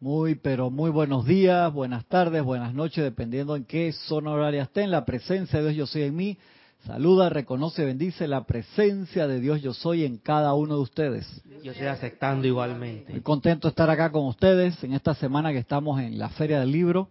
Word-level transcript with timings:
Muy, 0.00 0.36
pero 0.36 0.70
muy 0.70 0.90
buenos 0.90 1.26
días, 1.26 1.72
buenas 1.72 2.04
tardes, 2.06 2.44
buenas 2.44 2.72
noches, 2.72 3.02
dependiendo 3.02 3.56
en 3.56 3.64
qué 3.64 3.92
zona 3.92 4.30
horaria 4.30 4.62
estén. 4.62 4.92
La 4.92 5.04
presencia 5.04 5.60
de 5.60 5.72
Dios 5.72 5.76
yo 5.76 5.86
soy 5.86 6.02
en 6.02 6.14
mí. 6.14 6.38
Saluda, 6.86 7.30
reconoce, 7.30 7.84
bendice 7.84 8.28
la 8.28 8.44
presencia 8.44 9.26
de 9.26 9.40
Dios 9.40 9.60
yo 9.60 9.74
soy 9.74 10.04
en 10.04 10.18
cada 10.18 10.54
uno 10.54 10.76
de 10.76 10.82
ustedes. 10.82 11.42
Yo 11.64 11.72
estoy 11.72 11.88
aceptando 11.88 12.46
igualmente. 12.46 13.10
Muy 13.10 13.22
contento 13.22 13.66
de 13.66 13.70
estar 13.70 13.90
acá 13.90 14.12
con 14.12 14.24
ustedes 14.26 14.84
en 14.84 14.92
esta 14.92 15.16
semana 15.16 15.50
que 15.50 15.58
estamos 15.58 16.00
en 16.00 16.16
la 16.16 16.28
Feria 16.28 16.60
del 16.60 16.70
Libro. 16.70 17.08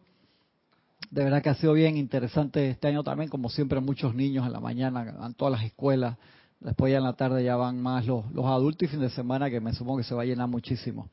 De 1.11 1.25
verdad 1.25 1.43
que 1.43 1.49
ha 1.49 1.55
sido 1.55 1.73
bien 1.73 1.97
interesante 1.97 2.69
este 2.69 2.87
año 2.87 3.03
también, 3.03 3.29
como 3.29 3.49
siempre 3.49 3.81
muchos 3.81 4.15
niños 4.15 4.47
en 4.47 4.53
la 4.53 4.61
mañana, 4.61 5.11
van 5.19 5.33
todas 5.33 5.51
las 5.51 5.63
escuelas, 5.63 6.15
después 6.61 6.89
ya 6.89 6.99
en 6.99 7.03
la 7.03 7.17
tarde 7.17 7.43
ya 7.43 7.57
van 7.57 7.81
más 7.81 8.05
los, 8.05 8.31
los 8.31 8.45
adultos 8.45 8.83
y 8.83 8.87
fin 8.87 9.01
de 9.01 9.09
semana 9.09 9.49
que 9.49 9.59
me 9.59 9.73
supongo 9.73 9.97
que 9.97 10.05
se 10.05 10.15
va 10.15 10.21
a 10.21 10.25
llenar 10.25 10.47
muchísimo. 10.47 11.09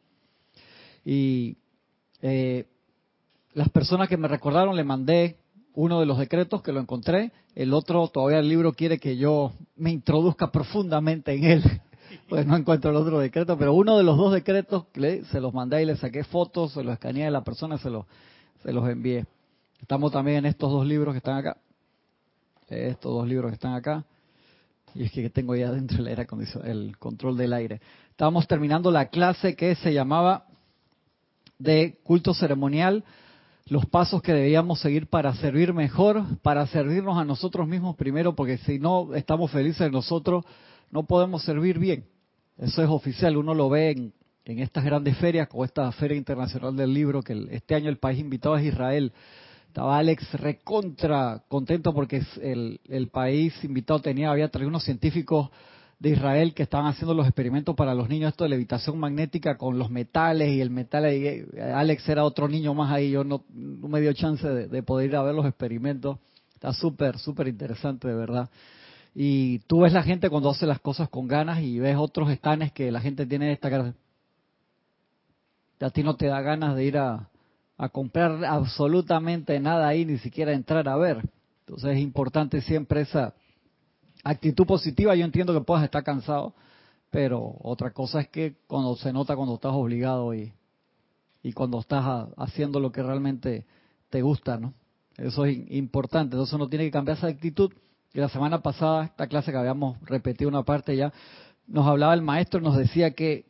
Y 1.04 1.58
eh, 2.26 2.64
las 3.52 3.68
personas 3.68 4.08
que 4.08 4.16
me 4.16 4.28
recordaron 4.28 4.74
le 4.76 4.82
mandé 4.82 5.36
uno 5.74 6.00
de 6.00 6.06
los 6.06 6.16
decretos 6.16 6.62
que 6.62 6.72
lo 6.72 6.80
encontré, 6.80 7.32
el 7.54 7.74
otro 7.74 8.08
todavía 8.08 8.38
el 8.38 8.48
libro 8.48 8.72
quiere 8.72 8.98
que 8.98 9.18
yo 9.18 9.52
me 9.76 9.90
introduzca 9.90 10.50
profundamente 10.50 11.34
en 11.34 11.44
él, 11.44 11.62
pues 12.30 12.46
no 12.46 12.56
encuentro 12.56 12.92
el 12.92 12.96
otro 12.96 13.18
decreto, 13.18 13.58
pero 13.58 13.74
uno 13.74 13.98
de 13.98 14.04
los 14.04 14.16
dos 14.16 14.32
decretos 14.32 14.86
se 14.94 15.38
los 15.38 15.52
mandé 15.52 15.82
y 15.82 15.84
le 15.84 15.96
saqué 15.96 16.24
fotos, 16.24 16.72
se 16.72 16.82
los 16.82 16.94
escaneé 16.94 17.26
a 17.26 17.30
la 17.30 17.44
persona, 17.44 17.76
se 17.76 17.90
los, 17.90 18.06
se 18.62 18.72
los 18.72 18.88
envié. 18.88 19.26
Estamos 19.82 20.10
también 20.10 20.38
en 20.38 20.46
estos 20.46 20.72
dos 20.72 20.86
libros 20.86 21.12
que 21.12 21.18
están 21.18 21.36
acá, 21.36 21.58
estos 22.70 23.12
dos 23.12 23.28
libros 23.28 23.50
que 23.50 23.56
están 23.56 23.74
acá, 23.74 24.02
y 24.94 25.04
es 25.04 25.12
que 25.12 25.28
tengo 25.28 25.54
ya 25.56 25.70
dentro 25.70 25.98
el 25.98 26.06
aire 26.06 26.26
el 26.64 26.96
control 26.96 27.36
del 27.36 27.52
aire. 27.52 27.82
Estábamos 28.12 28.48
terminando 28.48 28.90
la 28.90 29.08
clase 29.10 29.54
que 29.56 29.74
se 29.74 29.92
llamaba 29.92 30.46
de 31.58 31.98
culto 32.02 32.34
ceremonial, 32.34 33.04
los 33.66 33.86
pasos 33.86 34.20
que 34.20 34.32
debíamos 34.32 34.80
seguir 34.80 35.06
para 35.06 35.34
servir 35.34 35.72
mejor, 35.72 36.38
para 36.42 36.66
servirnos 36.66 37.16
a 37.16 37.24
nosotros 37.24 37.66
mismos 37.66 37.96
primero, 37.96 38.34
porque 38.34 38.58
si 38.58 38.78
no 38.78 39.14
estamos 39.14 39.50
felices 39.50 39.80
de 39.80 39.90
nosotros, 39.90 40.44
no 40.90 41.04
podemos 41.04 41.42
servir 41.44 41.78
bien. 41.78 42.04
Eso 42.58 42.82
es 42.82 42.88
oficial, 42.88 43.36
uno 43.36 43.54
lo 43.54 43.70
ve 43.70 43.92
en, 43.92 44.12
en 44.44 44.58
estas 44.58 44.84
grandes 44.84 45.16
ferias, 45.16 45.48
como 45.48 45.64
esta 45.64 45.90
Feria 45.92 46.16
Internacional 46.16 46.76
del 46.76 46.92
Libro, 46.92 47.22
que 47.22 47.46
este 47.50 47.74
año 47.74 47.88
el 47.88 47.96
país 47.96 48.18
invitado 48.18 48.56
es 48.56 48.66
Israel. 48.66 49.12
Estaba 49.68 49.98
Alex 49.98 50.34
recontra 50.34 51.42
contento 51.48 51.92
porque 51.94 52.22
el, 52.42 52.80
el 52.88 53.08
país 53.08 53.52
invitado 53.64 54.00
tenía, 54.00 54.30
había 54.30 54.48
traído 54.48 54.68
unos 54.68 54.84
científicos 54.84 55.50
de 56.04 56.10
Israel 56.10 56.52
que 56.52 56.64
estaban 56.64 56.86
haciendo 56.86 57.14
los 57.14 57.26
experimentos 57.26 57.74
para 57.74 57.94
los 57.94 58.10
niños, 58.10 58.28
esto 58.28 58.44
de 58.44 58.50
levitación 58.50 58.98
magnética 58.98 59.56
con 59.56 59.78
los 59.78 59.88
metales 59.88 60.52
y 60.52 60.60
el 60.60 60.68
metal. 60.68 61.10
Y 61.10 61.26
eh, 61.26 61.46
Alex 61.74 62.06
era 62.10 62.24
otro 62.24 62.46
niño 62.46 62.74
más 62.74 62.92
ahí, 62.92 63.10
yo 63.10 63.24
no, 63.24 63.42
me 63.54 64.02
dio 64.02 64.12
chance 64.12 64.46
de, 64.46 64.82
poder 64.82 65.08
ir 65.08 65.16
a 65.16 65.22
ver 65.22 65.34
los 65.34 65.46
experimentos. 65.46 66.18
Está 66.52 66.74
súper, 66.74 67.18
súper 67.18 67.48
interesante, 67.48 68.06
de 68.06 68.14
verdad. 68.14 68.50
Y 69.14 69.60
tú 69.60 69.80
ves 69.80 69.94
la 69.94 70.02
gente 70.02 70.28
cuando 70.28 70.50
hace 70.50 70.66
las 70.66 70.78
cosas 70.78 71.08
con 71.08 71.26
ganas 71.26 71.62
y 71.62 71.78
ves 71.78 71.96
otros 71.96 72.30
estanes 72.30 72.70
que 72.72 72.92
la 72.92 73.00
gente 73.00 73.24
tiene 73.24 73.50
esta 73.50 73.70
cara. 73.70 73.94
A 75.80 75.88
ti 75.90 76.02
no 76.02 76.16
te 76.16 76.26
da 76.26 76.42
ganas 76.42 76.76
de 76.76 76.84
ir 76.84 76.98
a, 76.98 77.30
a 77.78 77.88
comprar 77.88 78.44
absolutamente 78.44 79.58
nada 79.58 79.88
ahí, 79.88 80.04
ni 80.04 80.18
siquiera 80.18 80.52
entrar 80.52 80.86
a 80.86 80.96
ver. 80.96 81.22
Entonces 81.60 81.92
es 81.92 82.02
importante 82.02 82.60
siempre 82.60 83.00
esa 83.00 83.32
actitud 84.24 84.66
positiva, 84.66 85.14
yo 85.14 85.24
entiendo 85.24 85.52
que 85.52 85.60
puedas 85.60 85.84
estar 85.84 86.02
cansado, 86.02 86.54
pero 87.10 87.56
otra 87.60 87.92
cosa 87.92 88.20
es 88.20 88.28
que 88.28 88.56
cuando 88.66 88.96
se 88.96 89.12
nota 89.12 89.36
cuando 89.36 89.54
estás 89.54 89.72
obligado 89.72 90.34
y, 90.34 90.52
y 91.42 91.52
cuando 91.52 91.78
estás 91.78 92.28
haciendo 92.36 92.80
lo 92.80 92.90
que 92.90 93.02
realmente 93.02 93.66
te 94.10 94.22
gusta, 94.22 94.56
¿no? 94.58 94.74
Eso 95.16 95.44
es 95.44 95.56
importante, 95.70 96.34
entonces 96.34 96.54
uno 96.54 96.68
tiene 96.68 96.86
que 96.86 96.90
cambiar 96.90 97.18
esa 97.18 97.28
actitud. 97.28 97.72
Y 98.12 98.18
la 98.18 98.28
semana 98.28 98.62
pasada, 98.62 99.04
esta 99.04 99.26
clase 99.28 99.52
que 99.52 99.58
habíamos 99.58 100.00
repetido 100.02 100.48
una 100.48 100.64
parte 100.64 100.96
ya, 100.96 101.12
nos 101.66 101.86
hablaba 101.86 102.14
el 102.14 102.22
maestro, 102.22 102.60
nos 102.60 102.76
decía 102.76 103.12
que 103.12 103.44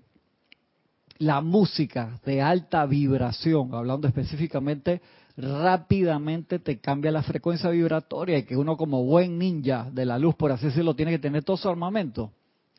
la 1.19 1.41
música 1.41 2.21
de 2.25 2.43
alta 2.43 2.85
vibración, 2.87 3.75
hablando 3.75 4.09
específicamente 4.09 5.01
rápidamente 5.37 6.59
te 6.59 6.81
cambia 6.81 7.11
la 7.11 7.23
frecuencia 7.23 7.71
vibratoria 7.71 8.39
y 8.39 8.45
que 8.45 8.57
uno 8.57 8.77
como 8.77 9.05
buen 9.05 9.39
ninja 9.39 9.89
de 9.91 10.07
la 10.07 10.19
luz, 10.19 10.35
por 10.37 10.53
así 10.53 10.67
decirlo, 10.67 10.95
tiene 10.95 11.13
que 11.13 11.19
tener 11.19 11.43
todo 11.43 11.57
su 11.57 11.69
armamento 11.69 12.31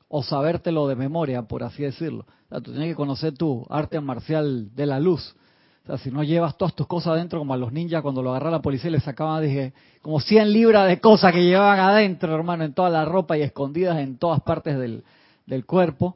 o 0.07 0.23
sabértelo 0.23 0.87
de 0.87 0.95
memoria, 0.95 1.41
por 1.43 1.63
así 1.63 1.83
decirlo. 1.83 2.25
O 2.45 2.49
sea, 2.49 2.61
tú 2.61 2.71
tienes 2.71 2.89
que 2.89 2.95
conocer 2.95 3.37
tu 3.37 3.65
arte 3.69 3.99
marcial 3.99 4.73
de 4.73 4.85
la 4.85 4.99
luz. 4.99 5.35
O 5.83 5.87
sea, 5.87 5.97
si 5.97 6.09
no 6.09 6.23
llevas 6.23 6.57
todas 6.57 6.73
tus 6.73 6.87
cosas 6.87 7.13
adentro, 7.13 7.39
como 7.39 7.53
a 7.53 7.57
los 7.57 7.71
ninjas 7.71 8.01
cuando 8.01 8.23
lo 8.23 8.31
agarra 8.31 8.49
la 8.49 8.61
policía 8.61 8.89
y 8.89 8.93
le 8.93 8.99
sacaban, 8.99 9.43
dije, 9.43 9.73
como 10.01 10.19
100 10.19 10.51
libras 10.51 10.87
de 10.87 10.99
cosas 10.99 11.33
que 11.33 11.43
llevaban 11.43 11.79
adentro, 11.79 12.33
hermano, 12.33 12.63
en 12.63 12.73
toda 12.73 12.89
la 12.89 13.05
ropa 13.05 13.37
y 13.37 13.41
escondidas 13.41 13.99
en 13.99 14.17
todas 14.17 14.41
partes 14.41 14.77
del, 14.77 15.03
del 15.45 15.65
cuerpo. 15.65 16.15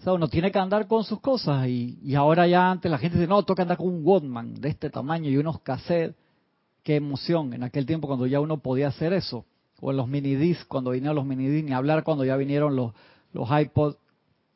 O 0.00 0.02
sea, 0.02 0.14
uno 0.14 0.28
tiene 0.28 0.50
que 0.50 0.58
andar 0.58 0.86
con 0.86 1.04
sus 1.04 1.20
cosas 1.20 1.68
y, 1.68 2.14
ahora 2.14 2.46
ya 2.46 2.70
antes 2.70 2.90
la 2.90 2.96
gente 2.96 3.18
dice, 3.18 3.28
no, 3.28 3.42
toca 3.42 3.62
andar 3.62 3.76
con 3.76 3.88
un 3.88 4.00
Walkman 4.02 4.54
de 4.54 4.70
este 4.70 4.88
tamaño 4.88 5.28
y 5.28 5.36
unos 5.36 5.60
cassettes. 5.60 6.16
Qué 6.82 6.96
emoción 6.96 7.52
en 7.52 7.62
aquel 7.62 7.84
tiempo 7.84 8.06
cuando 8.06 8.26
ya 8.26 8.40
uno 8.40 8.56
podía 8.62 8.88
hacer 8.88 9.12
eso. 9.12 9.44
O 9.78 9.90
en 9.90 9.98
los 9.98 10.08
minidiscs, 10.08 10.64
cuando 10.64 10.92
vinieron 10.92 11.16
los 11.16 11.26
minidiscs, 11.26 11.68
ni 11.68 11.74
hablar 11.74 12.02
cuando 12.02 12.24
ya 12.24 12.36
vinieron 12.36 12.76
los, 12.76 12.94
los 13.34 13.46
iPods 13.50 13.98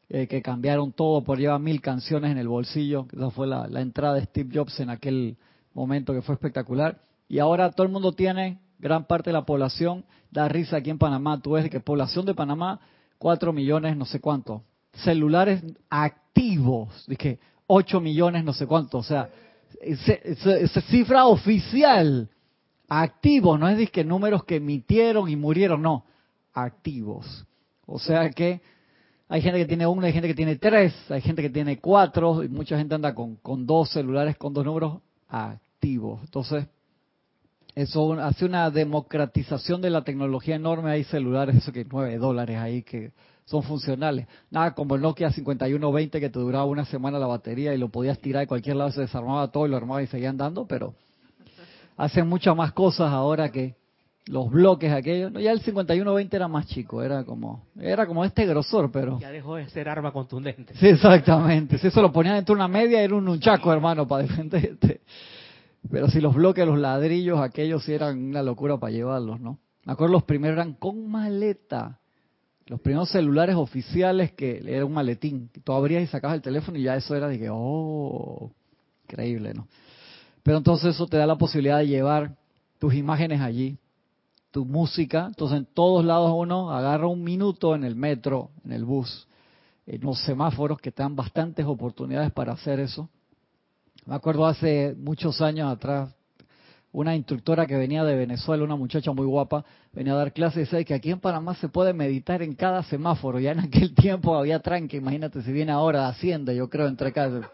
eh, 0.08 0.26
que 0.28 0.40
cambiaron 0.40 0.92
todo 0.92 1.22
por 1.22 1.38
llevar 1.38 1.60
mil 1.60 1.82
canciones 1.82 2.30
en 2.30 2.38
el 2.38 2.48
bolsillo. 2.48 3.06
Esa 3.12 3.30
fue 3.30 3.46
la, 3.46 3.66
entrada 3.82 4.14
de 4.14 4.24
Steve 4.24 4.48
Jobs 4.50 4.80
en 4.80 4.88
aquel 4.88 5.36
momento 5.74 6.14
que 6.14 6.22
fue 6.22 6.36
espectacular. 6.36 7.02
Y 7.28 7.38
ahora 7.38 7.70
todo 7.70 7.86
el 7.86 7.92
mundo 7.92 8.12
tiene, 8.12 8.60
gran 8.78 9.04
parte 9.04 9.28
de 9.28 9.34
la 9.34 9.44
población, 9.44 10.06
da 10.30 10.48
risa 10.48 10.78
aquí 10.78 10.88
en 10.88 10.98
Panamá. 10.98 11.38
Tú 11.42 11.50
ves 11.52 11.68
que 11.68 11.80
población 11.80 12.24
de 12.24 12.34
Panamá, 12.34 12.80
cuatro 13.18 13.52
millones, 13.52 13.94
no 13.94 14.06
sé 14.06 14.20
cuánto, 14.20 14.62
celulares 14.96 15.62
activos, 15.90 17.04
dije 17.06 17.38
8 17.66 18.00
millones, 18.00 18.44
no 18.44 18.52
sé 18.52 18.66
cuánto, 18.66 18.98
o 18.98 19.02
sea, 19.02 19.30
esa 19.80 20.80
cifra 20.82 21.26
oficial, 21.26 22.28
activos, 22.88 23.58
no 23.58 23.68
es 23.68 23.90
que 23.90 24.04
números 24.04 24.44
que 24.44 24.56
emitieron 24.56 25.28
y 25.28 25.36
murieron, 25.36 25.82
no, 25.82 26.04
activos. 26.52 27.44
O 27.86 27.98
sea 27.98 28.30
que 28.30 28.60
hay 29.28 29.42
gente 29.42 29.58
que 29.58 29.66
tiene 29.66 29.86
uno, 29.86 30.06
hay 30.06 30.12
gente 30.12 30.28
que 30.28 30.34
tiene 30.34 30.56
tres, 30.56 30.94
hay 31.10 31.20
gente 31.20 31.42
que 31.42 31.50
tiene 31.50 31.78
cuatro, 31.78 32.42
y 32.42 32.48
mucha 32.48 32.76
gente 32.76 32.94
anda 32.94 33.14
con, 33.14 33.38
dos 33.66 33.90
celulares 33.90 34.36
con 34.36 34.52
dos 34.52 34.64
números 34.64 34.98
activos. 35.28 36.20
Entonces, 36.24 36.66
eso 37.74 38.12
hace 38.14 38.44
una 38.44 38.70
democratización 38.70 39.80
de 39.80 39.90
la 39.90 40.04
tecnología 40.04 40.54
enorme. 40.54 40.92
Hay 40.92 41.04
celulares, 41.04 41.56
eso 41.56 41.72
que 41.72 41.84
nueve 41.84 42.16
dólares 42.18 42.58
ahí 42.58 42.82
que 42.82 43.12
son 43.44 43.62
funcionales. 43.62 44.26
Nada 44.50 44.74
como 44.74 44.94
el 44.94 45.02
Nokia 45.02 45.30
5120 45.30 46.20
que 46.20 46.30
te 46.30 46.38
duraba 46.38 46.64
una 46.64 46.84
semana 46.84 47.18
la 47.18 47.26
batería 47.26 47.74
y 47.74 47.78
lo 47.78 47.88
podías 47.88 48.18
tirar 48.18 48.40
de 48.40 48.46
cualquier 48.46 48.76
lado, 48.76 48.90
se 48.90 49.02
desarmaba 49.02 49.48
todo 49.48 49.66
y 49.66 49.70
lo 49.70 49.76
armaba 49.76 50.02
y 50.02 50.06
seguía 50.06 50.30
andando, 50.30 50.66
pero 50.66 50.94
hacen 51.96 52.28
muchas 52.28 52.56
más 52.56 52.72
cosas 52.72 53.12
ahora 53.12 53.50
que 53.50 53.76
los 54.26 54.50
bloques 54.50 54.90
aquellos. 54.90 55.32
ya 55.34 55.52
el 55.52 55.60
5120 55.60 56.34
era 56.34 56.48
más 56.48 56.66
chico, 56.66 57.02
era 57.02 57.24
como 57.24 57.66
era 57.78 58.06
como 58.06 58.24
este 58.24 58.46
grosor, 58.46 58.90
pero... 58.90 59.18
Ya 59.20 59.30
dejó 59.30 59.56
de 59.56 59.68
ser 59.68 59.88
arma 59.88 60.12
contundente. 60.12 60.74
Sí, 60.76 60.88
exactamente. 60.88 61.76
Si 61.78 61.88
eso 61.88 62.00
lo 62.00 62.10
ponían 62.10 62.36
dentro 62.36 62.54
de 62.54 62.60
una 62.60 62.68
media, 62.68 63.02
era 63.02 63.14
un 63.14 63.38
chaco 63.38 63.70
hermano, 63.70 64.08
para 64.08 64.22
defenderte. 64.22 65.02
Pero 65.90 66.08
si 66.08 66.20
los 66.20 66.34
bloques, 66.34 66.66
los 66.66 66.78
ladrillos, 66.78 67.38
aquellos 67.40 67.84
sí 67.84 67.92
eran 67.92 68.18
una 68.30 68.42
locura 68.42 68.78
para 68.78 68.92
llevarlos, 68.92 69.40
¿no? 69.40 69.58
Me 69.84 69.92
acuerdo 69.92 70.14
los 70.14 70.22
primeros 70.22 70.56
eran 70.56 70.72
con 70.72 71.10
maleta. 71.10 72.00
Los 72.66 72.80
primeros 72.80 73.10
celulares 73.10 73.56
oficiales 73.56 74.32
que 74.32 74.62
era 74.66 74.84
un 74.84 74.92
maletín. 74.92 75.50
Tú 75.64 75.72
abrías 75.72 76.02
y 76.02 76.06
sacabas 76.06 76.36
el 76.36 76.42
teléfono 76.42 76.78
y 76.78 76.82
ya 76.82 76.96
eso 76.96 77.14
era 77.14 77.28
de 77.28 77.38
que, 77.38 77.48
oh, 77.50 78.50
increíble, 79.04 79.52
¿no? 79.52 79.68
Pero 80.42 80.58
entonces 80.58 80.94
eso 80.94 81.06
te 81.06 81.16
da 81.16 81.26
la 81.26 81.36
posibilidad 81.36 81.78
de 81.78 81.88
llevar 81.88 82.36
tus 82.78 82.94
imágenes 82.94 83.40
allí, 83.40 83.78
tu 84.50 84.64
música. 84.64 85.26
Entonces 85.26 85.58
en 85.58 85.66
todos 85.66 86.04
lados 86.04 86.32
uno 86.34 86.70
agarra 86.70 87.06
un 87.06 87.22
minuto 87.22 87.74
en 87.74 87.84
el 87.84 87.96
metro, 87.96 88.50
en 88.64 88.72
el 88.72 88.84
bus, 88.84 89.26
en 89.86 90.00
los 90.00 90.20
semáforos 90.24 90.78
que 90.80 90.90
te 90.90 91.02
dan 91.02 91.16
bastantes 91.16 91.66
oportunidades 91.66 92.32
para 92.32 92.52
hacer 92.52 92.80
eso. 92.80 93.08
Me 94.06 94.14
acuerdo 94.14 94.46
hace 94.46 94.94
muchos 94.98 95.40
años 95.40 95.70
atrás, 95.70 96.14
una 96.94 97.16
instructora 97.16 97.66
que 97.66 97.76
venía 97.76 98.04
de 98.04 98.14
Venezuela, 98.14 98.62
una 98.62 98.76
muchacha 98.76 99.10
muy 99.10 99.26
guapa, 99.26 99.64
venía 99.92 100.12
a 100.12 100.16
dar 100.16 100.32
clases 100.32 100.56
y 100.56 100.60
decía 100.60 100.84
que 100.84 100.94
aquí 100.94 101.10
en 101.10 101.18
Panamá 101.18 101.56
se 101.56 101.68
puede 101.68 101.92
meditar 101.92 102.40
en 102.40 102.54
cada 102.54 102.84
semáforo. 102.84 103.40
Ya 103.40 103.50
en 103.50 103.58
aquel 103.58 103.92
tiempo 103.96 104.36
había 104.36 104.60
tranque, 104.60 104.98
imagínate 104.98 105.42
si 105.42 105.50
viene 105.50 105.72
ahora 105.72 106.06
Hacienda, 106.06 106.52
yo 106.52 106.70
creo, 106.70 106.86
entre 106.86 107.12
casas. 107.12 107.46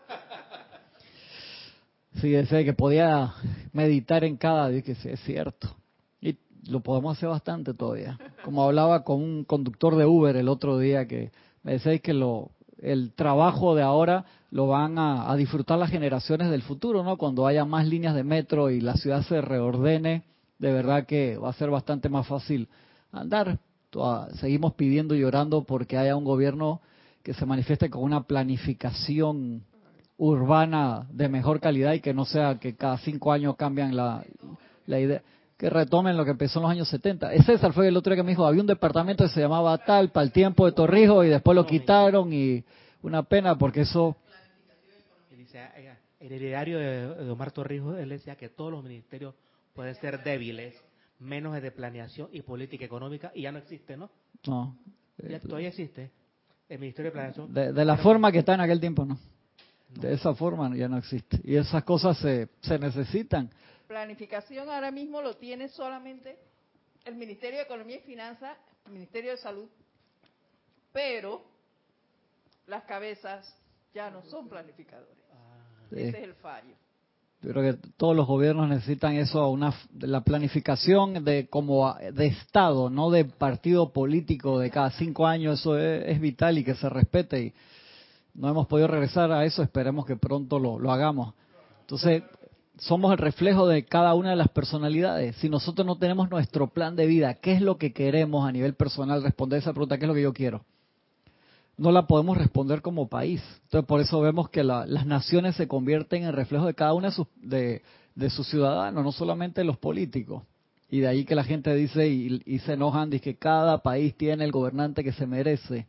Sí, 2.17 2.29
decía 2.29 2.63
que 2.65 2.75
podía 2.75 3.33
meditar 3.73 4.25
en 4.25 4.37
cada, 4.37 4.69
dije, 4.69 4.95
sí, 4.97 5.09
es 5.09 5.21
cierto. 5.21 5.75
Y 6.21 6.37
lo 6.69 6.81
podemos 6.81 7.17
hacer 7.17 7.31
bastante 7.31 7.73
todavía. 7.73 8.19
Como 8.45 8.63
hablaba 8.63 9.05
con 9.05 9.23
un 9.23 9.45
conductor 9.45 9.97
de 9.97 10.05
Uber 10.05 10.37
el 10.37 10.49
otro 10.49 10.79
día 10.79 11.09
que 11.09 11.33
me 11.63 11.73
decía 11.73 11.99
que 12.01 12.13
lo, 12.13 12.51
el 12.83 13.13
trabajo 13.13 13.75
de 13.75 13.83
ahora 13.83 14.25
lo 14.51 14.67
van 14.67 14.99
a, 14.99 15.35
disfrutar 15.37 15.79
las 15.79 15.91
generaciones 15.91 16.51
del 16.51 16.63
futuro, 16.63 17.05
¿no? 17.05 17.17
Cuando 17.17 17.47
haya 17.47 17.65
más 17.65 17.87
líneas 17.87 18.15
de 18.15 18.25
metro 18.25 18.71
y 18.71 18.81
la 18.81 18.95
ciudad 18.95 19.23
se 19.23 19.41
reordene, 19.41 20.25
de 20.59 20.73
verdad 20.73 21.07
que 21.07 21.37
va 21.37 21.51
a 21.51 21.55
ser 21.55 21.71
bastante 21.71 22.09
más 22.09 22.27
fácil 22.27 22.69
andar. 23.13 23.59
Seguimos 24.35 24.75
pidiendo 24.75 25.15
y 25.15 25.21
llorando 25.21 25.65
porque 25.65 25.99
haya 25.99 26.17
un 26.17 26.25
gobierno 26.25 26.81
que 27.23 27.35
se 27.35 27.47
manifieste 27.47 27.91
con 27.91 28.03
una 28.03 28.23
planificación 28.23 29.65
urbana 30.17 31.07
de 31.11 31.29
mejor 31.29 31.61
calidad 31.61 31.93
y 31.95 32.01
que 32.01 32.15
no 32.15 32.25
sea 32.25 32.59
que 32.59 32.77
cada 32.77 32.99
cinco 32.99 33.33
años 33.33 33.57
cambian 33.57 33.97
la, 33.97 34.25
la 34.87 35.01
idea 35.01 35.23
que 35.61 35.69
retomen 35.69 36.17
lo 36.17 36.25
que 36.25 36.31
empezó 36.31 36.59
en 36.59 36.63
los 36.63 36.71
años 36.71 36.89
70. 36.89 37.35
Ese 37.35 37.45
César 37.45 37.75
fue 37.75 37.87
el 37.89 37.95
otro 37.95 38.15
día 38.15 38.23
que 38.23 38.25
me 38.25 38.31
dijo, 38.31 38.47
había 38.47 38.63
un 38.63 38.67
departamento 38.67 39.25
que 39.25 39.31
se 39.31 39.41
llamaba 39.41 39.77
tal 39.77 40.11
para 40.11 40.25
el 40.25 40.33
tiempo 40.33 40.65
de 40.65 40.73
Torrijos 40.73 41.27
y 41.27 41.29
después 41.29 41.55
lo 41.55 41.67
quitaron 41.67 42.33
y 42.33 42.65
una 43.03 43.23
pena 43.23 43.59
porque 43.59 43.83
eso... 43.83 44.17
El 46.19 46.33
heredario 46.33 46.79
de 46.79 47.31
Omar 47.31 47.51
Torrijos, 47.51 47.99
él 47.99 48.09
decía 48.09 48.37
que 48.37 48.49
todos 48.49 48.71
los 48.71 48.83
ministerios 48.83 49.35
pueden 49.75 49.95
ser 49.97 50.23
débiles, 50.23 50.75
menos 51.19 51.55
el 51.57 51.63
de 51.63 51.71
planeación 51.71 52.29
y 52.33 52.43
política 52.43 52.85
económica, 52.85 53.33
y 53.35 53.43
ya 53.43 53.53
no 53.53 53.59
existe, 53.59 53.97
¿no? 53.97 54.11
No. 54.47 54.77
Ya, 55.17 55.41
todavía 55.41 55.69
existe 55.69 56.11
el 56.69 56.79
Ministerio 56.79 57.11
de 57.11 57.13
Planeación. 57.13 57.53
De, 57.53 57.85
la 57.85 57.97
forma 57.97 58.31
que 58.31 58.39
está 58.39 58.55
en 58.55 58.61
aquel 58.61 58.81
tiempo, 58.81 59.05
no. 59.05 59.19
De 59.89 60.13
esa 60.13 60.35
forma 60.35 60.75
ya 60.77 60.89
no 60.89 60.99
existe. 60.99 61.41
Y 61.43 61.57
esas 61.57 61.85
cosas 61.85 62.19
se, 62.19 62.49
se 62.61 62.79
necesitan 62.79 63.51
planificación 63.91 64.71
ahora 64.71 64.93
mismo 64.93 65.21
lo 65.21 65.35
tiene 65.35 65.69
solamente 65.69 66.39
el 67.05 67.17
Ministerio 67.17 67.59
de 67.59 67.65
Economía 67.65 67.97
y 67.97 68.03
Finanzas, 68.03 68.57
el 68.87 68.93
Ministerio 68.93 69.33
de 69.33 69.37
Salud, 69.39 69.69
pero 70.93 71.43
las 72.69 72.85
cabezas 72.85 73.53
ya 73.93 74.09
no 74.09 74.23
son 74.23 74.49
planificadores. 74.49 75.19
Ah. 75.33 75.89
Ese 75.91 76.09
es 76.09 76.15
el 76.15 76.35
fallo. 76.35 76.77
Yo 77.43 77.51
creo 77.51 77.73
que 77.73 77.89
todos 77.97 78.15
los 78.15 78.29
gobiernos 78.29 78.69
necesitan 78.69 79.17
eso, 79.17 79.49
una 79.49 79.75
la 79.99 80.21
planificación 80.21 81.25
de 81.25 81.49
como 81.49 81.93
de 81.95 82.27
Estado, 82.27 82.91
no 82.91 83.11
de 83.11 83.25
partido 83.25 83.93
político 83.93 84.61
de 84.61 84.71
cada 84.71 84.93
cinco 84.93 85.27
años. 85.27 85.59
Eso 85.59 85.77
es, 85.77 86.21
vital 86.21 86.59
y 86.59 86.65
que 86.65 86.77
se 86.77 86.89
respete. 86.89 87.43
Y 87.43 87.55
no 88.35 88.51
hemos 88.51 88.69
podido 88.69 88.87
regresar 88.87 89.33
a 89.33 89.45
eso. 89.45 89.65
Esperemos 89.65 90.07
que 90.07 90.15
pronto 90.15 90.61
lo, 90.61 90.79
lo 90.79 90.93
hagamos. 90.93 91.35
Entonces, 91.81 92.23
somos 92.81 93.13
el 93.13 93.19
reflejo 93.19 93.69
de 93.69 93.85
cada 93.85 94.15
una 94.15 94.31
de 94.31 94.37
las 94.37 94.49
personalidades. 94.49 95.37
Si 95.37 95.49
nosotros 95.51 95.87
no 95.87 95.99
tenemos 95.99 96.31
nuestro 96.31 96.69
plan 96.69 96.97
de 96.97 97.07
vida, 97.07 97.35
¿qué 97.35 97.53
es 97.53 97.61
lo 97.61 97.77
que 97.77 97.93
queremos 97.93 98.49
a 98.49 98.53
nivel 98.53 98.75
personal? 98.75 99.23
Responder 99.23 99.59
esa 99.59 99.73
pregunta, 99.73 99.99
¿qué 99.99 100.05
es 100.05 100.09
lo 100.09 100.15
que 100.15 100.23
yo 100.23 100.33
quiero? 100.33 100.65
No 101.77 101.93
la 101.93 102.07
podemos 102.07 102.39
responder 102.39 102.81
como 102.81 103.09
país. 103.09 103.43
Entonces, 103.65 103.87
por 103.87 104.01
eso 104.01 104.21
vemos 104.21 104.49
que 104.49 104.65
las 104.65 105.07
naciones 105.07 105.57
se 105.57 105.69
convierten 105.69 106.25
en 106.25 106.33
reflejo 106.33 106.67
de 106.67 106.75
cada 106.75 106.95
una 106.95 107.09
de 107.09 107.15
sus, 107.15 107.27
de, 107.37 107.83
sus 108.31 108.49
ciudadanos, 108.49 109.05
no 109.05 109.13
solamente 109.13 109.63
los 109.63 109.77
políticos. 109.77 110.43
Y 110.91 111.01
de 111.01 111.09
ahí 111.09 111.25
que 111.25 111.35
la 111.35 111.45
gente 111.45 111.75
dice 111.75 112.09
y, 112.09 112.43
y 112.47 112.59
se 112.61 112.73
enojan, 112.73 113.11
dice 113.11 113.23
que 113.23 113.37
cada 113.37 113.79
país 113.83 114.17
tiene 114.17 114.45
el 114.45 114.53
gobernante 114.53 115.05
que 115.05 115.13
se 115.13 115.27
merece. 115.27 115.87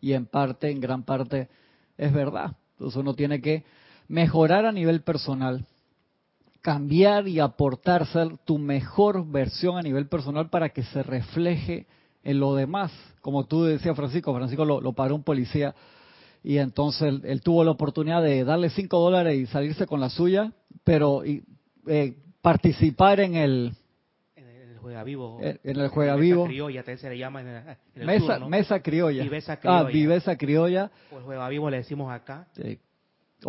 Y 0.00 0.12
en 0.12 0.26
parte, 0.26 0.70
en 0.70 0.80
gran 0.80 1.04
parte, 1.04 1.48
es 1.96 2.12
verdad. 2.12 2.56
Entonces 2.72 2.96
uno 2.96 3.14
tiene 3.14 3.40
que 3.40 3.64
mejorar 4.08 4.66
a 4.66 4.72
nivel 4.72 5.02
personal 5.02 5.64
cambiar 6.66 7.28
y 7.28 7.38
aportar, 7.38 8.08
ser 8.08 8.38
tu 8.38 8.58
mejor 8.58 9.24
versión 9.24 9.78
a 9.78 9.82
nivel 9.82 10.08
personal 10.08 10.50
para 10.50 10.70
que 10.70 10.82
se 10.82 11.04
refleje 11.04 11.86
en 12.24 12.40
lo 12.40 12.56
demás. 12.56 12.90
Como 13.20 13.46
tú 13.46 13.62
decías, 13.62 13.94
Francisco, 13.94 14.34
Francisco 14.34 14.64
lo, 14.64 14.92
paró 14.92 15.14
un 15.14 15.22
policía 15.22 15.76
y 16.42 16.58
entonces 16.58 17.20
él, 17.22 17.40
tuvo 17.40 17.62
la 17.62 17.70
oportunidad 17.70 18.20
de 18.20 18.42
darle 18.42 18.70
cinco 18.70 18.98
dólares 18.98 19.38
y 19.38 19.46
salirse 19.46 19.86
con 19.86 20.00
la 20.00 20.10
suya, 20.10 20.54
pero 20.82 21.22
eh, 21.24 22.16
participar 22.42 23.20
en 23.20 23.36
el... 23.36 23.72
En 24.34 24.48
el 24.48 24.78
juega 24.78 25.04
vivo. 25.04 25.38
En, 25.40 25.60
el 25.62 25.86
juega 25.86 26.16
vivo. 26.16 26.46
criolla, 26.46 26.82
se 26.82 27.08
le 27.08 27.16
llama 27.16 27.42
en 27.42 27.78
el, 27.94 28.06
mesa, 28.06 28.40
mesa 28.40 28.82
criolla. 28.82 29.22
Viveza 29.22 29.52
ah, 29.52 29.60
criolla. 29.60 29.78
Ah, 29.78 29.84
viveza 29.84 30.36
criolla. 30.36 30.90
O 31.12 31.18
el 31.18 31.22
juega 31.22 31.48
vivo 31.48 31.70
le 31.70 31.76
decimos 31.76 32.12
acá. 32.12 32.48
Sí. 32.56 32.80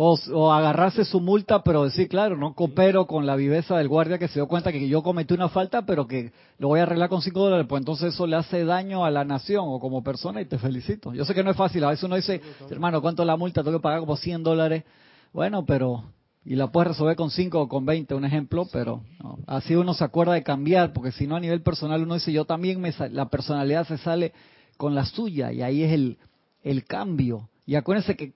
O, 0.00 0.52
agarrarse 0.52 1.04
su 1.04 1.20
multa, 1.20 1.64
pero 1.64 1.82
decir, 1.82 2.06
claro, 2.08 2.36
no 2.36 2.54
coopero 2.54 3.08
con 3.08 3.26
la 3.26 3.34
viveza 3.34 3.76
del 3.76 3.88
guardia 3.88 4.16
que 4.16 4.28
se 4.28 4.34
dio 4.34 4.46
cuenta 4.46 4.70
que 4.70 4.88
yo 4.88 5.02
cometí 5.02 5.34
una 5.34 5.48
falta, 5.48 5.82
pero 5.82 6.06
que 6.06 6.30
lo 6.58 6.68
voy 6.68 6.78
a 6.78 6.84
arreglar 6.84 7.08
con 7.08 7.20
cinco 7.20 7.40
dólares, 7.40 7.66
pues 7.68 7.80
entonces 7.80 8.14
eso 8.14 8.24
le 8.24 8.36
hace 8.36 8.64
daño 8.64 9.04
a 9.04 9.10
la 9.10 9.24
nación 9.24 9.64
o 9.66 9.80
como 9.80 10.04
persona 10.04 10.40
y 10.40 10.44
te 10.44 10.56
felicito. 10.56 11.12
Yo 11.14 11.24
sé 11.24 11.34
que 11.34 11.42
no 11.42 11.50
es 11.50 11.56
fácil, 11.56 11.82
a 11.82 11.90
veces 11.90 12.04
uno 12.04 12.14
dice, 12.14 12.40
hermano, 12.70 13.02
¿cuánto 13.02 13.24
es 13.24 13.26
la 13.26 13.36
multa? 13.36 13.64
Tengo 13.64 13.78
que 13.78 13.82
pagar 13.82 13.98
como 13.98 14.14
100 14.14 14.44
dólares. 14.44 14.84
Bueno, 15.32 15.64
pero, 15.66 16.04
y 16.44 16.54
la 16.54 16.68
puedes 16.68 16.90
resolver 16.90 17.16
con 17.16 17.32
5 17.32 17.60
o 17.60 17.68
con 17.68 17.84
20, 17.84 18.14
un 18.14 18.24
ejemplo, 18.24 18.68
pero 18.72 19.02
así 19.48 19.74
uno 19.74 19.94
se 19.94 20.04
acuerda 20.04 20.34
de 20.34 20.44
cambiar, 20.44 20.92
porque 20.92 21.10
si 21.10 21.26
no 21.26 21.34
a 21.34 21.40
nivel 21.40 21.62
personal 21.62 22.04
uno 22.04 22.14
dice, 22.14 22.32
yo 22.32 22.44
también, 22.44 22.80
me, 22.80 22.94
la 23.10 23.28
personalidad 23.30 23.84
se 23.84 23.98
sale 23.98 24.32
con 24.76 24.94
la 24.94 25.04
suya 25.06 25.52
y 25.52 25.62
ahí 25.62 25.82
es 25.82 25.92
el, 25.92 26.18
el 26.62 26.84
cambio. 26.84 27.48
Y 27.66 27.74
acuérdense 27.74 28.16
que 28.16 28.34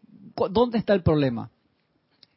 ¿dónde 0.50 0.78
está 0.78 0.94
el 0.94 1.02
problema? 1.02 1.50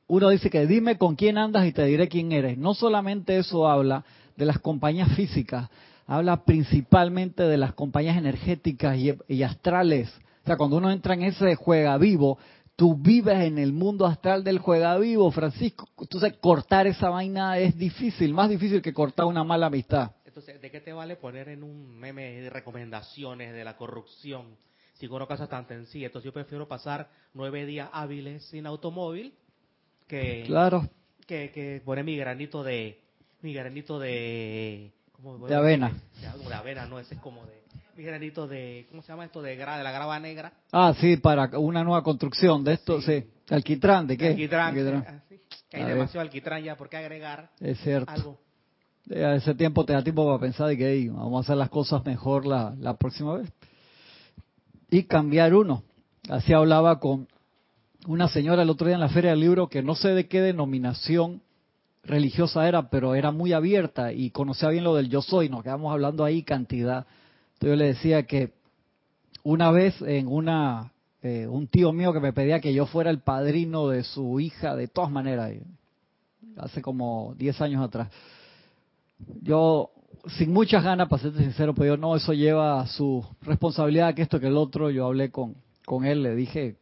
Uno 0.08 0.30
dice 0.30 0.50
que 0.50 0.68
dime 0.68 0.98
con 0.98 1.16
quién 1.16 1.38
andas 1.38 1.66
y 1.66 1.72
te 1.72 1.84
diré 1.86 2.08
quién 2.08 2.32
eres. 2.32 2.58
No 2.58 2.74
solamente 2.74 3.38
eso 3.38 3.68
habla 3.68 4.06
de 4.36 4.46
las 4.46 4.60
compañías 4.60 5.16
físicas, 5.16 5.70
habla 6.06 6.44
principalmente 6.44 7.44
de 7.44 7.58
las 7.58 7.74
compañías 7.74 8.18
energéticas 8.18 8.98
y, 8.98 9.44
astrales. 9.44 10.14
O 10.44 10.46
sea, 10.46 10.58
cuando 10.58 10.78
uno 10.78 10.92
entra 10.92 11.16
en 11.16 11.24
ese 11.24 11.56
juega 11.56 11.98
vivo, 11.98 12.38
tú 12.76 12.96
vives 12.96 13.40
en 13.40 13.58
el 13.58 13.74
mundo 13.74 14.06
astral 14.06 14.44
del 14.44 14.60
juega 14.60 14.98
vivo, 14.98 15.32
Francisco. 15.32 15.88
Entonces, 16.00 16.34
cortar 16.40 16.86
esa 16.86 17.10
vaina 17.10 17.58
es 17.58 17.76
difícil, 17.76 18.34
más 18.34 18.50
difícil 18.50 18.82
que 18.82 18.94
cortar 18.94 19.26
una 19.26 19.44
mala 19.44 19.68
amistad. 19.68 20.12
Entonces, 20.26 20.62
¿de 20.62 20.70
qué 20.70 20.82
te 20.82 20.94
vale 20.94 21.16
poner 21.16 21.50
en 21.50 21.64
un 21.64 21.98
meme 21.98 22.42
de 22.42 22.50
recomendaciones 22.50 23.54
de 23.54 23.64
la 23.64 23.76
corrupción? 23.78 24.58
Si 24.96 25.08
con 25.08 25.18
una 25.18 25.26
cosa 25.26 25.48
tan 25.48 25.68
sencilla, 25.68 26.08
entonces 26.08 26.26
yo 26.26 26.34
prefiero 26.34 26.68
pasar 26.68 27.10
nueve 27.34 27.66
días 27.66 27.90
hábiles 27.92 28.46
sin 28.46 28.66
automóvil 28.66 29.34
que 30.08 30.44
claro. 30.46 30.88
que, 31.28 31.52
que 31.52 31.82
poner 31.84 32.06
mi 32.06 32.16
granito 32.16 32.64
de 32.64 33.02
mi 33.42 33.54
granito 33.54 34.00
de 34.00 34.92
de 35.48 35.56
avena. 35.56 35.92
De, 36.22 36.54
avena 36.54 36.86
no 36.86 37.00
ese 37.00 37.16
es 37.16 37.22
como 37.22 37.46
de 37.46 37.64
mi 37.98 38.04
granito 38.04 38.48
de 38.48 38.86
cómo 38.90 39.02
se 39.02 39.10
llama 39.10 39.26
esto 39.26 39.42
de, 39.42 39.56
gra, 39.56 39.78
de 39.78 39.84
la 39.84 39.92
grava 39.92 40.20
negra. 40.20 40.54
Ah 40.72 40.94
sí 41.00 41.18
para 41.18 41.58
una 41.58 41.84
nueva 41.84 42.04
construcción 42.04 42.64
de 42.64 42.74
esto 42.74 43.02
sí, 43.02 43.24
alquitrán 43.50 44.08
de 44.08 44.18
qué 44.18 44.28
alquitrán, 44.30 45.06
ah, 45.08 45.24
que 45.70 45.78
hay 45.78 45.84
demasiado 45.84 46.22
alquitrán 46.22 46.64
ya 46.64 46.78
por 46.78 46.90
qué 46.90 46.98
agregar 46.98 47.50
es 47.60 47.80
cierto. 47.80 48.12
algo 48.12 48.40
a 49.12 49.36
ese 49.36 49.54
tiempo 49.56 49.86
te 49.86 49.94
da 49.94 50.04
tiempo 50.04 50.26
para 50.26 50.40
pensar 50.40 50.72
y 50.72 50.78
que 50.78 51.10
vamos 51.10 51.38
a 51.38 51.42
hacer 51.42 51.58
las 51.58 51.70
cosas 51.70 52.04
mejor 52.06 52.46
la, 52.46 52.76
la 52.80 52.96
próxima 52.96 53.38
vez 53.38 53.52
y 54.98 55.04
cambiar 55.04 55.54
uno. 55.54 55.84
Así 56.30 56.54
hablaba 56.54 57.00
con 57.00 57.28
una 58.08 58.30
señora 58.30 58.64
el 58.64 58.70
otro 58.70 58.88
día 58.88 58.96
en 58.96 59.02
la 59.02 59.10
Feria 59.10 59.32
del 59.32 59.42
Libro 59.42 59.68
que 59.68 59.84
no 59.84 59.94
sé 59.96 60.10
de 60.10 60.28
qué 60.28 60.40
denominación 60.42 61.42
religiosa 62.04 62.66
era, 62.68 62.90
pero 62.90 63.14
era 63.14 63.32
muy 63.32 63.52
abierta 63.52 64.14
y 64.14 64.30
conocía 64.30 64.70
bien 64.70 64.86
lo 64.86 64.96
del 64.96 65.10
yo 65.10 65.22
soy. 65.22 65.50
Nos 65.50 65.64
quedamos 65.64 65.92
hablando 65.92 66.24
ahí 66.24 66.44
cantidad. 66.44 67.08
Entonces 67.56 67.70
yo 67.70 67.76
le 67.76 67.88
decía 67.88 68.24
que 68.24 68.54
una 69.44 69.70
vez 69.72 70.02
en 70.02 70.28
una 70.28 70.94
eh, 71.22 71.46
un 71.48 71.68
tío 71.68 71.92
mío 71.92 72.14
que 72.14 72.22
me 72.22 72.32
pedía 72.32 72.62
que 72.62 72.74
yo 72.74 72.86
fuera 72.86 73.10
el 73.10 73.20
padrino 73.20 73.90
de 73.90 74.04
su 74.04 74.40
hija, 74.40 74.76
de 74.76 74.88
todas 74.88 75.12
maneras, 75.12 75.52
hace 76.56 76.82
como 76.82 77.34
10 77.38 77.60
años 77.62 77.84
atrás. 77.84 78.10
Yo 79.42 79.92
sin 80.28 80.52
muchas 80.52 80.84
ganas, 80.84 81.08
para 81.08 81.22
ser 81.22 81.34
sincero, 81.34 81.74
pero 81.74 81.96
yo 81.96 81.98
no, 81.98 82.16
eso 82.16 82.34
lleva 82.34 82.86
su 82.88 83.26
responsabilidad, 83.42 84.14
que 84.14 84.22
esto 84.22 84.40
que 84.40 84.48
el 84.48 84.58
otro, 84.58 84.90
yo 84.90 85.06
hablé 85.06 85.32
con, 85.32 85.56
con 85.86 86.06
él, 86.06 86.24
le 86.24 86.36
dije, 86.36 86.78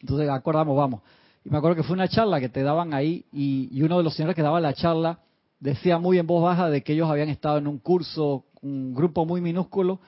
entonces 0.00 0.28
acordamos, 0.28 0.76
vamos. 0.76 1.02
Y 1.44 1.50
me 1.50 1.58
acuerdo 1.58 1.76
que 1.76 1.82
fue 1.82 1.94
una 1.94 2.08
charla 2.08 2.40
que 2.40 2.48
te 2.48 2.62
daban 2.62 2.92
ahí 2.92 3.24
y, 3.32 3.68
y, 3.70 3.82
uno 3.82 3.98
de 3.98 4.04
los 4.04 4.14
señores 4.14 4.34
que 4.34 4.42
daba 4.42 4.60
la 4.60 4.74
charla 4.74 5.20
decía 5.60 5.98
muy 5.98 6.18
en 6.18 6.26
voz 6.26 6.42
baja 6.42 6.68
de 6.68 6.82
que 6.82 6.92
ellos 6.92 7.08
habían 7.08 7.28
estado 7.28 7.58
en 7.58 7.66
un 7.66 7.78
curso, 7.78 8.44
un 8.62 8.94
grupo 8.94 9.24
muy 9.24 9.40
minúsculo, 9.40 10.00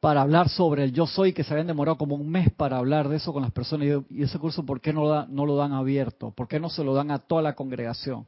para 0.00 0.22
hablar 0.22 0.48
sobre 0.48 0.84
el 0.84 0.92
yo 0.92 1.06
soy, 1.06 1.32
que 1.32 1.42
se 1.42 1.52
habían 1.52 1.66
demorado 1.66 1.98
como 1.98 2.14
un 2.14 2.30
mes 2.30 2.52
para 2.52 2.76
hablar 2.76 3.08
de 3.08 3.16
eso 3.16 3.32
con 3.32 3.42
las 3.42 3.50
personas. 3.50 4.04
Y, 4.10 4.22
ese 4.22 4.38
curso, 4.38 4.64
¿por 4.64 4.80
qué 4.80 4.92
no, 4.92 5.08
da, 5.08 5.26
no 5.28 5.46
lo 5.46 5.56
dan 5.56 5.72
abierto? 5.72 6.30
¿Por 6.30 6.46
qué 6.46 6.60
no 6.60 6.70
se 6.70 6.84
lo 6.84 6.94
dan 6.94 7.10
a 7.10 7.18
toda 7.18 7.42
la 7.42 7.54
congregación? 7.54 8.26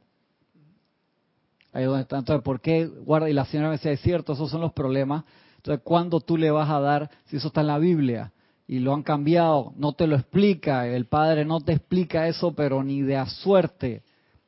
Ahí 1.71 1.85
donde 1.85 2.01
está. 2.01 2.17
Entonces, 2.17 2.43
¿por 2.43 2.61
qué 2.61 2.85
guarda? 2.85 3.29
Y 3.29 3.33
la 3.33 3.45
señora 3.45 3.69
me 3.69 3.75
decía, 3.75 3.91
es 3.91 4.01
cierto, 4.01 4.33
esos 4.33 4.49
son 4.49 4.61
los 4.61 4.73
problemas. 4.73 5.23
Entonces, 5.57 5.81
¿cuándo 5.83 6.21
tú 6.21 6.37
le 6.37 6.51
vas 6.51 6.69
a 6.69 6.79
dar, 6.79 7.09
si 7.25 7.37
eso 7.37 7.47
está 7.47 7.61
en 7.61 7.67
la 7.67 7.77
Biblia? 7.77 8.31
Y 8.67 8.79
lo 8.79 8.93
han 8.93 9.03
cambiado, 9.03 9.73
no 9.77 9.93
te 9.93 10.07
lo 10.07 10.15
explica, 10.15 10.87
el 10.87 11.05
Padre 11.05 11.43
no 11.43 11.59
te 11.61 11.73
explica 11.73 12.27
eso, 12.27 12.53
pero 12.53 12.83
ni 12.83 13.01
de 13.01 13.17
a 13.17 13.25
suerte. 13.25 14.03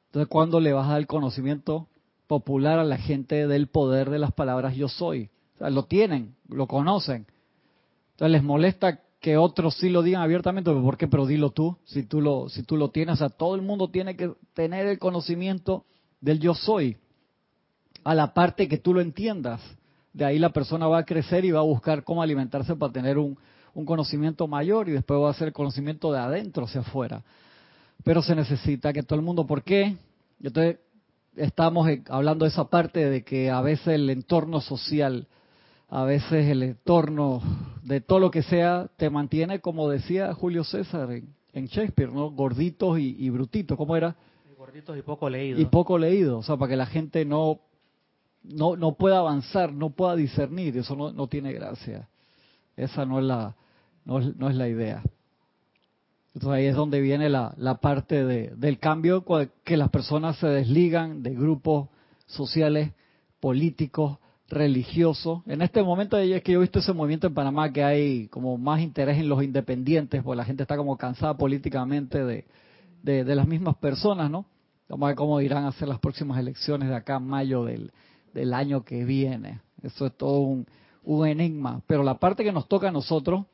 Entonces, 0.08 0.30
¿cuándo 0.30 0.60
le 0.60 0.74
vas 0.74 0.88
a 0.88 0.92
dar 0.92 1.00
el 1.00 1.08
conocimiento 1.08 1.88
popular 2.28 2.80
a 2.80 2.84
la 2.84 2.98
gente 2.98 3.48
del 3.48 3.68
poder 3.68 4.10
de 4.10 4.20
las 4.20 4.32
palabras 4.32 4.76
yo 4.76 4.88
soy? 4.88 5.30
O 5.56 5.58
sea, 5.60 5.70
lo 5.70 5.84
tienen, 5.84 6.36
lo 6.48 6.68
conocen. 6.68 7.28
Entonces, 8.12 8.32
les 8.32 8.44
molesta 8.44 9.02
que 9.20 9.38
otros 9.38 9.76
sí 9.76 9.90
lo 9.90 10.02
digan 10.02 10.22
abiertamente, 10.22 10.72
¿por 10.72 10.98
qué? 10.98 11.08
Pero 11.08 11.28
dilo 11.28 11.52
tú, 11.52 11.78
si 11.86 12.04
tú 12.04 12.22
lo, 12.22 12.50
si 12.50 12.64
tú 12.64 12.76
lo 12.76 12.90
tienes, 12.90 13.14
o 13.14 13.18
sea, 13.18 13.30
todo 13.30 13.56
el 13.56 13.62
mundo 13.62 13.90
tiene 13.90 14.16
que 14.16 14.34
tener 14.54 14.88
el 14.88 14.98
conocimiento 14.98 15.86
del 16.20 16.40
yo 16.40 16.56
soy, 16.56 16.98
a 18.04 18.16
la 18.16 18.34
parte 18.34 18.68
que 18.68 18.78
tú 18.78 18.94
lo 18.94 19.02
entiendas. 19.02 19.62
De 20.14 20.26
ahí 20.26 20.40
la 20.40 20.50
persona 20.50 20.88
va 20.88 21.00
a 21.00 21.06
crecer 21.06 21.46
y 21.46 21.52
va 21.52 21.60
a 21.60 21.64
buscar 21.64 22.04
cómo 22.04 22.22
alimentarse 22.22 22.76
para 22.76 22.92
tener 22.92 23.18
un, 23.18 23.38
un 23.74 23.86
conocimiento 23.86 24.48
mayor 24.48 24.90
y 24.90 24.92
después 24.92 25.20
va 25.20 25.28
a 25.28 25.32
hacer 25.32 25.50
el 25.50 25.54
conocimiento 25.54 26.12
de 26.12 26.20
adentro 26.20 26.66
hacia 26.66 26.82
afuera. 26.82 27.24
Pero 28.04 28.22
se 28.22 28.36
necesita 28.36 28.94
que 28.94 29.04
todo 29.04 29.20
el 29.20 29.26
mundo, 29.26 29.46
¿por 29.46 29.64
qué? 29.64 29.96
Entonces, 30.42 30.80
estamos 31.36 31.88
hablando 32.10 32.46
de 32.46 32.50
esa 32.50 32.66
parte 32.66 33.10
de 33.10 33.24
que 33.24 33.50
a 33.50 33.62
veces 33.62 33.88
el 33.88 34.10
entorno 34.10 34.60
social, 34.62 35.28
a 35.90 36.04
veces 36.04 36.48
el 36.48 36.64
entorno 36.64 37.42
de 37.84 38.02
todo 38.02 38.20
lo 38.20 38.32
que 38.32 38.44
sea, 38.44 38.90
te 38.98 39.10
mantiene, 39.10 39.60
como 39.60 39.90
decía 39.90 40.34
Julio 40.34 40.64
César 40.64 41.12
en, 41.12 41.66
Shakespeare, 41.68 42.12
¿no? 42.12 42.32
Gorditos 42.32 42.98
y, 43.00 43.30
brutitos, 43.30 43.78
¿cómo 43.78 43.96
era? 43.96 44.16
Gorditos 44.58 44.98
y 44.98 45.02
poco 45.02 45.30
leídos. 45.30 45.62
Y 45.62 45.66
poco 45.66 45.98
leído, 45.98 46.40
o 46.40 46.44
sea, 46.44 46.56
para 46.56 46.70
que 46.70 46.78
la 46.78 46.86
gente 46.86 47.26
no, 47.26 47.60
no, 48.44 48.76
no 48.76 48.94
pueda 48.94 49.20
avanzar, 49.20 49.72
no 49.72 49.92
pueda 49.92 50.16
discernir, 50.16 50.78
eso 50.78 50.96
no, 50.96 51.12
no 51.12 51.28
tiene 51.28 51.54
gracia. 51.54 52.08
Esa 52.76 53.06
no 53.06 53.20
es 53.20 53.26
la, 53.26 53.56
no 54.06 54.20
es, 54.20 54.56
la 54.56 54.68
idea. 54.68 55.04
Entonces 56.34 56.58
ahí 56.58 56.66
es 56.66 56.76
donde 56.76 57.02
viene 57.02 57.30
la, 57.30 57.54
la 57.58 57.76
parte 57.76 58.26
de, 58.26 58.54
del 58.56 58.80
cambio, 58.80 59.26
que 59.64 59.78
las 59.78 59.90
personas 59.90 60.38
se 60.38 60.48
desligan 60.48 61.24
de 61.24 61.36
grupos 61.36 61.90
sociales, 62.26 62.94
políticos, 63.40 64.18
religiosos. 64.48 65.42
En 65.46 65.62
este 65.62 65.84
momento 65.84 66.18
es 66.18 66.42
que 66.44 66.54
yo 66.54 66.60
he 66.60 66.62
visto 66.62 66.80
ese 66.80 66.94
movimiento 66.94 67.28
en 67.28 67.34
Panamá 67.34 67.72
que 67.72 67.84
hay 67.84 68.28
como 68.28 68.58
más 68.58 68.82
interés 68.82 69.18
en 69.18 69.30
los 69.30 69.44
independientes, 69.44 70.24
porque 70.24 70.38
la 70.38 70.46
gente 70.46 70.64
está 70.64 70.78
como 70.78 70.98
cansada 70.98 71.38
políticamente 71.38 72.24
de, 72.24 72.46
de, 73.04 73.36
las 73.36 73.48
mismas 73.48 73.76
personas, 73.78 74.30
¿no? 74.30 74.46
Vamos 74.90 75.06
a 75.06 75.08
ver 75.08 75.16
cómo 75.16 75.40
irán 75.40 75.66
a 75.66 75.72
ser 75.72 75.88
las 75.88 76.00
próximas 76.00 76.38
elecciones 76.38 76.90
de 76.90 76.96
acá 76.96 77.16
en 77.18 77.28
mayo 77.28 77.64
del, 77.64 77.92
del 78.34 78.54
año 78.54 78.84
que 78.84 79.06
viene. 79.06 79.62
Eso 79.82 80.06
es 80.06 80.18
todo 80.18 80.40
un, 80.40 80.68
un 81.04 81.28
enigma. 81.28 81.82
Pero 81.88 82.04
la 82.04 82.20
parte 82.20 82.44
que 82.44 82.52
nos 82.52 82.68
toca 82.68 82.90
a 82.90 82.92
nosotros 82.92 83.46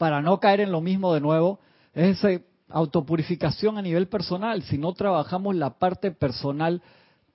para 0.00 0.22
no 0.22 0.40
caer 0.40 0.60
en 0.60 0.72
lo 0.72 0.80
mismo 0.80 1.12
de 1.12 1.20
nuevo, 1.20 1.58
es 1.92 2.24
esa 2.24 2.42
autopurificación 2.70 3.76
a 3.76 3.82
nivel 3.82 4.08
personal. 4.08 4.62
Si 4.62 4.78
no 4.78 4.94
trabajamos 4.94 5.54
la 5.56 5.78
parte 5.78 6.10
personal, 6.10 6.80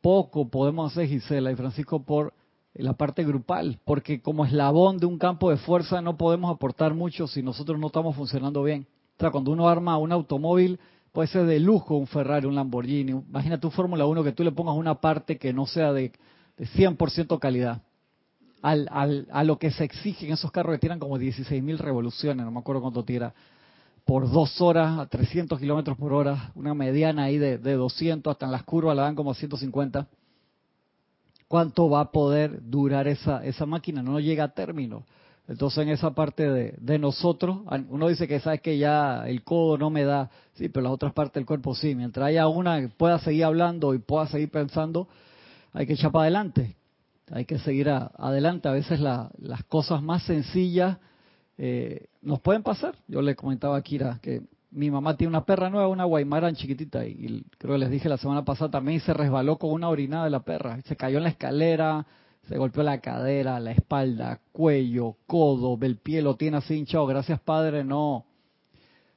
poco 0.02 0.50
podemos 0.50 0.92
hacer, 0.92 1.08
Gisela 1.08 1.52
y 1.52 1.56
Francisco, 1.56 2.02
por 2.02 2.34
la 2.74 2.94
parte 2.94 3.24
grupal, 3.24 3.78
porque 3.86 4.20
como 4.20 4.46
eslabón 4.46 4.98
de 4.98 5.06
un 5.06 5.20
campo 5.20 5.52
de 5.52 5.58
fuerza 5.58 6.02
no 6.02 6.18
podemos 6.18 6.52
aportar 6.52 6.96
mucho 6.96 7.28
si 7.28 7.44
nosotros 7.44 7.80
no 7.80 7.86
estamos 7.86 8.16
funcionando 8.16 8.64
bien. 8.64 8.88
O 9.16 9.20
sea, 9.20 9.30
cuando 9.30 9.52
uno 9.52 9.70
arma 9.70 10.00
un 10.00 10.12
automóvil, 10.12 10.80
puede 11.16 11.30
ser 11.30 11.46
de 11.46 11.62
lujo 11.62 11.96
un 11.96 12.08
Ferrari, 12.08 12.46
un 12.46 12.56
Lamborghini. 12.56 13.14
Imagínate 13.14 13.66
un 13.66 13.72
Fórmula 13.72 14.06
1 14.06 14.22
que 14.22 14.34
tú 14.34 14.44
le 14.44 14.52
pongas 14.52 14.76
una 14.76 14.96
parte 14.96 15.38
que 15.38 15.54
no 15.54 15.66
sea 15.66 15.94
de, 15.94 16.12
de 16.58 16.68
100% 16.68 17.40
calidad 17.40 17.82
al, 18.62 19.28
a 19.32 19.44
lo 19.46 19.58
que 19.58 19.72
se 19.72 19.86
exige 19.86 20.28
en 20.28 20.34
esos 20.34 20.52
carros 20.52 20.76
que 20.76 20.80
tiran 20.80 21.00
como 21.00 21.18
16.000 21.18 21.78
revoluciones, 21.78 22.46
no 22.46 22.52
me 22.52 22.60
acuerdo 22.60 22.82
cuánto 22.82 23.06
tira, 23.06 23.34
por 24.04 24.30
dos 24.30 24.60
horas 24.60 25.00
a 25.00 25.06
300 25.06 25.58
kilómetros 25.58 25.98
por 25.98 26.12
hora, 26.12 26.52
una 26.54 26.74
mediana 26.74 27.24
ahí 27.24 27.38
de, 27.38 27.60
de 27.60 27.74
200, 27.76 28.32
hasta 28.32 28.46
en 28.46 28.52
las 28.52 28.64
curvas 28.64 28.96
la 28.96 29.04
dan 29.04 29.16
como 29.16 29.34
150. 29.34 30.08
¿Cuánto 31.48 31.90
va 31.90 32.02
a 32.02 32.12
poder 32.12 32.60
durar 32.70 33.08
esa, 33.08 33.46
esa 33.46 33.66
máquina? 33.66 34.04
No 34.04 34.20
llega 34.20 34.44
a 34.44 34.54
término. 34.54 35.06
Entonces 35.48 35.84
en 35.84 35.90
esa 35.90 36.12
parte 36.16 36.50
de, 36.50 37.00
nosotros, 37.00 37.60
uno 37.90 38.08
dice 38.08 38.28
que 38.28 38.40
sabes 38.40 38.62
que 38.62 38.78
ya 38.78 39.28
el 39.28 39.44
codo 39.44 39.78
no 39.78 39.90
me 39.90 40.04
da, 40.04 40.32
sí, 40.54 40.70
pero 40.70 40.84
las 40.86 40.94
otras 40.94 41.14
partes 41.14 41.36
del 41.36 41.46
cuerpo 41.46 41.76
sí. 41.76 41.94
Mientras 41.94 42.28
haya 42.28 42.48
una 42.48 42.82
que 42.82 42.88
pueda 42.88 43.20
seguir 43.20 43.46
hablando 43.46 43.94
y 43.94 44.00
pueda 44.00 44.28
seguir 44.28 44.50
pensando, 44.50 45.08
hay 45.74 45.86
que 45.86 45.94
echar 45.94 46.12
para 46.12 46.24
adelante 46.24 46.76
hay 47.32 47.46
que 47.46 47.60
seguir 47.60 47.90
adelante. 47.90 48.68
A 48.68 48.72
veces 48.72 49.00
las 49.00 49.64
cosas 49.68 50.02
más 50.02 50.24
sencillas 50.24 50.98
eh, 51.58 52.08
nos 52.22 52.40
pueden 52.42 52.64
pasar. 52.64 52.96
Yo 53.08 53.22
le 53.22 53.36
comentaba 53.36 53.78
a 53.78 53.82
Kira 53.82 54.20
que 54.22 54.44
mi 54.72 54.92
mamá 54.92 55.16
tiene 55.16 55.30
una 55.30 55.46
perra 55.46 55.70
nueva, 55.70 55.88
una 55.88 56.04
guaymaran 56.04 56.56
chiquitita, 56.56 57.06
y, 57.06 57.46
creo 57.58 57.76
que 57.76 57.80
les 57.80 57.90
dije 57.90 58.10
la 58.10 58.18
semana 58.18 58.44
pasada 58.44 58.72
también 58.72 59.00
se 59.00 59.14
resbaló 59.14 59.58
con 59.58 59.72
una 59.72 59.88
orinada 59.90 60.26
de 60.26 60.32
la 60.32 60.42
perra. 60.42 60.80
Se 60.82 60.96
cayó 60.96 61.18
en 61.18 61.24
la 61.24 61.30
escalera, 61.30 62.06
se 62.48 62.58
golpeó 62.58 62.84
la 62.84 63.00
cadera, 63.00 63.60
la 63.60 63.72
espalda, 63.72 64.40
cuello, 64.52 65.16
codo, 65.26 65.78
el 65.82 65.98
pie 65.98 66.22
lo 66.22 66.36
tiene 66.36 66.58
así 66.58 66.76
hinchado. 66.76 67.08
Gracias, 67.08 67.40
padre, 67.40 67.84
no, 67.84 68.26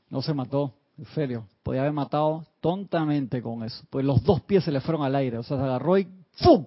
no 0.08 0.23
se 0.23 0.32
mató. 0.32 0.73
En 0.97 1.04
serio, 1.06 1.47
podía 1.62 1.82
haber 1.82 1.92
matado 1.92 2.44
tontamente 2.61 3.40
con 3.40 3.62
eso. 3.62 3.85
Pues 3.90 4.04
los 4.04 4.25
dos 4.25 4.40
pies 4.40 4.64
se 4.64 4.73
le 4.73 4.80
fueron 4.80 5.04
al 5.04 5.14
aire. 5.14 5.38
O 5.38 5.42
sea, 5.42 5.56
se 5.56 5.62
agarró 5.62 5.99
y 5.99 6.08
¡fum! 6.32 6.66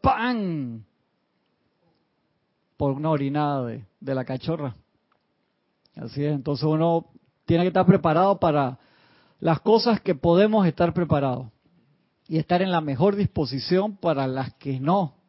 ¡Pam! 0.00 0.84
Por 2.76 2.92
una 2.92 3.10
orinada 3.10 3.66
de, 3.66 3.84
de 4.00 4.14
la 4.14 4.24
cachorra. 4.24 4.76
Así 5.96 6.24
es, 6.24 6.32
entonces 6.32 6.64
uno 6.64 7.06
tiene 7.44 7.64
que 7.64 7.68
estar 7.68 7.84
preparado 7.84 8.38
para 8.38 8.78
las 9.40 9.60
cosas 9.60 10.00
que 10.00 10.14
podemos 10.14 10.66
estar 10.66 10.94
preparados 10.94 11.48
y 12.28 12.38
estar 12.38 12.62
en 12.62 12.70
la 12.70 12.80
mejor 12.80 13.16
disposición 13.16 13.96
para 13.96 14.26
las 14.28 14.54
que 14.54 14.78
no. 14.78 15.19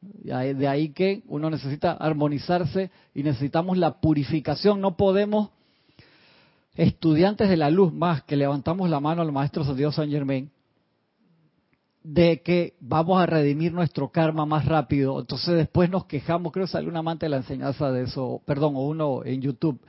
De 0.00 0.66
ahí 0.66 0.90
que 0.90 1.22
uno 1.28 1.50
necesita 1.50 1.92
armonizarse 1.92 2.90
y 3.14 3.22
necesitamos 3.22 3.76
la 3.76 4.00
purificación. 4.00 4.80
No 4.80 4.96
podemos, 4.96 5.50
estudiantes 6.74 7.50
de 7.50 7.58
la 7.58 7.68
luz 7.68 7.92
más, 7.92 8.22
que 8.22 8.36
levantamos 8.36 8.88
la 8.88 9.00
mano 9.00 9.20
al 9.20 9.32
Maestro 9.32 9.64
Dios 9.74 9.96
San 9.96 10.10
Germain, 10.10 10.50
de 12.02 12.40
que 12.40 12.74
vamos 12.80 13.20
a 13.20 13.26
redimir 13.26 13.72
nuestro 13.72 14.08
karma 14.08 14.46
más 14.46 14.64
rápido. 14.64 15.20
Entonces 15.20 15.54
después 15.54 15.90
nos 15.90 16.06
quejamos, 16.06 16.50
creo 16.50 16.64
que 16.64 16.72
salió 16.72 16.88
un 16.88 16.96
amante 16.96 17.26
de 17.26 17.30
la 17.30 17.36
enseñanza 17.38 17.92
de 17.92 18.04
eso, 18.04 18.40
perdón, 18.46 18.76
o 18.76 18.80
uno 18.80 19.22
en 19.24 19.42
YouTube, 19.42 19.80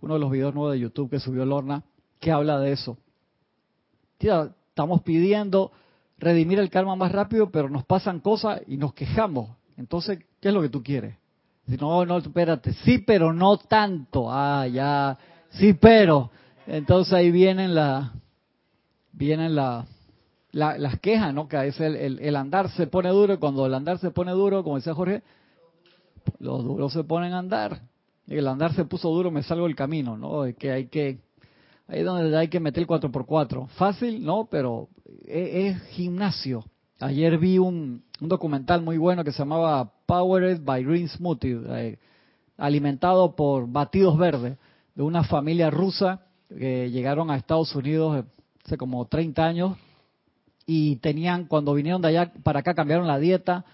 uno 0.00 0.14
de 0.14 0.20
los 0.20 0.32
videos 0.32 0.52
nuevos 0.52 0.72
de 0.72 0.80
YouTube 0.80 1.10
que 1.10 1.20
subió 1.20 1.44
Lorna, 1.44 1.84
que 2.18 2.32
habla 2.32 2.58
de 2.58 2.72
eso. 2.72 2.98
estamos 4.18 5.02
pidiendo 5.02 5.70
redimir 6.18 6.58
el 6.58 6.70
karma 6.70 6.96
más 6.96 7.12
rápido, 7.12 7.50
pero 7.50 7.68
nos 7.68 7.84
pasan 7.84 8.20
cosas 8.20 8.62
y 8.66 8.76
nos 8.76 8.94
quejamos. 8.94 9.50
Entonces, 9.76 10.18
¿qué 10.40 10.48
es 10.48 10.54
lo 10.54 10.62
que 10.62 10.68
tú 10.68 10.82
quieres? 10.82 11.16
Si 11.66 11.76
no, 11.76 12.04
no, 12.04 12.18
espérate, 12.18 12.72
sí, 12.84 12.98
pero 12.98 13.32
no 13.32 13.56
tanto. 13.56 14.30
Ah, 14.30 14.66
ya, 14.66 15.18
sí, 15.50 15.72
pero. 15.74 16.30
Entonces 16.66 17.12
ahí 17.12 17.30
vienen 17.30 17.74
la, 17.74 18.12
vienen 19.12 19.54
la, 19.54 19.86
las 20.52 21.00
quejas, 21.00 21.34
¿no? 21.34 21.48
Que 21.48 21.56
a 21.56 21.62
veces 21.62 21.94
el, 22.00 22.36
andar 22.36 22.70
se 22.70 22.86
pone 22.86 23.08
duro 23.10 23.34
y 23.34 23.38
cuando 23.38 23.66
el 23.66 23.74
andar 23.74 23.98
se 23.98 24.10
pone 24.10 24.32
duro, 24.32 24.62
como 24.62 24.76
decía 24.76 24.94
Jorge, 24.94 25.22
los 26.38 26.64
duros 26.64 26.92
se 26.92 27.04
ponen 27.04 27.32
a 27.32 27.38
andar. 27.38 27.82
El 28.26 28.48
andar 28.48 28.72
se 28.74 28.84
puso 28.84 29.10
duro, 29.10 29.30
me 29.30 29.42
salgo 29.42 29.66
del 29.66 29.76
camino, 29.76 30.16
¿no? 30.16 30.44
que 30.58 30.70
hay 30.70 30.86
que, 30.86 31.18
ahí 31.88 32.00
es 32.00 32.04
donde 32.04 32.36
hay 32.36 32.48
que 32.48 32.60
meter 32.60 32.82
el 32.82 32.88
4x4. 32.88 33.68
Fácil, 33.68 34.24
¿no? 34.24 34.48
Pero 34.50 34.88
es, 35.26 35.80
gimnasio. 35.90 36.64
Ayer 37.00 37.38
vi 37.38 37.58
un, 37.58 38.04
un, 38.20 38.28
documental 38.28 38.82
muy 38.82 38.98
bueno 38.98 39.24
que 39.24 39.32
se 39.32 39.38
llamaba 39.38 39.92
Powered 40.06 40.62
by 40.62 40.84
Green 40.84 41.08
Smoothie, 41.08 41.60
eh, 41.68 41.98
alimentado 42.56 43.34
por 43.34 43.68
batidos 43.70 44.16
verdes, 44.16 44.56
de 44.94 45.02
una 45.02 45.24
familia 45.24 45.70
rusa 45.70 46.20
que 46.48 46.90
llegaron 46.90 47.30
a 47.30 47.36
Estados 47.36 47.74
Unidos 47.74 48.24
hace 48.64 48.76
como 48.76 49.06
30 49.06 49.44
años 49.44 49.76
y 50.66 50.96
tenían, 50.96 51.46
cuando 51.46 51.74
vinieron 51.74 52.00
de 52.00 52.08
allá 52.08 52.32
para 52.42 52.60
acá, 52.60 52.74
cambiaron 52.74 53.06
la 53.06 53.18
dieta, 53.18 53.64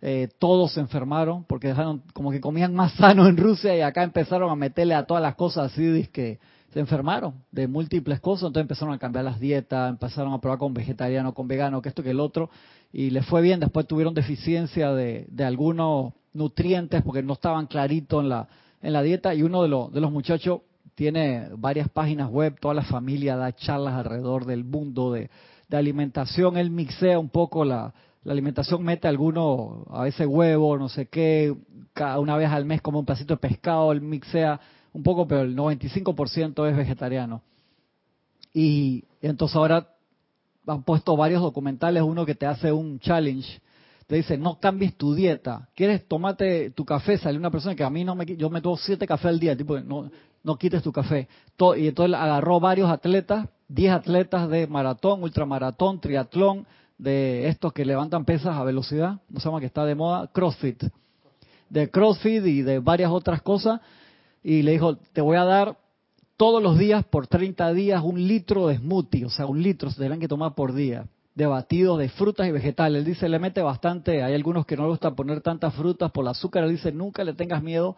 eh, 0.00 0.28
todos 0.38 0.72
se 0.72 0.80
enfermaron 0.80 1.44
porque 1.44 1.68
dejaron 1.68 2.02
como 2.14 2.30
que 2.30 2.40
comían 2.40 2.74
más 2.74 2.92
sano 2.96 3.26
en 3.26 3.36
Rusia 3.36 3.76
y 3.76 3.80
acá 3.80 4.02
empezaron 4.02 4.50
a 4.50 4.56
meterle 4.56 4.94
a 4.94 5.04
todas 5.04 5.22
las 5.22 5.34
cosas 5.34 5.72
así, 5.72 6.06
que 6.12 6.38
se 6.72 6.80
enfermaron 6.80 7.34
de 7.50 7.66
múltiples 7.68 8.20
cosas, 8.20 8.48
entonces 8.48 8.62
empezaron 8.62 8.94
a 8.94 8.98
cambiar 8.98 9.24
las 9.24 9.40
dietas, 9.40 9.90
empezaron 9.90 10.32
a 10.32 10.40
probar 10.40 10.58
con 10.58 10.72
vegetariano, 10.74 11.34
con 11.34 11.48
vegano, 11.48 11.82
que 11.82 11.88
esto, 11.88 12.02
que 12.02 12.10
el 12.10 12.20
otro, 12.20 12.50
y 12.92 13.10
les 13.10 13.26
fue 13.26 13.42
bien, 13.42 13.60
después 13.60 13.86
tuvieron 13.86 14.14
deficiencia 14.14 14.92
de, 14.92 15.26
de 15.30 15.44
algunos 15.44 16.14
nutrientes 16.32 17.02
porque 17.02 17.22
no 17.22 17.34
estaban 17.34 17.66
claritos 17.66 18.22
en 18.22 18.28
la, 18.28 18.48
en 18.82 18.92
la 18.92 19.02
dieta 19.02 19.34
y 19.34 19.42
uno 19.42 19.62
de, 19.62 19.68
los 19.68 19.92
de 19.92 20.00
los 20.00 20.12
muchachos 20.12 20.60
tiene 20.94 21.48
varias 21.56 21.88
páginas 21.88 22.30
web, 22.30 22.58
toda 22.60 22.74
la 22.74 22.82
familia 22.82 23.36
da 23.36 23.52
charlas 23.52 23.94
alrededor 23.94 24.44
del 24.44 24.64
mundo 24.64 25.12
de 25.12 25.30
de 25.70 25.76
alimentación, 25.76 26.56
él 26.56 26.70
mixea 26.70 27.18
un 27.18 27.28
poco 27.28 27.64
la, 27.64 27.94
alimentación, 28.26 28.82
mete 28.82 29.08
alguno, 29.08 29.86
a 29.90 30.02
veces 30.02 30.26
huevo, 30.26 30.76
no 30.76 30.88
sé 30.88 31.06
qué, 31.06 31.54
cada 31.94 32.18
una 32.18 32.36
vez 32.36 32.50
al 32.50 32.64
mes 32.64 32.82
como 32.82 32.98
un 32.98 33.06
pedacito 33.06 33.34
de 33.34 33.38
pescado, 33.38 33.92
él 33.92 34.00
mixea 34.00 34.60
un 34.92 35.02
poco, 35.02 35.26
pero 35.26 35.42
el 35.42 35.56
95% 35.56 36.68
es 36.68 36.76
vegetariano. 36.76 37.42
Y 38.52 39.04
entonces 39.20 39.56
ahora 39.56 39.88
han 40.66 40.82
puesto 40.82 41.16
varios 41.16 41.42
documentales, 41.42 42.02
uno 42.02 42.26
que 42.26 42.34
te 42.34 42.46
hace 42.46 42.72
un 42.72 42.98
challenge, 43.00 43.60
te 44.06 44.16
dice, 44.16 44.36
no 44.36 44.58
cambies 44.58 44.96
tu 44.96 45.14
dieta. 45.14 45.68
¿Quieres 45.74 46.06
tomarte 46.08 46.70
tu 46.70 46.84
café? 46.84 47.16
Sale 47.16 47.38
una 47.38 47.50
persona 47.50 47.76
que 47.76 47.84
a 47.84 47.90
mí 47.90 48.04
no 48.04 48.16
me... 48.16 48.26
Yo 48.26 48.50
me 48.50 48.60
tomo 48.60 48.76
siete 48.76 49.06
cafés 49.06 49.26
al 49.26 49.38
día, 49.38 49.56
tipo, 49.56 49.78
no, 49.78 50.10
no 50.42 50.56
quites 50.56 50.82
tu 50.82 50.90
café. 50.90 51.28
y 51.76 51.86
entonces 51.86 52.16
agarró 52.16 52.58
varios 52.58 52.90
atletas, 52.90 53.48
diez 53.68 53.92
atletas 53.92 54.48
de 54.48 54.66
maratón, 54.66 55.22
ultramaratón, 55.22 56.00
triatlón, 56.00 56.66
de 57.00 57.48
estos 57.48 57.72
que 57.72 57.84
levantan 57.84 58.26
pesas 58.26 58.56
a 58.56 58.62
velocidad, 58.62 59.20
no 59.30 59.40
se 59.40 59.46
llama 59.46 59.60
que 59.60 59.66
está 59.66 59.86
de 59.86 59.94
moda, 59.94 60.28
CrossFit. 60.32 60.84
De 61.70 61.90
CrossFit 61.90 62.44
y 62.44 62.62
de 62.62 62.78
varias 62.78 63.10
otras 63.10 63.40
cosas. 63.40 63.80
Y 64.42 64.62
le 64.62 64.72
dijo, 64.72 64.96
te 65.12 65.20
voy 65.20 65.36
a 65.36 65.44
dar 65.44 65.76
todos 66.36 66.62
los 66.62 66.78
días 66.78 67.04
por 67.04 67.26
30 67.26 67.72
días 67.72 68.02
un 68.02 68.26
litro 68.26 68.66
de 68.66 68.78
smoothie, 68.78 69.26
o 69.26 69.30
sea, 69.30 69.46
un 69.46 69.62
litro 69.62 69.90
se 69.90 69.98
tendrán 69.98 70.20
que 70.20 70.28
tomar 70.28 70.54
por 70.54 70.72
día 70.72 71.06
de 71.34 71.46
batidos 71.46 71.98
de 71.98 72.08
frutas 72.08 72.46
y 72.48 72.50
vegetales. 72.50 73.00
Él 73.00 73.04
dice, 73.04 73.28
le 73.28 73.38
mete 73.38 73.62
bastante, 73.62 74.22
hay 74.22 74.34
algunos 74.34 74.66
que 74.66 74.76
no 74.76 74.82
le 74.84 74.90
gusta 74.90 75.14
poner 75.14 75.40
tantas 75.40 75.74
frutas 75.74 76.10
por 76.10 76.24
el 76.24 76.28
azúcar. 76.28 76.64
Él 76.64 76.70
dice, 76.70 76.92
nunca 76.92 77.24
le 77.24 77.34
tengas 77.34 77.62
miedo 77.62 77.96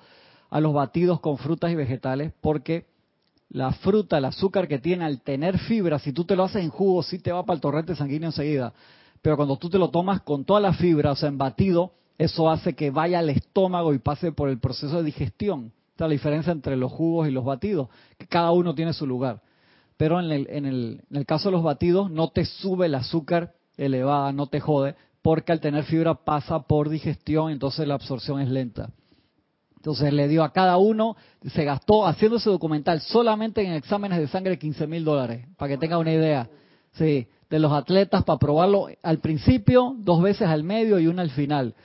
a 0.51 0.61
los 0.61 0.73
batidos 0.73 1.21
con 1.21 1.39
frutas 1.39 1.71
y 1.73 1.75
vegetales 1.75 2.33
porque 2.41 2.87
la 3.49 3.73
fruta, 3.73 4.19
el 4.19 4.27
azúcar 4.27 4.69
que 4.69 4.79
tiene 4.79 5.05
al 5.05 5.21
tener 5.23 5.59
fibra, 5.59 5.99
si 5.99 6.13
tú 6.13 6.25
te 6.25 6.37
lo 6.37 6.45
haces 6.45 6.63
en 6.63 6.71
jugo, 6.71 7.03
sí 7.03 7.19
te 7.19 7.33
va 7.33 7.45
para 7.45 7.57
el 7.57 7.61
torrente 7.61 7.97
sanguíneo 7.97 8.29
enseguida. 8.29 8.73
Pero 9.21 9.37
cuando 9.37 9.57
tú 9.57 9.69
te 9.69 9.79
lo 9.79 9.91
tomas 9.91 10.23
con 10.23 10.45
toda 10.45 10.61
la 10.61 10.73
fibra, 10.73 11.13
o 11.13 11.17
sea, 11.17 11.29
en 11.29 11.39
batido, 11.39 11.93
eso 12.19 12.51
hace 12.51 12.75
que 12.75 12.91
vaya 12.91 13.19
al 13.19 13.31
estómago 13.31 13.93
y 13.95 13.99
pase 13.99 14.33
por 14.33 14.49
el 14.49 14.59
proceso 14.59 14.99
de 14.99 15.05
digestión. 15.05 15.73
Esta 15.93 16.05
es 16.05 16.09
la 16.09 16.13
diferencia 16.13 16.53
entre 16.53 16.77
los 16.77 16.93
jugos 16.93 17.29
y 17.29 17.31
los 17.31 17.45
batidos, 17.45 17.89
que 18.19 18.27
cada 18.27 18.51
uno 18.51 18.75
tiene 18.75 18.93
su 18.93 19.07
lugar 19.07 19.41
pero 20.03 20.19
en 20.19 20.33
el, 20.33 20.47
en, 20.51 20.67
el, 20.67 21.05
en 21.11 21.17
el 21.17 21.27
caso 21.27 21.49
de 21.49 21.53
los 21.53 21.63
batidos 21.63 22.11
no 22.11 22.29
te 22.29 22.45
sube 22.45 22.87
el 22.87 22.95
azúcar 22.97 23.53
elevada, 23.77 24.33
no 24.33 24.49
te 24.49 24.59
jode, 24.59 24.97
porque 25.23 25.53
al 25.53 25.61
tener 25.61 25.85
fibra 25.85 26.15
pasa 26.15 26.59
por 26.59 26.89
digestión, 26.89 27.53
entonces 27.53 27.87
la 27.87 27.95
absorción 27.95 28.41
es 28.41 28.49
lenta. 28.49 28.91
Entonces 29.77 30.13
le 30.13 30.27
dio 30.27 30.43
a 30.43 30.53
cada 30.53 30.77
uno, 30.77 31.17
se 31.47 31.65
gastó 31.65 32.05
haciendo 32.05 32.39
ese 32.39 32.51
documental 32.51 33.01
solamente 33.01 33.65
en 33.65 33.75
exámenes 33.75 34.19
de 34.19 34.27
sangre 34.27 34.59
15 34.59 34.89
mil 34.89 35.05
dólares, 35.05 35.47
para 35.57 35.69
que 35.69 35.79
tenga 35.79 35.99
una 35.99 36.13
idea. 36.13 36.51
Sí, 36.95 37.29
de 37.49 37.59
los 37.61 37.73
atletas 37.73 38.25
para 38.25 38.41
probarlo 38.41 38.89
al 39.05 39.19
principio, 39.19 39.95
dos 39.99 40.21
veces 40.21 40.49
al 40.49 40.65
medio 40.65 40.99
y 40.99 41.07
una 41.07 41.23
al 41.23 41.31
final. 41.31 41.77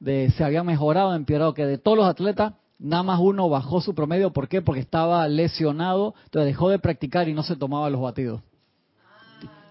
De 0.00 0.30
se 0.30 0.44
había 0.44 0.62
mejorado, 0.62 1.14
empeorado, 1.14 1.52
que 1.52 1.66
de 1.66 1.76
todos 1.76 1.98
los 1.98 2.06
atletas 2.06 2.54
Nada 2.78 3.02
más 3.02 3.20
uno 3.20 3.48
bajó 3.48 3.80
su 3.80 3.94
promedio, 3.94 4.32
¿por 4.32 4.48
qué? 4.48 4.60
Porque 4.60 4.80
estaba 4.80 5.26
lesionado, 5.28 6.14
entonces 6.24 6.46
dejó 6.46 6.68
de 6.68 6.78
practicar 6.78 7.28
y 7.28 7.32
no 7.32 7.42
se 7.42 7.56
tomaba 7.56 7.88
los 7.88 8.00
batidos. 8.00 8.42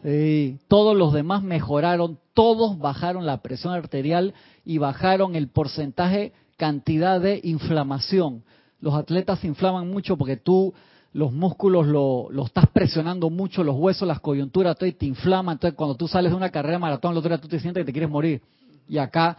Y 0.04 0.58
todos 0.68 0.96
los 0.96 1.14
demás 1.14 1.44
mejoraron, 1.44 2.20
todos 2.34 2.78
bajaron 2.78 3.26
la 3.26 3.42
presión 3.42 3.74
arterial 3.74 4.34
y 4.64 4.78
bajaron 4.78 5.36
el 5.36 5.48
porcentaje, 5.48 6.34
cantidad 6.58 7.20
de 7.20 7.42
inflamación. 7.44 8.44
Los 8.80 8.94
atletas 8.94 9.40
se 9.40 9.48
inflaman 9.48 9.90
mucho 9.90 10.18
porque 10.18 10.38
tú 10.38 10.74
los 11.14 11.32
músculos 11.32 11.88
lo, 11.88 12.30
estás 12.46 12.68
presionando 12.68 13.30
mucho, 13.30 13.64
los 13.64 13.78
huesos, 13.78 14.08
las 14.08 14.20
coyunturas, 14.20 14.78
todo 14.78 14.88
y 14.88 14.92
te 14.92 15.06
inflama. 15.06 15.54
Entonces, 15.54 15.76
cuando 15.76 15.96
tú 15.96 16.08
sales 16.08 16.32
de 16.32 16.36
una 16.36 16.50
carrera 16.50 16.78
maratón, 16.78 17.14
el 17.14 17.18
otro 17.20 17.30
día 17.30 17.40
tú 17.40 17.48
te 17.48 17.60
sientes 17.60 17.82
que 17.82 17.86
te 17.86 17.94
quieres 17.94 18.10
morir. 18.10 18.42
Y 18.88 18.98
acá 18.98 19.38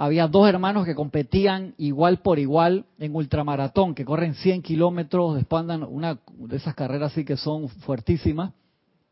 había 0.00 0.28
dos 0.28 0.48
hermanos 0.48 0.86
que 0.86 0.94
competían 0.94 1.74
igual 1.76 2.18
por 2.18 2.38
igual 2.38 2.84
en 3.00 3.16
ultramaratón, 3.16 3.96
que 3.96 4.04
corren 4.04 4.34
100 4.34 4.62
kilómetros, 4.62 5.34
después 5.34 5.64
una 5.88 6.20
de 6.36 6.56
esas 6.56 6.76
carreras 6.76 7.10
así 7.10 7.24
que 7.24 7.36
son 7.36 7.68
fuertísimas. 7.68 8.52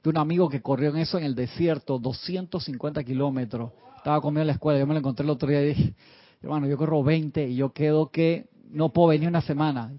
De 0.05 0.11
un 0.11 0.17
amigo 0.17 0.49
que 0.49 0.63
corrió 0.63 0.91
en 0.91 0.99
eso 0.99 1.19
en 1.19 1.25
el 1.25 1.35
desierto, 1.35 1.99
250 1.99 3.03
kilómetros. 3.03 3.73
Estaba 3.97 4.21
conmigo 4.21 4.43
en 4.43 4.47
la 4.47 4.53
escuela, 4.53 4.79
yo 4.79 4.87
me 4.87 4.95
lo 4.95 5.01
encontré 5.01 5.25
el 5.25 5.31
otro 5.31 5.49
día 5.49 5.61
y 5.61 5.69
dije, 5.71 5.95
hermano, 6.41 6.69
yo 6.69 6.77
corro 6.77 7.03
20 7.03 7.49
y 7.49 7.57
yo 7.57 7.73
quedo 7.73 8.11
que 8.11 8.47
no 8.71 8.91
puedo 8.91 9.09
venir 9.09 9.29
una 9.29 9.41
semana. 9.41 9.91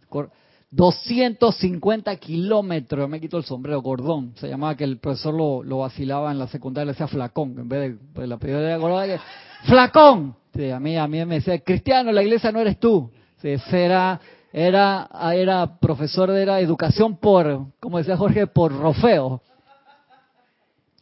250 0.72 2.16
kilómetros, 2.16 3.02
yo 3.02 3.08
me 3.10 3.20
quito 3.20 3.38
el 3.38 3.44
sombrero, 3.44 3.82
gordón. 3.82 4.36
Se 4.38 4.48
llamaba 4.48 4.78
que 4.78 4.86
el 4.86 5.00
profesor 5.00 5.34
lo, 5.34 5.64
lo 5.64 5.80
vacilaba 5.80 6.32
en 6.32 6.40
la 6.40 6.48
secundaria, 6.48 6.86
le 6.86 6.92
decía 6.94 7.10
flacón, 7.10 7.60
en 7.60 7.68
vez 7.68 7.82
de 7.82 7.98
pues, 8.14 8.30
la 8.30 8.38
primera 8.38 8.78
que 9.06 9.20
flacón. 9.66 10.47
A 10.74 10.80
mí, 10.80 10.98
a 10.98 11.08
mí 11.08 11.26
me 11.26 11.36
decía, 11.36 11.60
Cristiano, 11.60 12.12
la 12.12 12.24
iglesia 12.24 12.52
no 12.52 12.60
eres 12.60 12.80
tú. 12.80 13.12
era, 13.44 14.20
era, 14.52 15.10
era 15.34 15.80
profesor 15.80 16.32
de 16.32 16.46
la 16.46 16.60
educación 16.60 17.18
por, 17.18 17.68
como 17.80 17.98
decía 17.98 18.18
Jorge, 18.18 18.48
por 18.48 18.72
rofeo. 18.72 19.42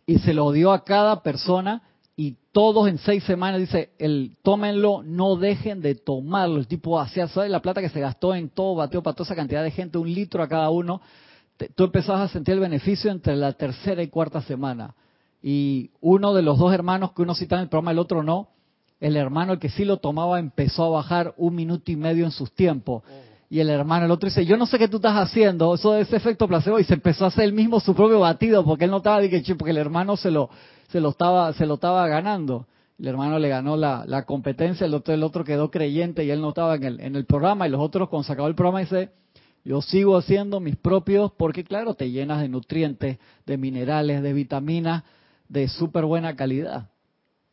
Y 0.05 0.19
se 0.19 0.33
lo 0.33 0.51
dio 0.51 0.71
a 0.71 0.83
cada 0.83 1.23
persona 1.23 1.81
y 2.17 2.37
todos 2.51 2.87
en 2.87 2.97
seis 2.99 3.23
semanas 3.23 3.59
dice, 3.59 3.91
el 3.99 4.37
tómenlo, 4.41 5.03
no 5.03 5.35
dejen 5.35 5.81
de 5.81 5.95
tomarlo. 5.95 6.57
El 6.57 6.67
tipo 6.67 6.99
hacía, 6.99 7.27
¿sabes? 7.27 7.51
La 7.51 7.61
plata 7.61 7.81
que 7.81 7.89
se 7.89 7.99
gastó 7.99 8.33
en 8.33 8.49
todo, 8.49 8.75
bateó 8.75 9.03
para 9.03 9.15
toda 9.15 9.25
esa 9.25 9.35
cantidad 9.35 9.63
de 9.63 9.71
gente, 9.71 9.97
un 9.97 10.13
litro 10.13 10.41
a 10.41 10.47
cada 10.47 10.69
uno. 10.69 11.01
tú 11.75 11.85
empezabas 11.85 12.29
a 12.29 12.33
sentir 12.33 12.53
el 12.53 12.61
beneficio 12.61 13.11
entre 13.11 13.35
la 13.35 13.53
tercera 13.53 14.01
y 14.01 14.07
cuarta 14.07 14.41
semana. 14.41 14.95
Y 15.41 15.91
uno 15.99 16.33
de 16.33 16.41
los 16.41 16.57
dos 16.57 16.73
hermanos 16.73 17.11
que 17.11 17.21
uno 17.21 17.35
cita 17.35 17.55
en 17.55 17.63
el 17.63 17.69
programa, 17.69 17.91
el 17.91 17.99
otro 17.99 18.23
no, 18.23 18.49
el 18.99 19.17
hermano, 19.17 19.53
el 19.53 19.59
que 19.59 19.69
sí 19.69 19.85
lo 19.85 19.97
tomaba, 19.97 20.39
empezó 20.39 20.85
a 20.85 20.89
bajar 20.89 21.33
un 21.37 21.55
minuto 21.55 21.91
y 21.91 21.95
medio 21.95 22.25
en 22.25 22.31
sus 22.31 22.51
tiempos. 22.51 23.03
Y 23.49 23.59
el 23.59 23.69
hermano, 23.69 24.05
el 24.05 24.11
otro 24.11 24.27
dice, 24.27 24.45
yo 24.45 24.57
no 24.57 24.65
sé 24.65 24.79
qué 24.79 24.87
tú 24.87 24.97
estás 24.97 25.15
haciendo, 25.15 25.75
eso 25.75 25.95
es 25.95 26.11
efecto 26.11 26.47
placebo. 26.47 26.79
Y 26.79 26.83
se 26.83 26.95
empezó 26.95 27.25
a 27.25 27.27
hacer 27.27 27.43
el 27.43 27.53
mismo 27.53 27.79
su 27.79 27.93
propio 27.93 28.19
batido, 28.19 28.63
porque 28.65 28.85
él 28.85 28.91
no 28.91 28.97
estaba, 28.97 29.19
porque 29.57 29.71
el 29.71 29.77
hermano 29.77 30.17
se 30.17 30.31
lo, 30.31 30.49
se 30.89 30.99
lo 30.99 31.09
estaba, 31.09 31.53
se 31.53 31.65
lo 31.65 31.75
estaba 31.75 32.07
ganando. 32.07 32.67
El 32.97 33.07
hermano 33.07 33.37
le 33.39 33.49
ganó 33.49 33.75
la, 33.75 34.05
la 34.07 34.23
competencia, 34.23 34.85
el 34.85 34.93
otro, 34.93 35.13
el 35.13 35.21
otro 35.21 35.43
quedó 35.43 35.69
creyente 35.69 36.23
y 36.23 36.31
él 36.31 36.41
no 36.41 36.49
estaba 36.49 36.75
en 36.75 36.83
el, 36.83 36.99
en 37.01 37.15
el 37.15 37.25
programa. 37.25 37.67
Y 37.67 37.71
los 37.71 37.81
otros, 37.81 38.09
cuando 38.09 38.25
se 38.25 38.33
acabó 38.33 38.47
el 38.47 38.55
programa, 38.55 38.79
dice, 38.79 39.09
yo 39.65 39.81
sigo 39.81 40.17
haciendo 40.17 40.59
mis 40.59 40.77
propios, 40.77 41.31
porque 41.37 41.63
claro, 41.63 41.93
te 41.93 42.09
llenas 42.09 42.41
de 42.41 42.49
nutrientes, 42.49 43.19
de 43.45 43.57
minerales, 43.57 44.23
de 44.23 44.33
vitaminas, 44.33 45.03
de 45.49 45.67
súper 45.67 46.05
buena 46.05 46.35
calidad. 46.35 46.89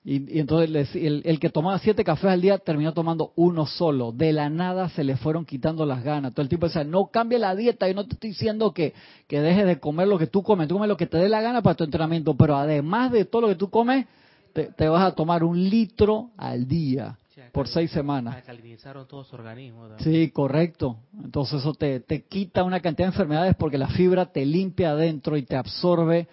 Y, 0.05 0.41
entonces 0.41 0.97
el, 0.97 1.39
que 1.39 1.51
tomaba 1.51 1.79
siete 1.79 2.03
cafés 2.03 2.31
al 2.31 2.41
día 2.41 2.59
terminó 2.59 2.93
tomando 2.93 3.33
uno 3.37 3.67
solo. 3.67 4.11
De 4.11 4.33
la 4.33 4.51
nada 4.51 4.89
se 4.89 5.05
le 5.05 5.17
fueron 5.17 5.45
quitando 5.45 5.87
las 5.87 6.03
ganas. 6.03 6.33
Todo 6.33 6.43
el 6.43 6.49
tipo 6.49 6.67
decía, 6.67 6.83
no 6.83 7.07
cambie 7.07 7.39
la 7.39 7.55
dieta. 7.55 7.87
Yo 7.87 7.95
no 7.95 8.07
te 8.07 8.15
estoy 8.15 8.31
diciendo 8.31 8.73
que, 8.73 8.95
que 9.29 9.41
dejes 9.41 9.65
de 9.65 9.79
comer 9.79 10.09
lo 10.09 10.19
que 10.19 10.27
tú 10.27 10.43
comes. 10.43 10.67
Tú 10.67 10.75
comes 10.75 10.89
lo 10.89 10.97
que 10.97 11.07
te 11.07 11.19
dé 11.19 11.29
la 11.29 11.41
gana 11.41 11.63
para 11.63 11.77
tu 11.77 11.85
entrenamiento. 11.85 12.35
Pero 12.35 12.57
además 12.57 13.13
de 13.13 13.25
todo 13.25 13.43
lo 13.43 13.49
que 13.49 13.55
tú 13.55 13.71
comes, 13.71 14.07
te, 14.53 14.89
vas 14.89 15.05
a 15.05 15.15
tomar 15.15 15.45
un 15.45 15.69
litro 15.71 16.31
al 16.37 16.67
día 16.67 17.17
por 17.53 17.69
seis 17.69 17.91
semanas. 17.93 18.35
Alcalinizaron 18.35 19.07
todo 19.07 19.23
su 19.23 19.37
organismo. 19.37 19.87
Sí, 19.99 20.31
correcto. 20.31 20.97
Entonces 21.23 21.61
eso 21.61 21.75
te, 21.75 22.01
te 22.01 22.23
quita 22.25 22.65
una 22.65 22.81
cantidad 22.81 23.07
de 23.07 23.13
enfermedades 23.13 23.55
porque 23.57 23.79
la 23.79 23.89
fibra 23.89 24.27
te 24.27 24.45
limpia 24.45 24.91
adentro 24.91 25.37
y 25.37 25.43
te 25.43 25.55
absorbe 25.55 26.27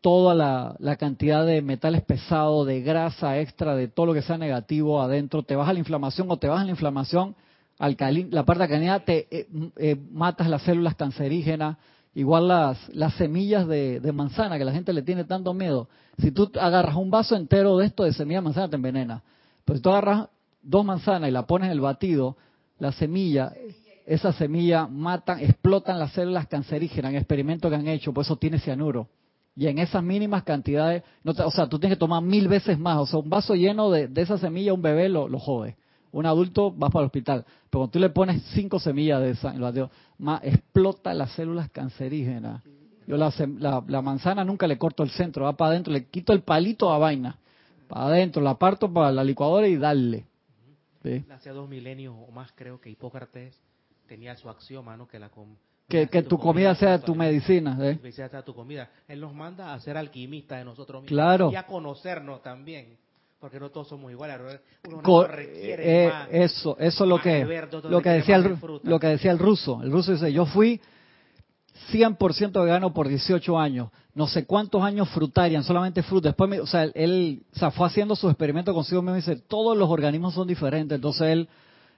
toda 0.00 0.34
la, 0.34 0.96
cantidad 0.96 1.44
de 1.44 1.62
metales 1.62 2.02
pesados, 2.02 2.66
de 2.66 2.80
grasa 2.80 3.38
extra, 3.38 3.74
de 3.74 3.88
todo 3.88 4.06
lo 4.06 4.14
que 4.14 4.22
sea 4.22 4.38
negativo 4.38 5.00
adentro, 5.00 5.42
te 5.42 5.56
baja 5.56 5.72
la 5.72 5.78
inflamación 5.78 6.30
o 6.30 6.38
te 6.38 6.48
baja 6.48 6.64
la 6.64 6.70
inflamación, 6.70 7.34
la 7.78 8.44
parte 8.44 8.64
alcalina, 8.64 9.00
te 9.00 9.26
eh, 9.30 9.46
eh, 9.76 9.96
matas 10.10 10.48
las 10.48 10.62
células 10.62 10.94
cancerígenas, 10.94 11.76
igual 12.14 12.48
las, 12.48 12.88
las 12.94 13.14
semillas 13.14 13.66
de, 13.68 14.00
manzana 14.12 14.58
que 14.58 14.64
la 14.64 14.72
gente 14.72 14.92
le 14.92 15.02
tiene 15.02 15.24
tanto 15.24 15.54
miedo. 15.54 15.88
Si 16.18 16.30
tú 16.30 16.50
agarras 16.60 16.96
un 16.96 17.10
vaso 17.10 17.36
entero 17.36 17.76
de 17.76 17.86
esto 17.86 18.04
de 18.04 18.12
semilla 18.12 18.38
de 18.38 18.44
manzana, 18.44 18.68
te 18.68 18.76
envenena. 18.76 19.22
Pero 19.64 19.76
si 19.76 19.82
tú 19.82 19.90
agarras 19.90 20.28
dos 20.62 20.84
manzanas 20.84 21.28
y 21.28 21.32
la 21.32 21.46
pones 21.46 21.66
en 21.66 21.72
el 21.72 21.80
batido, 21.80 22.36
la 22.78 22.92
semilla, 22.92 23.52
esa 24.06 24.32
semilla 24.32 24.86
matan, 24.86 25.40
explotan 25.40 25.98
las 25.98 26.12
células 26.12 26.46
cancerígenas 26.48 27.12
en 27.12 27.18
experimentos 27.18 27.70
que 27.70 27.76
han 27.76 27.88
hecho, 27.88 28.12
por 28.12 28.24
eso 28.24 28.36
tiene 28.36 28.58
cianuro. 28.58 29.08
Y 29.56 29.66
en 29.66 29.78
esas 29.78 30.02
mínimas 30.02 30.44
cantidades, 30.44 31.02
no 31.22 31.32
o 31.32 31.50
sea, 31.50 31.68
tú 31.68 31.78
tienes 31.78 31.96
que 31.96 32.00
tomar 32.00 32.22
mil 32.22 32.48
veces 32.48 32.78
más. 32.78 32.98
O 32.98 33.06
sea, 33.06 33.18
un 33.18 33.28
vaso 33.28 33.54
lleno 33.54 33.90
de, 33.90 34.08
esa 34.16 34.38
semilla, 34.38 34.72
un 34.72 34.82
bebé 34.82 35.08
lo, 35.08 35.28
lo 35.28 35.38
jode. 35.38 35.76
Un 36.12 36.26
adulto 36.26 36.76
va 36.76 36.88
para 36.88 37.02
el 37.02 37.06
hospital. 37.06 37.44
Pero 37.44 37.80
cuando 37.80 37.90
tú 37.90 37.98
le 37.98 38.10
pones 38.10 38.42
cinco 38.54 38.78
semillas 38.78 39.20
de 39.20 39.30
esa, 39.30 39.54
más, 40.18 40.40
explota 40.44 41.14
las 41.14 41.32
células 41.32 41.70
cancerígenas. 41.70 42.62
Yo 43.06 43.16
la, 43.16 43.32
la, 43.86 44.02
manzana 44.02 44.44
nunca 44.44 44.66
le 44.66 44.78
corto 44.78 45.02
el 45.02 45.10
centro, 45.10 45.44
va 45.44 45.56
para 45.56 45.72
adentro, 45.72 45.92
le 45.92 46.06
quito 46.06 46.32
el 46.32 46.42
palito 46.42 46.92
a 46.92 46.98
vaina. 46.98 47.38
Para 47.88 48.06
adentro, 48.06 48.40
la 48.40 48.56
parto 48.56 48.92
para 48.92 49.10
la 49.10 49.24
licuadora 49.24 49.66
y 49.66 49.76
darle. 49.76 50.26
Hace 51.30 51.50
dos 51.50 51.68
milenios 51.68 52.14
o 52.16 52.30
más 52.30 52.52
creo 52.54 52.80
que 52.80 52.90
Hipócrates 52.90 53.58
tenía 54.06 54.36
su 54.36 54.48
axioma, 54.48 54.96
¿no? 54.96 55.08
Que 55.08 55.18
la, 55.18 55.30
que, 55.90 56.22
tu, 56.22 56.38
comida, 56.38 56.74
sea 56.74 56.98
tu 57.00 57.14
medicina. 57.14 57.76
¿eh? 57.82 58.12
Sea 58.12 58.42
tu 58.42 58.54
comida. 58.54 58.88
Él 59.08 59.20
nos 59.20 59.34
manda 59.34 59.74
a 59.74 59.80
ser 59.80 59.96
alquimistas 59.96 60.58
de 60.58 60.64
nosotros 60.64 61.02
mismos. 61.02 61.16
Claro. 61.16 61.50
Y 61.52 61.56
a 61.56 61.66
conocernos 61.66 62.42
también. 62.42 62.96
Porque 63.40 63.58
no 63.58 63.70
todos 63.70 63.88
somos 63.88 64.10
iguales. 64.12 64.38
Uno 64.86 65.24
requiere 65.24 66.06
eh, 66.06 66.12
eso, 66.30 66.76
eso 66.78 67.04
es 67.04 67.08
lo 67.08 67.18
que, 67.20 67.68
lo 67.84 68.02
que 68.02 68.10
decía 68.10 68.36
el, 68.36 68.58
lo 68.82 69.00
que 69.00 69.06
decía 69.06 69.30
el 69.32 69.38
ruso. 69.38 69.80
El 69.82 69.90
ruso 69.90 70.12
dice, 70.12 70.30
yo 70.30 70.44
fui 70.44 70.78
100% 71.90 72.62
vegano 72.62 72.92
por 72.92 73.08
18 73.08 73.58
años, 73.58 73.88
no 74.14 74.26
sé 74.26 74.44
cuántos 74.44 74.82
años 74.82 75.08
frutarian, 75.08 75.64
solamente 75.64 76.02
fruta. 76.02 76.28
Después, 76.28 76.50
me, 76.50 76.60
o 76.60 76.66
sea, 76.66 76.84
él 76.94 77.42
o 77.54 77.58
sea, 77.58 77.70
fue 77.70 77.86
haciendo 77.86 78.14
sus 78.14 78.30
experimentos 78.30 78.74
consigo 78.74 79.00
mismo 79.00 79.16
y 79.16 79.20
dice, 79.20 79.36
todos 79.36 79.76
los 79.76 79.88
organismos 79.88 80.34
son 80.34 80.46
diferentes. 80.46 80.96
Entonces 80.96 81.28
él, 81.28 81.48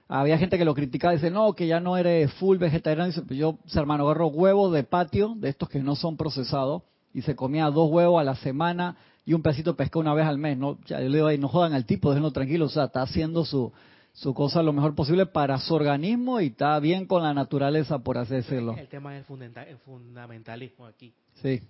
había 0.07 0.37
gente 0.37 0.57
que 0.57 0.65
lo 0.65 0.75
criticaba, 0.75 1.13
dice, 1.13 1.31
no, 1.31 1.53
que 1.53 1.67
ya 1.67 1.79
no 1.79 1.97
eres 1.97 2.31
full 2.33 2.57
vegetariano. 2.57 3.07
Dice, 3.07 3.21
pues 3.21 3.39
yo, 3.39 3.57
hermano, 3.75 4.05
agarro 4.05 4.27
huevos 4.27 4.73
de 4.73 4.83
patio, 4.83 5.33
de 5.37 5.49
estos 5.49 5.69
que 5.69 5.79
no 5.79 5.95
son 5.95 6.17
procesados, 6.17 6.83
y 7.13 7.21
se 7.21 7.35
comía 7.35 7.69
dos 7.69 7.89
huevos 7.91 8.19
a 8.19 8.23
la 8.23 8.35
semana 8.35 8.97
y 9.25 9.33
un 9.33 9.41
pedacito 9.41 9.71
de 9.71 9.77
pescado 9.77 10.01
una 10.01 10.13
vez 10.13 10.25
al 10.25 10.37
mes. 10.37 10.57
No, 10.57 10.77
ya, 10.85 10.99
yo 10.99 11.09
le 11.09 11.17
digo, 11.17 11.27
ahí, 11.27 11.37
no 11.37 11.47
jodan 11.47 11.73
al 11.73 11.85
tipo, 11.85 12.09
déjenlo 12.09 12.31
tranquilo, 12.31 12.65
o 12.65 12.69
sea, 12.69 12.85
está 12.85 13.01
haciendo 13.01 13.45
su 13.45 13.71
su 14.13 14.33
cosa 14.33 14.61
lo 14.61 14.73
mejor 14.73 14.93
posible 14.93 15.25
para 15.25 15.59
su 15.59 15.73
organismo 15.73 16.39
y 16.39 16.47
está 16.47 16.79
bien 16.79 17.07
con 17.07 17.23
la 17.23 17.33
naturaleza, 17.33 17.99
por 17.99 18.19
así 18.19 18.35
decirlo. 18.35 18.75
El 18.77 18.87
tema 18.87 19.17
es 19.17 19.25
el 19.27 19.77
fundamentalismo 19.79 20.85
aquí. 20.85 21.13
Sí. 21.43 21.61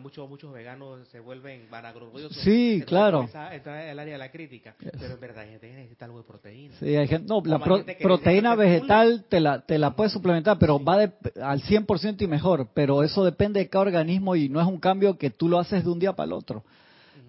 Muchos, 0.00 0.28
muchos 0.28 0.52
veganos 0.52 1.08
se 1.08 1.18
vuelven 1.18 1.66
vanagloriosos. 1.68 2.36
Sí, 2.36 2.84
claro. 2.86 3.24
Esa, 3.24 3.52
es 3.52 3.66
el 3.66 3.98
área 3.98 4.12
de 4.12 4.18
la 4.18 4.30
crítica. 4.30 4.76
Pero 4.78 5.14
en 5.14 5.20
verdad 5.20 5.42
hay 5.42 5.50
gente 5.50 5.66
que 5.66 5.74
necesita 5.74 6.04
algo 6.04 6.18
de 6.18 6.24
proteína. 6.24 6.74
Sí, 6.78 6.94
hay 6.94 7.08
gente, 7.08 7.26
no, 7.26 7.42
la 7.44 7.58
proteína 7.58 8.54
vegetal 8.54 9.24
te 9.28 9.40
la, 9.40 9.62
te 9.62 9.78
la 9.78 9.96
puedes 9.96 10.12
suplementar, 10.12 10.58
pero 10.58 10.78
va 10.82 10.98
de, 10.98 11.12
al 11.42 11.62
100% 11.62 12.22
y 12.22 12.26
mejor. 12.28 12.68
Pero 12.74 13.02
eso 13.02 13.24
depende 13.24 13.58
de 13.58 13.68
cada 13.68 13.86
organismo 13.86 14.36
y 14.36 14.48
no 14.48 14.60
es 14.60 14.66
un 14.68 14.78
cambio 14.78 15.18
que 15.18 15.30
tú 15.30 15.48
lo 15.48 15.58
haces 15.58 15.82
de 15.82 15.90
un 15.90 15.98
día 15.98 16.12
para 16.12 16.26
el 16.28 16.32
otro. 16.34 16.62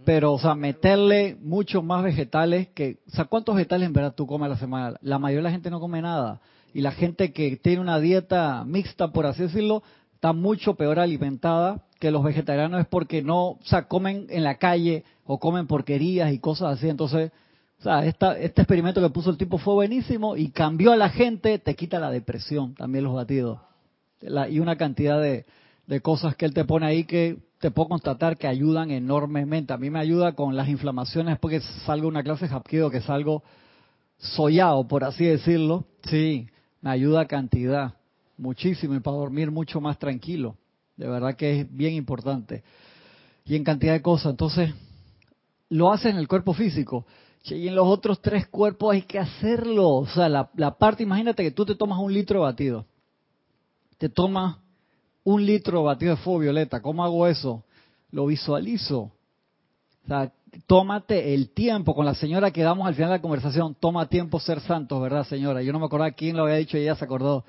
Pero, 0.05 0.33
o 0.33 0.39
sea, 0.39 0.53
meterle 0.53 1.37
muchos 1.41 1.83
más 1.83 2.03
vegetales 2.03 2.67
que... 2.75 2.97
O 3.07 3.11
sea, 3.15 3.25
¿cuántos 3.25 3.55
vegetales 3.55 3.87
en 3.87 3.93
verdad 3.93 4.13
tú 4.13 4.27
comes 4.27 4.45
a 4.47 4.49
la 4.49 4.57
semana? 4.57 4.97
La 5.01 5.17
mayoría 5.17 5.39
de 5.39 5.43
la 5.43 5.51
gente 5.51 5.71
no 5.71 5.79
come 5.79 6.01
nada. 6.01 6.41
Y 6.73 6.81
la 6.81 6.91
gente 6.91 7.31
que 7.31 7.55
tiene 7.55 7.79
una 7.79 7.99
dieta 7.99 8.63
mixta, 8.65 9.07
por 9.13 9.25
así 9.25 9.43
decirlo, 9.43 9.81
está 10.13 10.33
mucho 10.33 10.75
peor 10.75 10.99
alimentada 10.99 11.83
que 12.03 12.11
los 12.11 12.21
vegetarianos 12.21 12.81
es 12.81 12.87
porque 12.87 13.21
no, 13.21 13.51
o 13.51 13.59
sea, 13.63 13.87
comen 13.87 14.27
en 14.29 14.43
la 14.43 14.55
calle 14.55 15.05
o 15.25 15.39
comen 15.39 15.67
porquerías 15.67 16.33
y 16.33 16.39
cosas 16.39 16.77
así. 16.77 16.89
Entonces, 16.89 17.31
o 17.79 17.83
sea, 17.83 18.05
esta, 18.05 18.37
este 18.37 18.61
experimento 18.61 18.99
que 18.99 19.09
puso 19.09 19.29
el 19.29 19.37
tipo 19.37 19.57
fue 19.57 19.73
buenísimo 19.73 20.35
y 20.35 20.49
cambió 20.49 20.91
a 20.91 20.97
la 20.97 21.07
gente, 21.07 21.59
te 21.59 21.75
quita 21.77 22.01
la 22.01 22.11
depresión, 22.11 22.75
también 22.75 23.05
los 23.05 23.13
batidos. 23.13 23.57
y 24.19 24.59
una 24.59 24.75
cantidad 24.75 25.21
de, 25.21 25.45
cosas 26.01 26.35
que 26.35 26.43
él 26.43 26.53
te 26.53 26.65
pone 26.65 26.87
ahí 26.87 27.05
que 27.05 27.37
te 27.59 27.71
puedo 27.71 27.87
constatar 27.87 28.35
que 28.35 28.47
ayudan 28.47 28.91
enormemente. 28.91 29.71
A 29.71 29.77
mí 29.77 29.89
me 29.89 29.99
ayuda 29.99 30.33
con 30.33 30.57
las 30.57 30.67
inflamaciones 30.67 31.39
porque 31.39 31.61
salgo 31.85 32.09
una 32.09 32.21
clase 32.21 32.49
de 32.49 32.53
hapkido 32.53 32.91
que 32.91 32.99
salgo 32.99 33.43
sollado, 34.17 34.89
por 34.89 35.05
así 35.05 35.23
decirlo. 35.23 35.85
Sí, 36.09 36.49
me 36.81 36.89
ayuda 36.89 37.27
cantidad, 37.27 37.93
muchísimo, 38.37 38.93
y 38.93 38.99
para 38.99 39.15
dormir 39.15 39.51
mucho 39.51 39.79
más 39.79 39.97
tranquilo. 39.97 40.57
De 40.95 41.07
verdad 41.07 41.35
que 41.35 41.61
es 41.61 41.75
bien 41.75 41.93
importante. 41.93 42.63
Y 43.45 43.55
en 43.55 43.63
cantidad 43.63 43.93
de 43.93 44.01
cosas. 44.01 44.31
Entonces, 44.31 44.73
lo 45.69 45.91
hace 45.91 46.09
en 46.09 46.17
el 46.17 46.27
cuerpo 46.27 46.53
físico. 46.53 47.05
Y 47.45 47.67
en 47.67 47.75
los 47.75 47.87
otros 47.87 48.21
tres 48.21 48.47
cuerpos 48.47 48.93
hay 48.93 49.01
que 49.01 49.19
hacerlo. 49.19 49.89
O 49.89 50.07
sea, 50.07 50.29
la, 50.29 50.49
la 50.55 50.77
parte, 50.77 51.03
imagínate 51.03 51.43
que 51.43 51.51
tú 51.51 51.65
te 51.65 51.75
tomas 51.75 51.99
un 51.99 52.13
litro 52.13 52.39
de 52.39 52.45
batido. 52.45 52.85
Te 53.97 54.09
tomas 54.09 54.57
un 55.23 55.45
litro 55.45 55.79
de 55.79 55.85
batido 55.85 56.15
de 56.15 56.21
fuego 56.21 56.39
violeta. 56.39 56.81
¿Cómo 56.81 57.03
hago 57.03 57.27
eso? 57.27 57.63
Lo 58.11 58.27
visualizo. 58.27 59.11
O 60.03 60.07
sea, 60.07 60.31
tómate 60.67 61.33
el 61.33 61.49
tiempo. 61.49 61.95
Con 61.95 62.05
la 62.05 62.15
señora 62.15 62.51
que 62.51 62.61
damos 62.61 62.87
al 62.87 62.95
final 62.95 63.09
de 63.09 63.17
la 63.17 63.21
conversación, 63.21 63.75
toma 63.79 64.07
tiempo 64.07 64.39
ser 64.39 64.59
santos, 64.61 65.01
¿verdad, 65.01 65.25
señora? 65.25 65.61
Yo 65.61 65.73
no 65.73 65.79
me 65.79 65.85
acordaba 65.85 66.11
quién 66.11 66.37
lo 66.37 66.43
había 66.43 66.55
dicho 66.55 66.77
y 66.77 66.81
ella 66.81 66.95
se 66.95 67.05
acordó. 67.05 67.45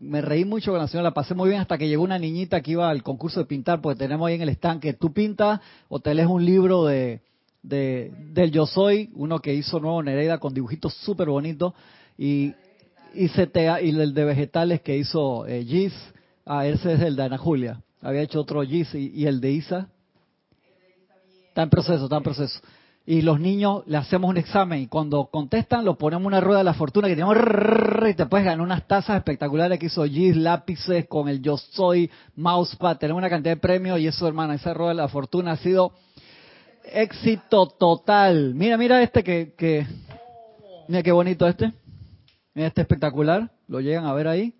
Me 0.00 0.20
reí 0.20 0.44
mucho 0.44 0.70
con 0.70 0.80
la 0.80 0.88
señora, 0.88 1.10
la 1.10 1.14
pasé 1.14 1.34
muy 1.34 1.50
bien 1.50 1.60
hasta 1.60 1.78
que 1.78 1.88
llegó 1.88 2.02
una 2.02 2.18
niñita 2.18 2.60
que 2.60 2.72
iba 2.72 2.88
al 2.88 3.02
concurso 3.02 3.40
de 3.40 3.46
pintar, 3.46 3.80
porque 3.80 3.98
tenemos 3.98 4.26
ahí 4.26 4.34
en 4.34 4.42
el 4.42 4.48
estanque, 4.48 4.94
tú 4.94 5.12
pintas 5.12 5.60
o 5.88 6.00
te 6.00 6.14
lees 6.14 6.28
un 6.28 6.44
libro 6.44 6.84
de, 6.84 7.20
de 7.62 8.12
del 8.32 8.50
Yo 8.50 8.66
Soy, 8.66 9.10
uno 9.14 9.40
que 9.40 9.54
hizo 9.54 9.78
Nuevo 9.78 10.02
Nereida 10.02 10.38
con 10.38 10.54
dibujitos 10.54 10.94
súper 10.94 11.28
bonitos, 11.28 11.74
y, 12.16 12.54
y, 13.14 13.26
y 13.26 13.88
el 13.88 14.14
de 14.14 14.24
vegetales 14.24 14.80
que 14.80 14.96
hizo 14.96 15.46
eh, 15.46 15.64
Gis, 15.64 15.92
Ah, 16.44 16.66
ese 16.66 16.94
es 16.94 17.00
el 17.00 17.16
de 17.16 17.22
Ana 17.22 17.38
Julia. 17.38 17.80
Había 18.00 18.22
hecho 18.22 18.40
otro 18.40 18.62
Gis 18.62 18.94
y, 18.94 19.26
el 19.26 19.40
de 19.40 19.52
Isa. 19.52 19.88
Está 21.48 21.62
en 21.62 21.70
proceso, 21.70 22.04
está 22.04 22.16
en 22.16 22.22
proceso. 22.22 22.60
Y 23.04 23.22
los 23.22 23.40
niños 23.40 23.82
le 23.86 23.96
hacemos 23.96 24.30
un 24.30 24.36
examen 24.36 24.80
y 24.80 24.86
cuando 24.86 25.26
contestan 25.26 25.84
lo 25.84 25.98
ponemos 25.98 26.24
una 26.24 26.40
rueda 26.40 26.58
de 26.58 26.64
la 26.64 26.74
fortuna 26.74 27.08
que 27.08 27.16
tenemos 27.16 27.36
y 28.08 28.14
te 28.14 28.26
puedes 28.26 28.44
ganar 28.44 28.60
unas 28.60 28.86
tazas 28.86 29.16
espectaculares 29.16 29.80
que 29.80 29.86
hizo 29.86 30.04
Gis, 30.04 30.36
lápices 30.36 31.08
con 31.08 31.28
el 31.28 31.42
Yo 31.42 31.56
Soy, 31.56 32.08
Mousepad. 32.36 32.98
Tenemos 32.98 33.18
una 33.18 33.28
cantidad 33.28 33.56
de 33.56 33.60
premios 33.60 33.98
y 33.98 34.06
eso, 34.06 34.28
hermano, 34.28 34.52
esa 34.52 34.72
rueda 34.72 34.90
de 34.90 34.96
la 34.96 35.08
fortuna 35.08 35.52
ha 35.52 35.56
sido 35.56 35.92
éxito 36.84 37.66
total. 37.66 38.54
Mira, 38.54 38.76
mira 38.76 39.02
este 39.02 39.24
que, 39.24 39.86
mira 40.86 41.02
qué 41.02 41.10
bonito 41.12 41.48
este. 41.48 41.72
Mira 42.54 42.68
este 42.68 42.82
espectacular. 42.82 43.50
Lo 43.66 43.80
llegan 43.80 44.04
a 44.04 44.12
ver 44.12 44.28
ahí. 44.28 44.54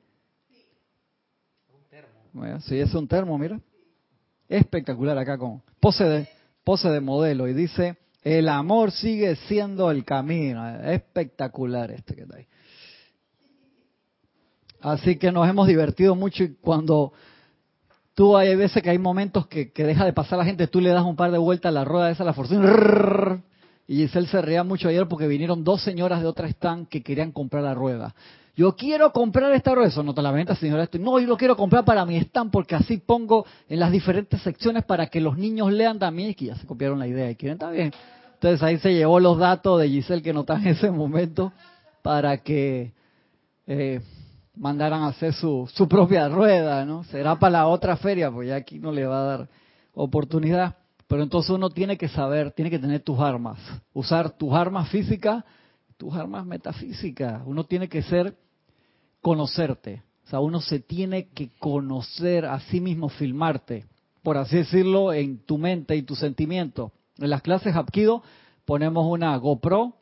Sí, 2.61 2.79
es 2.79 2.93
un 2.95 3.07
termo, 3.07 3.39
mira. 3.39 3.61
Espectacular 4.49 5.17
acá 5.17 5.39
con 5.39 5.63
pose 5.79 6.05
de, 6.05 6.29
pose 6.65 6.89
de 6.89 7.01
modelo. 7.01 7.47
Y 7.47 7.55
dice, 7.55 7.97
el 8.23 8.49
amor 8.49 8.93
sigue 8.93 9.37
siendo 9.37 9.91
el 9.91 10.05
camino. 10.05 10.67
Espectacular 10.81 11.91
este 11.91 12.15
que 12.15 12.23
está 12.23 12.37
ahí. 12.37 12.47
Así 14.81 15.17
que 15.17 15.31
nos 15.31 15.49
hemos 15.49 15.69
divertido 15.69 16.15
mucho 16.17 16.43
y 16.43 16.55
cuando 16.55 17.13
tú 18.15 18.37
hay 18.37 18.55
veces 18.57 18.83
que 18.83 18.91
hay 18.91 18.99
momentos 18.99 19.47
que, 19.47 19.71
que 19.71 19.85
deja 19.85 20.05
de 20.05 20.13
pasar 20.13 20.39
la 20.39 20.45
gente, 20.45 20.67
tú 20.67 20.81
le 20.81 20.91
das 20.91 21.05
un 21.05 21.17
par 21.17 21.31
de 21.31 21.39
vueltas 21.39 21.71
a 21.71 21.73
la 21.73 21.85
rueda 21.85 22.11
esa, 22.11 22.25
la 22.25 22.35
fortuna, 22.35 23.43
y 23.87 23.97
Giselle 23.97 24.27
se 24.27 24.43
reía 24.43 24.65
mucho 24.65 24.89
ayer 24.89 25.07
porque 25.07 25.27
vinieron 25.27 25.65
dos 25.65 25.83
señoras 25.83 26.21
de 26.21 26.27
otra 26.27 26.49
stand 26.49 26.89
que 26.89 27.03
querían 27.03 27.33
comprar 27.33 27.63
la 27.63 27.75
rueda. 27.75 28.15
Yo 28.55 28.77
quiero 28.77 29.13
comprar 29.13 29.53
esta 29.53 29.75
rueda. 29.75 29.89
Eso 29.89 30.03
no 30.03 30.15
te 30.15 30.23
la 30.23 30.31
venta, 30.31 30.55
señora. 30.55 30.89
No, 30.99 31.19
yo 31.19 31.27
lo 31.27 31.37
quiero 31.37 31.57
comprar 31.57 31.85
para 31.85 32.05
mi 32.05 32.17
stand 32.19 32.51
porque 32.51 32.75
así 32.75 32.99
pongo 32.99 33.47
en 33.69 33.81
las 33.81 33.91
diferentes 33.91 34.43
secciones 34.43 34.85
para 34.85 35.07
que 35.07 35.21
los 35.21 35.39
niños 35.39 35.73
lean 35.73 35.99
también. 35.99 36.31
Y 36.31 36.35
que 36.35 36.47
ya 36.47 36.57
se 36.57 36.67
copiaron 36.67 36.99
la 36.99 37.07
idea 37.07 37.31
y 37.31 37.37
quieren, 37.37 37.59
bien. 37.73 37.93
Entonces 38.35 38.63
ahí 38.63 38.79
se 38.79 38.93
llevó 38.93 39.21
los 39.21 39.39
datos 39.39 39.81
de 39.81 39.89
Giselle 39.89 40.23
que 40.23 40.33
no 40.33 40.41
está 40.41 40.57
en 40.57 40.67
ese 40.67 40.91
momento 40.91 41.53
para 42.03 42.39
que 42.39 42.93
eh, 43.67 44.01
mandaran 44.57 45.03
a 45.03 45.09
hacer 45.09 45.33
su, 45.33 45.71
su 45.73 45.89
propia 45.89 46.29
rueda, 46.29 46.85
¿no? 46.85 47.05
Será 47.05 47.39
para 47.39 47.53
la 47.53 47.67
otra 47.69 47.97
feria, 47.97 48.31
pues 48.31 48.49
ya 48.49 48.57
aquí 48.57 48.79
no 48.79 48.91
le 48.93 49.07
va 49.07 49.21
a 49.21 49.25
dar 49.25 49.49
oportunidad. 49.95 50.77
Pero 51.07 51.23
entonces 51.23 51.51
uno 51.51 51.71
tiene 51.71 51.97
que 51.97 52.09
saber, 52.09 52.53
tiene 52.53 52.71
que 52.71 52.79
tener 52.79 53.01
tus 53.03 53.19
armas, 53.21 53.59
usar 53.93 54.31
tus 54.31 54.53
armas 54.53 54.89
físicas, 54.89 55.45
tus 56.03 56.15
armas 56.15 56.45
metafísicas. 56.45 57.43
Uno 57.47 57.63
tiene 57.63 57.89
que 57.89 58.03
ser 58.03 58.35
conocerte. 59.21 60.03
O 60.27 60.31
sea, 60.31 60.41
uno 60.41 60.61
se 60.61 60.81
tiene 60.81 61.29
que 61.29 61.51
conocer 61.61 62.45
a 62.45 62.59
sí 62.59 62.81
mismo, 62.81 63.09
filmarte, 63.09 63.87
por 64.25 64.37
así 64.37 64.57
decirlo, 64.57 65.13
en 65.13 65.39
tu 65.39 65.59
mente 65.59 65.95
y 65.95 66.03
tu 66.03 66.17
sentimiento. 66.17 66.91
En 67.19 67.31
las 67.31 67.41
clases 67.41 67.77
Hapkido 67.77 68.25
ponemos 68.65 69.07
una 69.07 69.37
GoPro, 69.37 69.93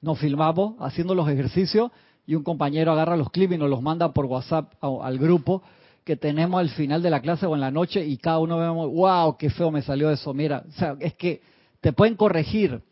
nos 0.00 0.18
filmamos 0.18 0.74
haciendo 0.80 1.14
los 1.14 1.28
ejercicios 1.28 1.92
y 2.26 2.34
un 2.34 2.42
compañero 2.42 2.90
agarra 2.90 3.16
los 3.16 3.30
clips 3.30 3.54
y 3.54 3.58
nos 3.58 3.70
los 3.70 3.80
manda 3.80 4.12
por 4.12 4.24
WhatsApp 4.26 4.72
al 4.82 5.18
grupo 5.18 5.62
que 6.02 6.16
tenemos 6.16 6.58
al 6.58 6.70
final 6.70 7.00
de 7.00 7.10
la 7.10 7.20
clase 7.20 7.46
o 7.46 7.54
en 7.54 7.60
la 7.60 7.70
noche 7.70 8.04
y 8.04 8.16
cada 8.16 8.40
uno 8.40 8.58
vemos, 8.58 8.90
wow, 8.90 9.36
qué 9.36 9.50
feo 9.50 9.70
me 9.70 9.82
salió 9.82 10.10
eso. 10.10 10.34
Mira, 10.34 10.64
o 10.68 10.72
sea, 10.72 10.96
es 10.98 11.14
que 11.14 11.42
te 11.80 11.92
pueden 11.92 12.16
corregir, 12.16 12.82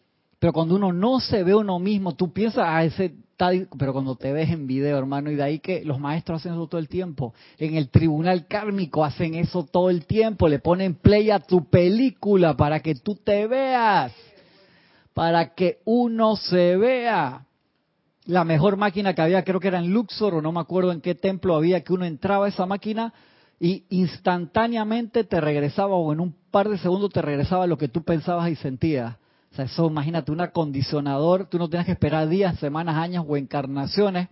pero 0.40 0.53
cuando 0.53 0.74
uno 0.74 0.92
no 0.92 1.20
se 1.20 1.44
ve 1.44 1.55
uno 1.55 1.79
mismo, 1.79 2.16
tú 2.16 2.33
piensas, 2.33 2.64
ah, 2.66 2.83
ese 2.83 3.14
pero 3.79 3.92
cuando 3.92 4.16
te 4.16 4.33
ves 4.33 4.50
en 4.50 4.66
video, 4.66 4.98
hermano, 4.98 5.31
y 5.31 5.35
de 5.35 5.42
ahí 5.42 5.59
que 5.61 5.83
los 5.83 5.98
maestros 5.98 6.40
hacen 6.40 6.53
eso 6.53 6.66
todo 6.66 6.79
el 6.79 6.88
tiempo. 6.88 7.33
En 7.57 7.74
el 7.74 7.88
tribunal 7.88 8.46
kármico 8.46 9.03
hacen 9.03 9.35
eso 9.35 9.64
todo 9.64 9.88
el 9.88 10.05
tiempo, 10.05 10.46
le 10.46 10.59
ponen 10.59 10.94
play 10.94 11.31
a 11.31 11.40
tu 11.40 11.64
película 11.64 12.55
para 12.55 12.81
que 12.81 12.96
tú 12.96 13.14
te 13.14 13.46
veas, 13.46 14.12
para 15.14 15.55
que 15.55 15.79
uno 15.87 16.37
se 16.37 16.76
vea. 16.76 17.46
La 18.26 18.44
mejor 18.44 18.76
máquina 18.76 19.14
que 19.14 19.22
había, 19.22 19.42
creo 19.42 19.59
que 19.59 19.68
era 19.68 19.79
en 19.79 19.90
Luxor, 19.90 20.35
o 20.35 20.42
no 20.42 20.53
me 20.53 20.61
acuerdo 20.61 20.92
en 20.92 21.00
qué 21.00 21.14
templo 21.14 21.57
había, 21.57 21.83
que 21.83 21.94
uno 21.94 22.05
entraba 22.05 22.44
a 22.44 22.50
esa 22.50 22.66
máquina 22.66 23.14
y 23.59 23.85
instantáneamente 23.88 25.24
te 25.24 25.40
regresaba, 25.40 25.94
o 25.94 26.12
en 26.12 26.20
un 26.20 26.37
par 26.50 26.68
de 26.68 26.76
segundos 26.76 27.11
te 27.11 27.22
regresaba 27.22 27.66
lo 27.66 27.79
que 27.79 27.88
tú 27.88 28.03
pensabas 28.03 28.50
y 28.50 28.57
sentías. 28.57 29.16
O 29.53 29.55
sea, 29.55 29.65
eso 29.65 29.87
imagínate 29.87 30.31
un 30.31 30.41
acondicionador, 30.41 31.47
tú 31.47 31.59
no 31.59 31.69
tienes 31.69 31.87
que 31.87 31.93
esperar 31.93 32.29
días, 32.29 32.59
semanas, 32.59 32.97
años 32.97 33.25
o 33.27 33.37
encarnaciones 33.37 34.29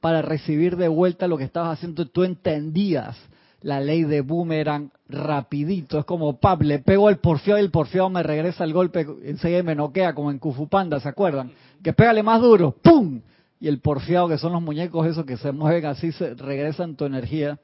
para 0.00 0.22
recibir 0.22 0.76
de 0.76 0.88
vuelta 0.88 1.28
lo 1.28 1.36
que 1.36 1.44
estabas 1.44 1.78
haciendo. 1.78 2.06
Tú 2.06 2.24
entendías 2.24 3.16
la 3.60 3.80
ley 3.80 4.04
de 4.04 4.20
boomerang 4.20 4.90
rapidito. 5.08 5.98
Es 5.98 6.04
como, 6.04 6.38
pap, 6.38 6.62
le 6.62 6.78
pego 6.78 7.08
el 7.10 7.18
porfiado 7.18 7.58
y 7.58 7.64
el 7.64 7.70
porfiado 7.70 8.08
me 8.08 8.22
regresa 8.22 8.64
el 8.64 8.72
golpe, 8.72 9.06
enseguida 9.24 9.62
me 9.62 9.74
noquea, 9.74 10.14
como 10.14 10.30
en 10.30 10.38
Kufupanda, 10.38 11.00
¿se 11.00 11.08
acuerdan? 11.08 11.52
Que 11.82 11.92
pégale 11.92 12.22
más 12.22 12.40
duro, 12.40 12.76
¡pum! 12.82 13.20
Y 13.58 13.68
el 13.68 13.80
porfiado, 13.80 14.28
que 14.28 14.38
son 14.38 14.52
los 14.52 14.62
muñecos 14.62 15.06
esos 15.06 15.24
que 15.24 15.36
se 15.36 15.52
mueven 15.52 15.86
así, 15.86 16.12
se 16.12 16.34
regresan 16.34 16.94
tu 16.94 17.04
energía. 17.06 17.58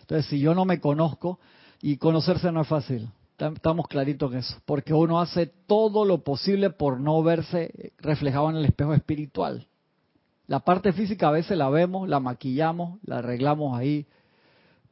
Entonces, 0.00 0.26
si 0.26 0.40
yo 0.40 0.54
no 0.54 0.64
me 0.64 0.80
conozco, 0.80 1.38
y 1.82 1.96
conocerse 1.96 2.50
no 2.52 2.62
es 2.62 2.68
fácil, 2.68 3.08
estamos 3.48 3.86
claritos 3.88 4.32
en 4.32 4.38
eso, 4.38 4.60
porque 4.64 4.92
uno 4.92 5.20
hace 5.20 5.46
todo 5.46 6.04
lo 6.04 6.22
posible 6.22 6.70
por 6.70 7.00
no 7.00 7.22
verse 7.22 7.92
reflejado 7.98 8.50
en 8.50 8.56
el 8.56 8.64
espejo 8.64 8.94
espiritual. 8.94 9.66
La 10.46 10.60
parte 10.60 10.92
física 10.92 11.28
a 11.28 11.32
veces 11.32 11.56
la 11.56 11.70
vemos, 11.70 12.08
la 12.08 12.20
maquillamos, 12.20 12.98
la 13.04 13.18
arreglamos 13.18 13.78
ahí, 13.78 14.06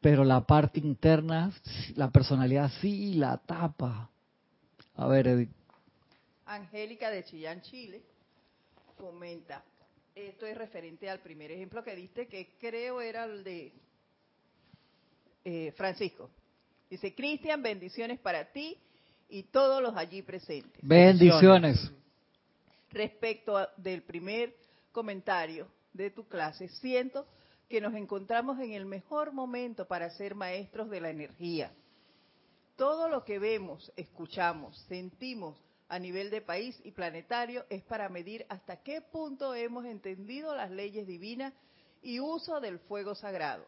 pero 0.00 0.24
la 0.24 0.46
parte 0.46 0.80
interna, 0.80 1.52
la 1.96 2.10
personalidad 2.10 2.70
sí 2.80 3.14
la 3.14 3.36
tapa. 3.38 4.10
A 4.96 5.06
ver, 5.06 5.26
Edith. 5.28 5.50
Angélica 6.46 7.10
de 7.10 7.24
Chillán, 7.24 7.62
Chile, 7.62 8.02
comenta, 8.96 9.62
esto 10.14 10.46
es 10.46 10.56
referente 10.56 11.08
al 11.08 11.20
primer 11.20 11.52
ejemplo 11.52 11.84
que 11.84 11.94
diste, 11.94 12.26
que 12.26 12.56
creo 12.58 13.00
era 13.00 13.24
el 13.24 13.44
de 13.44 13.72
eh, 15.44 15.72
Francisco. 15.76 16.30
Dice, 16.90 17.14
Cristian, 17.14 17.62
bendiciones 17.62 18.18
para 18.18 18.52
ti 18.52 18.76
y 19.28 19.44
todos 19.44 19.80
los 19.80 19.96
allí 19.96 20.22
presentes. 20.22 20.80
Bendiciones. 20.82 21.90
Respecto 22.90 23.56
del 23.76 24.02
primer 24.02 24.56
comentario 24.90 25.68
de 25.92 26.10
tu 26.10 26.26
clase, 26.26 26.68
siento 26.68 27.28
que 27.68 27.80
nos 27.80 27.94
encontramos 27.94 28.58
en 28.58 28.72
el 28.72 28.84
mejor 28.84 29.32
momento 29.32 29.86
para 29.86 30.10
ser 30.10 30.34
maestros 30.34 30.90
de 30.90 31.00
la 31.00 31.10
energía. 31.10 31.72
Todo 32.74 33.08
lo 33.08 33.24
que 33.24 33.38
vemos, 33.38 33.92
escuchamos, 33.96 34.76
sentimos 34.88 35.56
a 35.88 35.98
nivel 36.00 36.30
de 36.30 36.40
país 36.40 36.80
y 36.82 36.90
planetario 36.90 37.64
es 37.70 37.84
para 37.84 38.08
medir 38.08 38.44
hasta 38.48 38.82
qué 38.82 39.00
punto 39.00 39.54
hemos 39.54 39.84
entendido 39.84 40.56
las 40.56 40.72
leyes 40.72 41.06
divinas 41.06 41.52
y 42.02 42.18
uso 42.18 42.60
del 42.60 42.80
fuego 42.80 43.14
sagrado. 43.14 43.64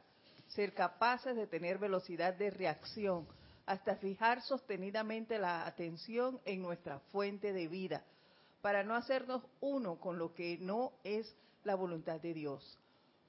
Ser 0.54 0.74
capaces 0.74 1.34
de 1.36 1.46
tener 1.46 1.78
velocidad 1.78 2.34
de 2.34 2.50
reacción 2.50 3.26
hasta 3.66 3.96
fijar 3.96 4.42
sostenidamente 4.42 5.38
la 5.38 5.66
atención 5.66 6.40
en 6.44 6.62
nuestra 6.62 6.98
fuente 7.10 7.52
de 7.52 7.68
vida, 7.68 8.04
para 8.60 8.82
no 8.82 8.94
hacernos 8.94 9.42
uno 9.60 9.96
con 9.96 10.18
lo 10.18 10.34
que 10.34 10.58
no 10.58 10.92
es 11.04 11.34
la 11.64 11.74
voluntad 11.74 12.20
de 12.20 12.34
Dios. 12.34 12.78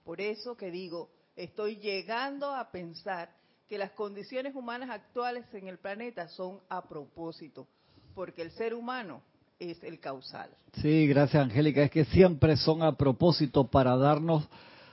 Por 0.03 0.19
eso 0.19 0.57
que 0.57 0.71
digo, 0.71 1.09
estoy 1.35 1.77
llegando 1.77 2.53
a 2.53 2.71
pensar 2.71 3.29
que 3.69 3.77
las 3.77 3.91
condiciones 3.91 4.55
humanas 4.55 4.89
actuales 4.89 5.45
en 5.53 5.67
el 5.67 5.77
planeta 5.77 6.27
son 6.27 6.59
a 6.67 6.87
propósito, 6.87 7.67
porque 8.13 8.41
el 8.41 8.51
ser 8.51 8.73
humano 8.73 9.21
es 9.59 9.81
el 9.83 9.99
causal. 9.99 10.49
Sí, 10.73 11.07
gracias 11.07 11.41
Angélica, 11.41 11.83
es 11.83 11.91
que 11.91 12.05
siempre 12.05 12.57
son 12.57 12.83
a 12.83 12.97
propósito 12.97 13.67
para 13.67 13.95
darnos 13.95 14.47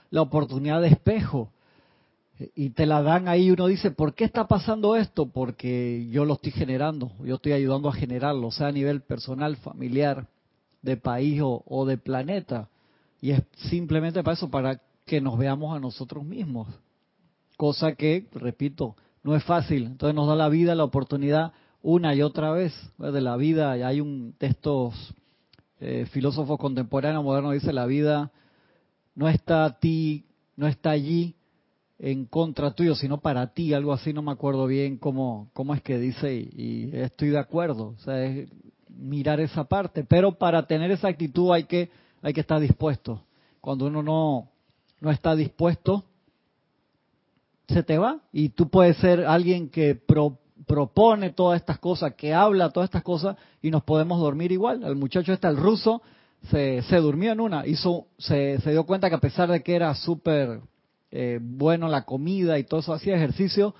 la 0.09 0.21
oportunidad 0.21 0.81
de 0.81 0.89
espejo. 0.89 1.51
Y 2.55 2.71
te 2.71 2.85
la 2.85 3.01
dan 3.01 3.27
ahí, 3.27 3.51
uno 3.51 3.67
dice, 3.67 3.91
¿por 3.91 4.13
qué 4.13 4.23
está 4.23 4.47
pasando 4.47 4.95
esto? 4.95 5.27
Porque 5.27 6.07
yo 6.09 6.25
lo 6.25 6.35
estoy 6.35 6.51
generando, 6.51 7.11
yo 7.23 7.35
estoy 7.35 7.53
ayudando 7.53 7.89
a 7.89 7.93
generarlo, 7.93 8.51
sea 8.51 8.67
a 8.67 8.71
nivel 8.71 9.01
personal, 9.01 9.55
familiar, 9.57 10.27
de 10.81 10.97
país 10.97 11.41
o, 11.41 11.63
o 11.65 11.85
de 11.85 11.97
planeta. 11.97 12.69
Y 13.21 13.31
es 13.31 13.43
simplemente 13.69 14.23
para 14.23 14.33
eso, 14.33 14.49
para 14.49 14.81
que 15.05 15.21
nos 15.21 15.37
veamos 15.37 15.75
a 15.75 15.79
nosotros 15.79 16.23
mismos. 16.23 16.67
Cosa 17.57 17.93
que, 17.93 18.27
repito, 18.33 18.95
no 19.23 19.35
es 19.35 19.43
fácil. 19.43 19.85
Entonces 19.85 20.15
nos 20.15 20.27
da 20.27 20.35
la 20.35 20.49
vida 20.49 20.73
la 20.73 20.83
oportunidad 20.83 21.53
una 21.83 22.15
y 22.15 22.21
otra 22.21 22.51
vez 22.51 22.73
de 22.97 23.21
la 23.21 23.37
vida. 23.37 23.71
Hay 23.71 24.01
un 24.01 24.33
texto 24.37 24.91
eh, 25.79 26.07
filósofo 26.11 26.57
contemporáneo 26.57 27.23
moderno 27.23 27.51
dice 27.51 27.73
la 27.73 27.87
vida 27.87 28.31
no 29.15 29.27
está 29.27 29.65
a 29.65 29.79
ti, 29.79 30.25
no 30.55 30.67
está 30.67 30.91
allí 30.91 31.35
en 32.03 32.25
contra 32.25 32.71
tuyo, 32.71 32.95
sino 32.95 33.21
para 33.21 33.53
ti, 33.53 33.75
algo 33.75 33.93
así, 33.93 34.11
no 34.11 34.23
me 34.23 34.31
acuerdo 34.31 34.65
bien 34.65 34.97
cómo, 34.97 35.51
cómo 35.53 35.75
es 35.75 35.83
que 35.83 35.99
dice 35.99 36.33
y, 36.33 36.89
estoy 36.93 37.29
de 37.29 37.37
acuerdo, 37.37 37.93
o 37.95 37.99
sea, 37.99 38.25
es 38.25 38.49
mirar 38.89 39.39
esa 39.39 39.65
parte, 39.65 40.03
pero 40.03 40.31
para 40.31 40.65
tener 40.65 40.89
esa 40.89 41.09
actitud 41.09 41.51
hay 41.51 41.65
que, 41.65 41.91
hay 42.23 42.33
que 42.33 42.41
estar 42.41 42.59
dispuesto. 42.59 43.21
Cuando 43.61 43.85
uno 43.85 44.01
no, 44.01 44.49
no 44.99 45.11
está 45.11 45.35
dispuesto, 45.35 46.03
se 47.67 47.83
te 47.83 47.99
va. 47.99 48.19
Y 48.33 48.49
tú 48.49 48.67
puedes 48.69 48.97
ser 48.97 49.23
alguien 49.23 49.69
que 49.69 49.95
propone 50.65 51.29
todas 51.29 51.61
estas 51.61 51.77
cosas, 51.77 52.15
que 52.15 52.33
habla 52.33 52.71
todas 52.71 52.87
estas 52.87 53.03
cosas, 53.03 53.37
y 53.61 53.69
nos 53.69 53.83
podemos 53.83 54.19
dormir 54.19 54.51
igual. 54.51 54.83
El 54.83 54.95
muchacho 54.95 55.33
este, 55.33 55.47
el 55.47 55.57
ruso, 55.57 56.01
se, 56.49 56.81
se 56.81 56.97
durmió 56.97 57.31
en 57.31 57.39
una. 57.39 57.67
Hizo, 57.67 58.07
se, 58.17 58.59
se 58.59 58.71
dio 58.71 58.85
cuenta 58.85 59.07
que 59.07 59.15
a 59.15 59.21
pesar 59.21 59.51
de 59.51 59.61
que 59.61 59.75
era 59.75 59.93
súper 59.93 60.61
eh, 61.11 61.39
bueno 61.41 61.87
la 61.89 62.03
comida 62.03 62.57
y 62.57 62.63
todo 62.63 62.79
eso, 62.79 62.93
hacía 62.93 63.15
ejercicio, 63.15 63.75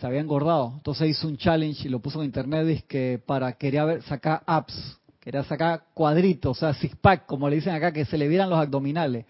se 0.00 0.06
había 0.06 0.20
engordado. 0.20 0.74
Entonces 0.76 1.10
hizo 1.10 1.26
un 1.26 1.36
challenge 1.36 1.86
y 1.86 1.90
lo 1.90 2.00
puso 2.00 2.20
en 2.20 2.26
internet 2.26 2.68
y 2.68 2.82
que 2.82 3.20
para 3.24 3.52
quería 3.54 3.84
ver, 3.84 4.02
sacar 4.02 4.42
abs, 4.46 4.98
quería 5.20 5.42
sacar 5.44 5.84
cuadritos, 5.92 6.56
o 6.56 6.60
sea, 6.60 6.74
six 6.74 6.94
pack, 6.96 7.26
como 7.26 7.48
le 7.48 7.56
dicen 7.56 7.74
acá, 7.74 7.92
que 7.92 8.04
se 8.04 8.16
le 8.16 8.28
vieran 8.28 8.48
los 8.48 8.58
abdominales 8.58 9.26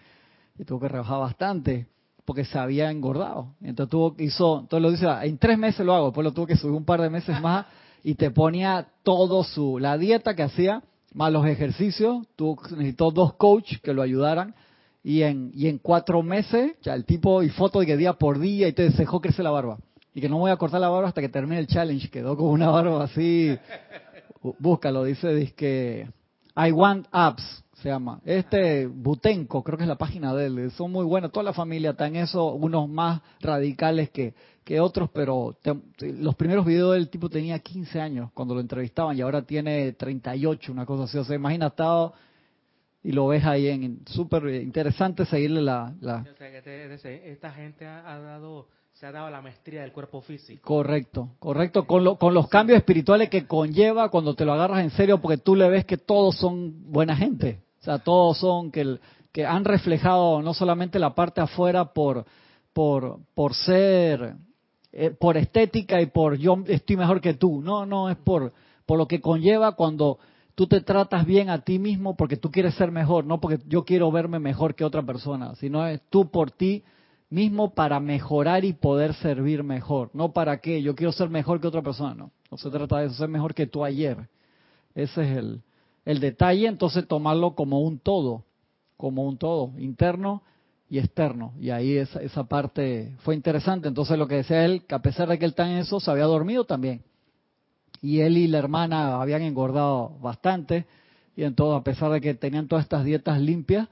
y 0.59 0.65
tuvo 0.65 0.81
que 0.81 0.89
rebajar 0.89 1.21
bastante 1.21 1.87
porque 2.25 2.45
se 2.45 2.59
había 2.59 2.91
engordado. 2.91 3.55
Entonces 3.63 3.91
tuvo 3.91 4.15
hizo, 4.19 4.61
entonces 4.61 4.83
lo 4.83 4.91
dice, 4.91 5.27
en 5.27 5.39
tres 5.39 5.59
meses 5.59 5.85
lo 5.87 5.95
hago, 5.95 6.07
después 6.07 6.25
lo 6.25 6.33
tuvo 6.33 6.47
que 6.47 6.57
subir 6.57 6.75
un 6.75 6.85
par 6.85 7.01
de 7.01 7.09
meses 7.09 7.41
más 7.41 7.67
y 8.05 8.15
te 8.15 8.31
ponía 8.31 8.89
todo 9.03 9.43
su, 9.45 9.79
la 9.79 9.97
dieta 9.97 10.37
que 10.37 10.43
hacía, 10.43 10.83
más 11.15 11.33
los 11.33 11.47
ejercicios, 11.47 12.27
tuvo, 12.37 12.61
necesitó 12.73 13.11
dos 13.11 13.35
coaches 13.35 13.81
que 13.81 13.95
lo 13.95 14.03
ayudaran 14.03 14.55
y 15.09 15.23
en, 15.23 15.51
y 15.55 15.69
en 15.69 15.79
cuatro 15.79 16.23
meses, 16.23 16.73
ya 16.83 16.93
el 16.93 17.07
tipo 17.07 17.43
y 17.43 17.49
foto 17.49 17.81
de 17.81 17.87
que 17.87 17.97
día 17.97 18.13
por 18.13 18.39
día 18.39 18.69
y 18.69 18.75
te 18.75 18.91
dejó 18.91 19.23
crecer 19.23 19.43
la 19.43 19.51
barba. 19.51 19.79
Y 20.13 20.21
que 20.21 20.29
no 20.29 20.37
voy 20.37 20.51
a 20.51 20.59
cortar 20.59 20.83
la 20.83 20.91
barba 20.91 21.09
hasta 21.09 21.23
que 21.23 21.31
termine 21.31 21.61
el 21.61 21.67
challenge, 21.67 22.11
quedó 22.11 22.37
con 22.37 22.49
una 22.49 22.69
barba 22.69 23.05
así, 23.05 23.57
búscalo, 24.59 25.05
dice, 25.05 25.35
dice 25.35 25.55
que 25.55 26.11
I 26.55 26.73
want 26.73 27.07
abs, 27.11 27.65
se 27.73 27.89
llama. 27.89 28.21
Este 28.23 28.87
Butenco, 28.87 29.65
creo 29.65 29.79
que 29.79 29.85
es 29.85 29.89
la 29.89 29.97
página 29.97 30.35
de 30.35 30.45
él. 30.45 30.71
Son 30.73 30.93
muy 30.93 31.07
buenos, 31.07 31.33
toda 31.33 31.45
la 31.45 31.55
familia 31.55 31.93
está 31.93 32.07
en 32.07 32.17
eso, 32.17 32.53
unos 32.53 32.87
más 32.87 33.23
radicales 33.41 34.11
que, 34.11 34.35
que 34.63 34.79
otros, 34.79 35.09
pero 35.15 35.57
los 36.01 36.35
primeros 36.35 36.67
videos 36.67 36.93
del 36.93 37.09
tipo 37.09 37.31
tenía 37.31 37.61
15 37.61 37.99
años 37.99 38.31
cuando 38.35 38.55
lo 38.55 38.61
entrevistaban 38.61 39.17
y 39.17 39.23
ahora 39.23 39.41
tiene 39.41 39.93
38, 39.93 40.71
una 40.71 40.85
cosa 40.85 41.05
así. 41.05 41.17
O 41.17 41.25
sea, 41.25 41.35
imagina, 41.35 41.69
estado 41.69 42.13
y 43.09 43.13
lo 43.13 43.27
ves 43.27 43.43
ahí 43.47 43.69
en 43.69 44.01
súper 44.05 44.47
interesante 44.57 45.25
seguirle 45.25 45.63
la... 45.63 45.95
la... 46.03 46.27
Esta 47.25 47.51
gente 47.53 47.87
ha 47.87 48.19
dado 48.19 48.67
se 48.93 49.07
ha 49.07 49.13
dado 49.13 49.31
la 49.31 49.41
maestría 49.41 49.81
del 49.81 49.93
cuerpo 49.93 50.21
físico. 50.21 50.61
Correcto, 50.63 51.31
correcto, 51.39 51.87
con, 51.87 52.17
con 52.17 52.35
los 52.35 52.49
cambios 52.49 52.77
espirituales 52.77 53.31
que 53.31 53.47
conlleva 53.47 54.11
cuando 54.11 54.35
te 54.35 54.45
lo 54.45 54.53
agarras 54.53 54.81
en 54.81 54.91
serio, 54.91 55.23
porque 55.23 55.39
tú 55.39 55.57
le 55.57 55.71
ves 55.71 55.87
que 55.87 55.97
todos 55.97 56.37
son 56.37 56.93
buena 56.93 57.17
gente. 57.17 57.63
O 57.81 57.83
sea, 57.83 57.99
todos 57.99 58.37
son 58.37 58.71
que, 58.71 58.99
que 59.33 59.47
han 59.47 59.65
reflejado 59.65 60.43
no 60.43 60.53
solamente 60.53 60.99
la 60.99 61.15
parte 61.15 61.41
afuera 61.41 61.95
por, 61.95 62.27
por, 62.75 63.21
por 63.35 63.55
ser, 63.55 64.35
eh, 64.93 65.13
por 65.13 65.39
estética 65.39 66.03
y 66.03 66.07
por 66.07 66.37
yo 66.37 66.63
estoy 66.67 66.99
mejor 66.99 67.23
que 67.23 67.33
tú. 67.33 67.63
No, 67.63 67.87
no, 67.87 68.11
es 68.11 68.19
por, 68.19 68.53
por 68.85 68.99
lo 68.99 69.09
que 69.09 69.23
conlleva 69.23 69.73
cuando 69.77 70.19
tú 70.59 70.67
te 70.67 70.81
tratas 70.81 71.25
bien 71.25 71.51
a 71.51 71.61
ti 71.61 71.79
mismo 71.79 72.17
porque 72.17 72.37
tú 72.37 72.51
quieres 72.51 72.75
ser 72.75 72.91
mejor, 72.91 73.25
no 73.25 73.41
porque 73.41 73.61
yo 73.69 73.85
quiero 73.85 74.11
verme 74.11 74.41
mejor 74.41 74.75
que 74.75 74.85
otra 74.85 75.05
persona, 75.05 75.55
sino 75.55 75.87
es 75.87 76.01
tú 76.11 76.33
por 76.33 76.51
ti 76.51 76.83
mismo 77.31 77.75
para 77.75 78.01
mejorar 78.01 78.65
y 78.65 78.73
poder 78.73 79.15
servir 79.15 79.63
mejor. 79.63 80.11
No 80.15 80.33
para 80.33 80.61
qué, 80.61 80.83
yo 80.83 80.97
quiero 80.97 81.13
ser 81.13 81.31
mejor 81.31 81.61
que 81.61 81.69
otra 81.69 81.83
persona, 81.83 82.17
no. 82.17 82.33
No 82.51 82.59
se 82.59 82.71
trata 82.71 82.99
de 82.99 83.07
eso, 83.07 83.15
ser 83.15 83.29
mejor 83.29 83.55
que 83.55 83.69
tú 83.69 83.85
ayer. 83.85 84.29
Ese 84.97 85.23
es 85.31 85.39
el, 85.39 85.63
el 86.05 86.19
detalle, 86.19 86.67
entonces 86.67 87.07
tomarlo 87.07 87.55
como 87.55 87.81
un 87.81 88.01
todo, 88.01 88.43
como 88.97 89.29
un 89.29 89.39
todo, 89.39 89.71
interno 89.79 90.43
y 90.91 90.99
externo. 90.99 91.53
Y 91.61 91.71
ahí 91.71 91.99
esa, 91.99 92.21
esa 92.21 92.49
parte 92.49 93.15
fue 93.19 93.37
interesante. 93.37 93.87
Entonces 93.87 94.19
lo 94.19 94.27
que 94.27 94.35
decía 94.35 94.65
él, 94.65 94.85
que 94.87 94.97
a 94.97 95.03
pesar 95.03 95.29
de 95.29 95.39
que 95.39 95.45
él 95.45 95.53
está 95.53 95.71
en 95.71 95.79
eso, 95.79 96.01
se 96.01 96.11
había 96.11 96.25
dormido 96.25 96.65
también. 96.65 97.05
Y 98.01 98.21
él 98.21 98.37
y 98.37 98.47
la 98.47 98.59
hermana 98.59 99.21
habían 99.21 99.43
engordado 99.43 100.19
bastante. 100.21 100.87
Y 101.37 101.45
entonces, 101.45 101.81
a 101.81 101.85
pesar 101.85 102.11
de 102.13 102.21
que 102.21 102.35
tenían 102.35 102.69
todas 102.69 102.85
estas 102.85 103.05
dietas 103.05 103.41
limpias, 103.41 103.89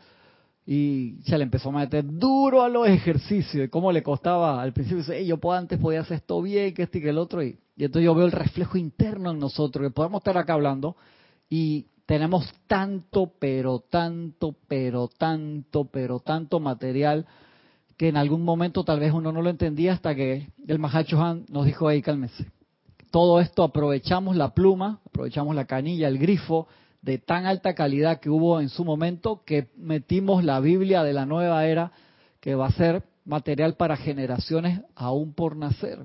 y 0.66 1.18
se 1.24 1.38
le 1.38 1.44
empezó 1.44 1.68
a 1.68 1.72
meter 1.72 2.04
duro 2.04 2.62
a 2.62 2.68
los 2.68 2.88
ejercicios 2.88 3.66
y 3.66 3.68
cómo 3.68 3.92
le 3.92 4.02
costaba 4.02 4.60
al 4.60 4.72
principio 4.72 4.98
dice, 4.98 5.24
yo 5.24 5.38
antes 5.52 5.78
podía 5.78 6.00
hacer 6.00 6.16
esto 6.16 6.42
bien 6.42 6.74
que 6.74 6.82
este 6.82 6.98
y 6.98 7.02
que 7.02 7.10
el 7.10 7.18
otro 7.18 7.40
y, 7.40 7.56
y, 7.76 7.84
entonces 7.84 8.04
yo 8.04 8.16
veo 8.16 8.26
el 8.26 8.32
reflejo 8.32 8.76
interno 8.76 9.30
en 9.30 9.38
nosotros 9.38 9.86
que 9.86 9.94
podemos 9.94 10.22
estar 10.22 10.36
acá 10.36 10.54
hablando 10.54 10.96
y 11.48 11.86
tenemos 12.06 12.52
tanto, 12.68 13.32
pero 13.38 13.80
tanto, 13.80 14.56
pero 14.68 15.08
tanto, 15.08 15.84
pero 15.84 16.20
tanto 16.20 16.60
material 16.60 17.26
que 17.96 18.08
en 18.08 18.16
algún 18.16 18.44
momento 18.44 18.84
tal 18.84 19.00
vez 19.00 19.12
uno 19.12 19.32
no 19.32 19.42
lo 19.42 19.50
entendía 19.50 19.92
hasta 19.92 20.14
que 20.14 20.48
el 20.66 20.78
Mahacho 20.78 21.20
Han 21.20 21.46
nos 21.48 21.66
dijo, 21.66 21.88
ahí 21.88 22.02
cálmese. 22.02 22.46
Todo 23.16 23.40
esto 23.40 23.62
aprovechamos 23.62 24.36
la 24.36 24.52
pluma, 24.52 25.00
aprovechamos 25.06 25.54
la 25.54 25.64
canilla, 25.64 26.06
el 26.06 26.18
grifo 26.18 26.68
de 27.00 27.16
tan 27.16 27.46
alta 27.46 27.74
calidad 27.74 28.20
que 28.20 28.28
hubo 28.28 28.60
en 28.60 28.68
su 28.68 28.84
momento 28.84 29.40
que 29.46 29.68
metimos 29.78 30.44
la 30.44 30.60
Biblia 30.60 31.02
de 31.02 31.14
la 31.14 31.24
nueva 31.24 31.64
era 31.64 31.92
que 32.40 32.54
va 32.54 32.66
a 32.66 32.72
ser 32.72 33.04
material 33.24 33.72
para 33.76 33.96
generaciones 33.96 34.82
aún 34.94 35.32
por 35.32 35.56
nacer. 35.56 36.04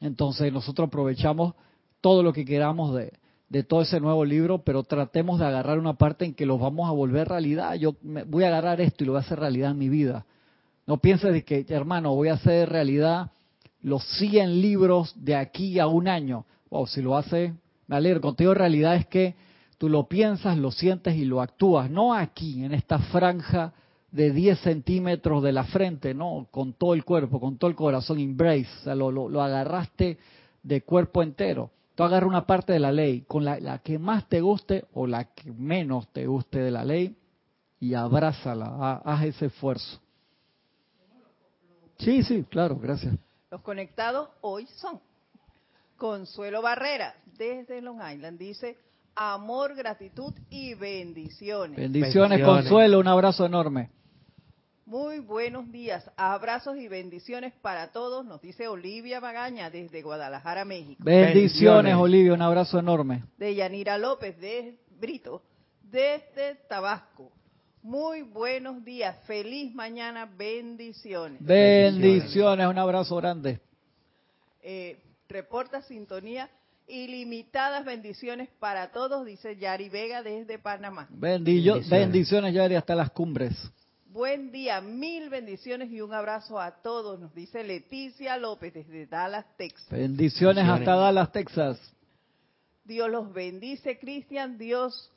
Entonces 0.00 0.52
nosotros 0.52 0.88
aprovechamos 0.88 1.54
todo 2.00 2.24
lo 2.24 2.32
que 2.32 2.44
queramos 2.44 2.92
de, 2.92 3.12
de 3.48 3.62
todo 3.62 3.82
ese 3.82 4.00
nuevo 4.00 4.24
libro, 4.24 4.64
pero 4.64 4.82
tratemos 4.82 5.38
de 5.38 5.46
agarrar 5.46 5.78
una 5.78 5.94
parte 5.94 6.24
en 6.24 6.34
que 6.34 6.46
los 6.46 6.58
vamos 6.58 6.88
a 6.88 6.92
volver 6.92 7.28
realidad. 7.28 7.74
Yo 7.74 7.94
me, 8.02 8.24
voy 8.24 8.42
a 8.42 8.48
agarrar 8.48 8.80
esto 8.80 9.04
y 9.04 9.06
lo 9.06 9.12
voy 9.12 9.20
a 9.20 9.24
hacer 9.24 9.38
realidad 9.38 9.70
en 9.70 9.78
mi 9.78 9.88
vida. 9.88 10.26
No 10.84 10.96
pienses 10.96 11.32
de 11.32 11.44
que, 11.44 11.64
hermano, 11.68 12.12
voy 12.12 12.26
a 12.26 12.34
hacer 12.34 12.70
realidad 12.70 13.30
los 13.86 14.02
100 14.18 14.60
libros 14.60 15.14
de 15.14 15.36
aquí 15.36 15.78
a 15.78 15.86
un 15.86 16.08
año. 16.08 16.44
Wow, 16.70 16.88
si 16.88 17.00
lo 17.00 17.16
hace, 17.16 17.54
me 17.86 17.94
alegro. 17.94 18.20
Contigo 18.20 18.52
realidad 18.52 18.96
es 18.96 19.06
que 19.06 19.36
tú 19.78 19.88
lo 19.88 20.08
piensas, 20.08 20.58
lo 20.58 20.72
sientes 20.72 21.14
y 21.14 21.24
lo 21.24 21.40
actúas. 21.40 21.88
No 21.88 22.12
aquí, 22.12 22.64
en 22.64 22.74
esta 22.74 22.98
franja 22.98 23.72
de 24.10 24.32
10 24.32 24.58
centímetros 24.58 25.40
de 25.44 25.52
la 25.52 25.62
frente, 25.62 26.14
no, 26.14 26.48
con 26.50 26.72
todo 26.72 26.94
el 26.94 27.04
cuerpo, 27.04 27.38
con 27.38 27.58
todo 27.58 27.70
el 27.70 27.76
corazón, 27.76 28.18
embrace, 28.18 28.92
lo, 28.96 29.12
lo 29.12 29.40
agarraste 29.40 30.18
de 30.64 30.82
cuerpo 30.82 31.22
entero. 31.22 31.70
Tú 31.94 32.02
agarras 32.02 32.28
una 32.28 32.44
parte 32.44 32.72
de 32.72 32.80
la 32.80 32.90
ley, 32.90 33.20
con 33.20 33.44
la, 33.44 33.78
que 33.84 34.00
más 34.00 34.28
te 34.28 34.40
guste 34.40 34.86
o 34.94 35.06
la 35.06 35.26
que 35.32 35.52
menos 35.52 36.08
te 36.08 36.26
guste 36.26 36.58
de 36.58 36.72
la 36.72 36.84
ley, 36.84 37.14
y 37.78 37.94
abrázala, 37.94 39.00
haz 39.04 39.26
ese 39.26 39.46
esfuerzo. 39.46 40.00
Sí, 41.98 42.24
sí, 42.24 42.44
claro, 42.50 42.76
gracias. 42.80 43.16
Los 43.56 43.62
conectados 43.62 44.28
hoy 44.42 44.66
son 44.66 45.00
Consuelo 45.96 46.60
Barrera, 46.60 47.14
desde 47.38 47.80
Long 47.80 48.02
Island, 48.06 48.38
dice 48.38 48.76
amor, 49.14 49.74
gratitud 49.74 50.34
y 50.50 50.74
bendiciones. 50.74 51.78
Bendiciones, 51.78 52.44
Consuelo, 52.44 53.00
un 53.00 53.08
abrazo 53.08 53.46
enorme. 53.46 53.88
Muy 54.84 55.20
buenos 55.20 55.72
días, 55.72 56.10
abrazos 56.18 56.76
y 56.76 56.86
bendiciones 56.88 57.54
para 57.62 57.92
todos, 57.92 58.26
nos 58.26 58.42
dice 58.42 58.68
Olivia 58.68 59.22
Magaña 59.22 59.70
desde 59.70 60.02
Guadalajara, 60.02 60.66
México. 60.66 61.02
Bendiciones, 61.02 61.94
Olivia, 61.94 62.34
un 62.34 62.42
abrazo 62.42 62.78
enorme. 62.78 63.24
De 63.38 63.54
Yanira 63.54 63.96
López 63.96 64.38
de 64.38 64.78
Brito, 65.00 65.40
desde 65.80 66.56
Tabasco. 66.68 67.32
Muy 67.86 68.22
buenos 68.22 68.84
días, 68.84 69.16
feliz 69.28 69.72
mañana, 69.72 70.28
bendiciones. 70.36 71.38
Bendiciones, 71.40 72.66
un 72.66 72.78
abrazo 72.78 73.14
grande. 73.14 73.60
Eh, 74.60 74.98
reporta 75.28 75.80
sintonía 75.82 76.50
ilimitadas 76.88 77.84
bendiciones 77.84 78.48
para 78.58 78.90
todos, 78.90 79.24
dice 79.24 79.56
Yari 79.56 79.88
Vega 79.88 80.24
desde 80.24 80.58
Panamá. 80.58 81.06
bendiciones. 81.10 81.88
bendiciones, 81.88 82.54
Yari, 82.54 82.74
hasta 82.74 82.96
las 82.96 83.12
cumbres. 83.12 83.52
Buen 84.06 84.50
día, 84.50 84.80
mil 84.80 85.30
bendiciones 85.30 85.88
y 85.92 86.00
un 86.00 86.12
abrazo 86.12 86.58
a 86.58 86.72
todos, 86.82 87.20
nos 87.20 87.32
dice 87.36 87.62
Leticia 87.62 88.36
López 88.36 88.74
desde 88.74 89.06
Dallas, 89.06 89.46
Texas. 89.56 89.88
Bendiciones, 89.90 90.64
hasta 90.68 90.96
Dallas, 90.96 91.30
Texas. 91.30 91.78
Dios 92.84 93.08
los 93.08 93.32
bendice, 93.32 93.96
Cristian, 93.96 94.58
Dios 94.58 95.12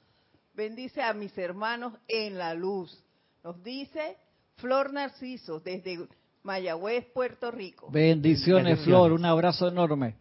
bendice 0.60 1.02
a 1.02 1.14
mis 1.14 1.36
hermanos 1.38 1.94
en 2.10 2.38
la 2.38 2.54
luz. 2.54 3.02
Nos 3.46 3.64
dice 3.64 4.18
Flor 4.58 4.92
Narciso 4.92 5.62
desde 5.62 6.06
Mayagüez, 6.44 7.06
Puerto 7.14 7.50
Rico. 7.50 7.90
Bendiciones, 7.90 8.82
Flor, 8.82 9.14
un 9.14 9.24
abrazo 9.24 9.70
enorme. 9.70 10.18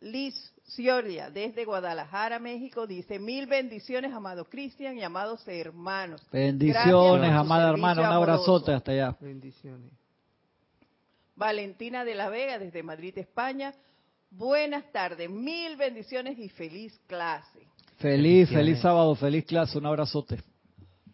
Liz 0.00 0.34
Cioria, 0.64 1.30
desde 1.30 1.64
Guadalajara, 1.64 2.40
México, 2.40 2.86
dice, 2.88 3.20
mil 3.20 3.46
bendiciones, 3.46 4.12
amado 4.12 4.44
Cristian 4.44 4.98
y 4.98 5.04
amados 5.04 5.46
hermanos. 5.46 6.20
Bendiciones, 6.32 7.30
amada 7.30 7.70
hermana, 7.70 8.00
un 8.02 8.14
abrazote 8.16 8.72
hasta 8.72 8.90
allá. 8.90 9.16
Bendiciones. 9.20 9.92
Valentina 11.36 12.04
de 12.04 12.16
la 12.16 12.28
Vega, 12.28 12.58
desde 12.58 12.82
Madrid, 12.82 13.16
España. 13.16 13.72
Buenas 14.30 14.90
tardes, 14.90 15.30
mil 15.30 15.76
bendiciones 15.76 16.38
y 16.40 16.48
feliz 16.48 17.00
clase. 17.06 17.68
Feliz, 17.98 18.48
feliz 18.48 18.80
sábado, 18.80 19.16
feliz 19.16 19.44
clase, 19.44 19.76
un 19.76 19.86
abrazote. 19.86 20.38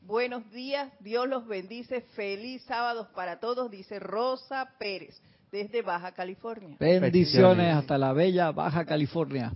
Buenos 0.03 0.51
días, 0.51 0.93
Dios 1.01 1.27
los 1.27 1.47
bendice, 1.47 2.03
feliz 2.15 2.63
sábado 2.65 3.09
para 3.15 3.41
todos, 3.41 3.71
dice 3.71 3.99
Rosa 3.99 4.69
Pérez 4.79 5.19
desde 5.51 5.81
Baja 5.81 6.13
California. 6.13 6.77
Bendiciones 6.79 7.75
hasta 7.75 7.97
la 7.97 8.13
bella 8.13 8.53
Baja 8.53 8.85
California. 8.85 9.55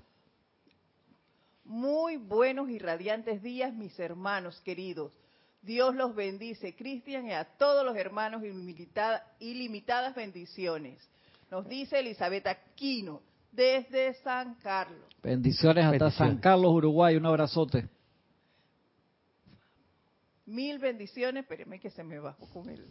Muy 1.65 2.17
buenos 2.17 2.71
y 2.71 2.79
radiantes 2.79 3.43
días, 3.43 3.75
mis 3.75 3.99
hermanos 3.99 4.59
queridos. 4.63 5.13
Dios 5.61 5.95
los 5.95 6.15
bendice, 6.15 6.75
Cristian, 6.75 7.27
y 7.27 7.33
a 7.33 7.45
todos 7.45 7.85
los 7.85 7.95
hermanos 7.95 8.43
ilimitadas 9.39 10.15
bendiciones. 10.15 11.07
Nos 11.51 11.69
dice 11.69 11.99
Elizabeth 11.99 12.47
Aquino, 12.47 13.21
desde 13.53 14.15
San 14.23 14.55
Carlos. 14.57 15.05
Bendiciones 15.23 15.85
hasta 15.85 16.11
San 16.11 16.39
Carlos, 16.39 16.73
Uruguay. 16.73 17.17
Un 17.17 17.27
abrazote. 17.27 17.89
Mil 20.47 20.79
bendiciones. 20.79 21.43
Espéreme 21.43 21.79
que 21.79 21.91
se 21.91 22.03
me 22.03 22.19
bajó 22.19 22.47
con 22.49 22.69
él 22.71 22.85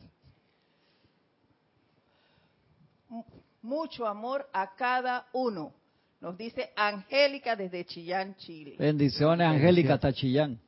mucho 3.62 4.08
amor 4.08 4.48
a 4.54 4.76
cada 4.76 5.28
uno. 5.34 5.74
Nos 6.22 6.38
dice 6.38 6.72
Angélica 6.76 7.56
desde 7.56 7.86
Chillán, 7.86 8.36
Chile. 8.38 8.76
Bendiciones, 8.80 9.46
Angélica, 9.48 9.96
hasta 9.96 10.14
Chillán. 10.14 10.60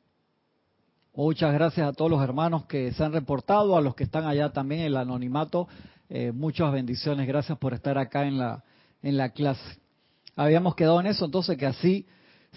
Muchas 1.15 1.53
gracias 1.53 1.87
a 1.87 1.93
todos 1.93 2.11
los 2.11 2.21
hermanos 2.23 2.65
que 2.65 2.91
se 2.91 3.03
han 3.03 3.13
reportado, 3.13 3.75
a 3.75 3.81
los 3.81 3.95
que 3.95 4.03
están 4.03 4.25
allá 4.25 4.51
también 4.51 4.81
en 4.81 4.87
el 4.87 4.97
anonimato. 4.97 5.67
Eh, 6.09 6.31
muchas 6.31 6.71
bendiciones, 6.71 7.27
gracias 7.27 7.57
por 7.57 7.73
estar 7.73 7.97
acá 7.97 8.25
en 8.27 8.37
la, 8.37 8.63
en 9.01 9.17
la 9.17 9.29
clase. 9.29 9.78
Habíamos 10.39 10.73
quedado 10.73 11.01
en 11.01 11.07
eso, 11.07 11.25
entonces 11.25 11.57
que 11.57 11.65
así 11.65 12.05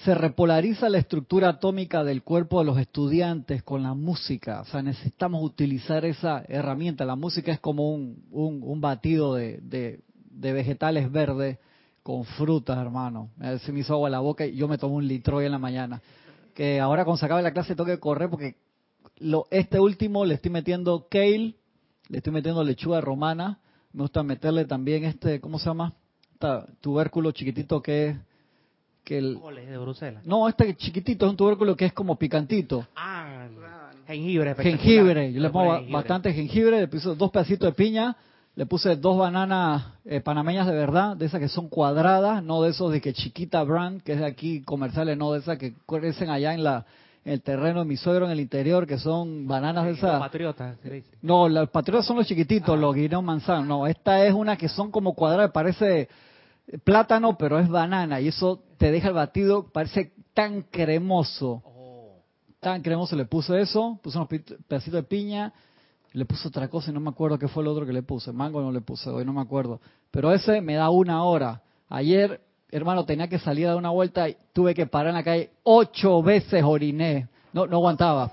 se 0.05 0.14
repolariza 0.14 0.88
la 0.88 0.99
estructura 0.99 1.49
atómica 1.49 2.05
del 2.05 2.23
cuerpo 2.23 2.61
de 2.61 2.66
los 2.66 2.79
estudiantes 2.79 3.64
con 3.64 3.83
la 3.83 3.92
música. 3.92 4.61
O 4.61 4.64
sea, 4.66 4.83
necesitamos 4.83 5.42
utilizar 5.42 6.05
esa 6.05 6.45
herramienta. 6.47 7.05
La 7.05 7.16
música 7.16 7.51
es 7.51 7.59
como 7.59 7.92
un, 7.92 8.25
un, 8.31 8.81
batido 8.81 9.35
de, 9.35 9.59
de, 9.61 10.53
vegetales 10.53 11.11
verdes 11.11 11.59
con 12.05 12.25
frutas, 12.25 12.79
hermano. 12.79 13.31
Se 13.64 13.73
me 13.73 13.81
hizo 13.81 13.95
agua 13.95 14.09
la 14.09 14.21
boca 14.21 14.47
y 14.47 14.55
yo 14.55 14.68
me 14.68 14.79
tomo 14.79 14.95
un 14.95 15.09
litro 15.09 15.38
hoy 15.38 15.47
en 15.47 15.53
la 15.53 15.59
mañana. 15.59 16.01
Que 16.55 16.79
ahora 16.79 17.05
cuando 17.05 17.18
se 17.18 17.27
acabe 17.27 17.42
la 17.42 17.53
clase 17.53 17.75
tengo 17.75 17.90
que 17.90 17.99
correr 17.99 18.31
porque 18.31 18.55
lo, 19.18 19.49
este 19.51 19.81
último 19.81 20.25
le 20.25 20.35
estoy 20.35 20.53
metiendo 20.53 21.09
kale, 21.11 21.57
le 22.09 22.18
estoy 22.18 22.33
metiendo 22.33 22.62
lechuga 22.62 23.01
romana. 23.01 23.59
Me 23.92 24.03
gusta 24.03 24.23
meterle 24.23 24.66
también 24.66 25.03
este, 25.03 25.40
¿cómo 25.40 25.59
se 25.59 25.64
llama? 25.64 25.95
Tubérculo 26.81 27.33
chiquitito 27.33 27.83
que 27.83 28.09
es 28.09 28.16
que 29.05 29.18
el... 29.18 29.38
de 29.55 29.78
Bruselas? 29.78 30.24
No, 30.24 30.48
este 30.48 30.74
chiquitito 30.76 31.26
es 31.26 31.31
un 31.31 31.37
tubérculo 31.37 31.76
que 31.76 31.87
es 31.87 31.92
como 31.92 32.16
picantito. 32.16 32.87
Ah, 32.94 33.48
jengibre. 34.07 34.55
Jengibre. 34.55 35.33
Yo 35.33 35.40
le 35.40 35.50
pongo 35.50 35.81
bastante 35.90 36.33
jengibre, 36.33 36.81
le 36.81 36.88
puse 36.88 37.14
dos 37.14 37.31
pedacitos 37.31 37.68
de 37.68 37.72
piña, 37.72 38.16
le 38.55 38.66
puse 38.66 38.96
dos 38.96 39.18
bananas 39.18 39.85
eh, 40.05 40.20
panameñas 40.20 40.66
de 40.66 40.74
verdad, 40.74 41.16
de 41.16 41.26
esas 41.26 41.40
que 41.40 41.48
son 41.48 41.68
cuadradas, 41.68 42.42
no 42.42 42.62
de 42.62 42.70
esos 42.70 42.92
de 42.92 43.00
que 43.00 43.12
chiquita 43.12 43.62
brand, 43.64 44.02
que 44.02 44.12
es 44.12 44.20
de 44.20 44.26
aquí 44.26 44.62
comerciales, 44.62 45.16
no 45.16 45.33
de 45.33 45.40
esas 45.40 45.59
que 45.59 45.74
crecen 45.87 46.31
allá 46.31 46.55
en 46.55 46.64
la 46.64 46.87
el 47.24 47.40
terreno 47.40 47.81
de 47.81 47.85
mi 47.85 47.96
suegro 47.96 48.26
en 48.26 48.33
el 48.33 48.40
interior, 48.40 48.85
que 48.85 48.98
son 48.98 49.46
bananas 49.46 49.85
de 49.85 49.92
esas. 49.92 50.18
patriotas, 50.18 50.76
No, 51.20 51.48
los 51.48 51.70
patriotas 51.70 52.05
son 52.05 52.16
los 52.16 52.26
chiquititos, 52.26 52.70
ah. 52.70 52.76
los 52.76 52.94
guineos 52.94 53.22
manzanos. 53.22 53.66
No, 53.66 53.87
esta 53.87 54.24
es 54.26 54.35
una 54.35 54.57
que 54.57 54.68
son 54.68 54.90
como 54.90 55.14
cuadradas, 55.14 55.52
parece 55.52 56.09
plátano, 56.85 57.37
pero 57.37 57.59
es 57.59 57.68
banana 57.68 58.20
y 58.20 58.29
eso 58.29 58.62
te 58.79 58.90
deja 58.90 59.09
el 59.09 59.14
batido, 59.14 59.68
parece 59.72 60.12
tan 60.35 60.62
cremoso. 60.62 61.62
Oh. 61.64 62.22
Tan 62.61 62.83
cremoso, 62.83 63.16
le 63.16 63.25
puse 63.25 63.61
eso, 63.61 63.98
puse 64.03 64.18
unos 64.18 64.29
pedacitos 64.29 65.01
de 65.01 65.03
piña, 65.03 65.53
le 66.12 66.25
puse 66.25 66.48
otra 66.48 66.68
cosa 66.68 66.90
y 66.90 66.94
no 66.94 67.01
me 67.01 67.11
acuerdo 67.11 67.38
qué 67.38 67.48
fue 67.48 67.62
el 67.62 67.68
otro 67.68 67.87
que 67.87 67.92
le 67.92 68.03
puse. 68.03 68.33
Mango 68.33 68.61
no 68.61 68.70
le 68.70 68.81
puse 68.81 69.11
hoy, 69.11 69.25
no 69.25 69.33
me 69.33 69.40
acuerdo. 69.40 69.81
Pero 70.11 70.33
ese 70.33 70.61
me 70.61 70.75
da 70.75 70.90
una 70.90 71.25
hora. 71.25 71.62
Ayer, 71.88 72.40
hermano, 72.70 73.05
tenía 73.05 73.29
que 73.29 73.38
salir 73.38 73.66
a 73.66 73.70
dar 73.70 73.79
una 73.79 73.90
vuelta 73.90 74.29
y 74.29 74.37
tuve 74.53 74.75
que 74.75 74.87
parar 74.87 75.09
en 75.09 75.14
la 75.14 75.25
calle. 75.25 75.51
Ocho 75.62 76.22
veces 76.22 76.62
oriné. 76.62 77.29
No, 77.53 77.66
no 77.66 77.77
aguantaba 77.77 78.33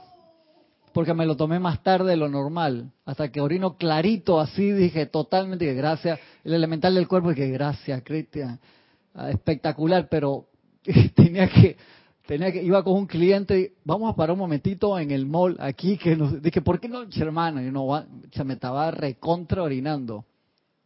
porque 0.93 1.13
me 1.13 1.25
lo 1.25 1.35
tomé 1.35 1.59
más 1.59 1.81
tarde 1.83 2.11
de 2.11 2.17
lo 2.17 2.29
normal, 2.29 2.91
hasta 3.05 3.31
que 3.31 3.41
orino 3.41 3.77
clarito 3.77 4.39
así, 4.39 4.71
dije 4.71 5.05
totalmente 5.05 5.65
que 5.65 5.73
gracias, 5.73 6.19
el 6.43 6.53
elemental 6.53 6.95
del 6.95 7.07
cuerpo, 7.07 7.31
y 7.31 7.35
que 7.35 7.49
gracias, 7.49 8.01
Cristian, 8.03 8.59
ah, 9.13 9.29
espectacular, 9.29 10.07
pero 10.09 10.47
tenía 11.15 11.47
que, 11.47 11.77
tenía 12.25 12.51
que, 12.51 12.63
iba 12.63 12.83
con 12.83 12.93
un 12.93 13.07
cliente, 13.07 13.73
vamos 13.83 14.11
a 14.11 14.15
parar 14.15 14.33
un 14.33 14.39
momentito 14.39 14.97
en 14.99 15.11
el 15.11 15.25
mall 15.25 15.57
aquí, 15.59 15.97
que 15.97 16.15
nos, 16.15 16.41
dije, 16.41 16.61
¿por 16.61 16.79
qué 16.79 16.87
no, 16.87 17.03
hermano? 17.03 17.61
Y 17.61 17.71
no, 17.71 18.05
se 18.31 18.43
me 18.43 18.55
estaba 18.55 18.91
recontra 18.91 19.63
orinando, 19.63 20.25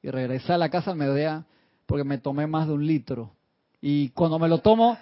y 0.02 0.10
regresé 0.10 0.54
a 0.54 0.58
la 0.58 0.70
casa 0.70 0.92
al 0.92 0.98
mediodía, 0.98 1.46
porque 1.86 2.04
me 2.04 2.18
tomé 2.18 2.48
más 2.48 2.68
de 2.68 2.74
un 2.74 2.86
litro, 2.86 3.32
y 3.82 4.10
cuando 4.10 4.40
me 4.40 4.48
lo 4.48 4.60
tomo, 4.60 4.98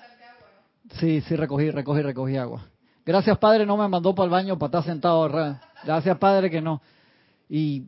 sí, 1.00 1.22
sí, 1.22 1.36
recogí, 1.36 1.70
recogí, 1.70 2.02
recogí 2.02 2.38
agua. 2.38 2.71
Gracias, 3.06 3.38
Padre, 3.38 3.66
no 3.66 3.78
me 3.78 3.88
mandó 3.88 4.14
para 4.14 4.26
el 4.26 4.32
baño 4.32 4.58
para 4.58 4.80
estar 4.80 4.84
sentado. 4.84 5.30
Gracias, 5.84 6.18
Padre, 6.18 6.50
que 6.50 6.62
no. 6.62 6.82
Y 7.50 7.84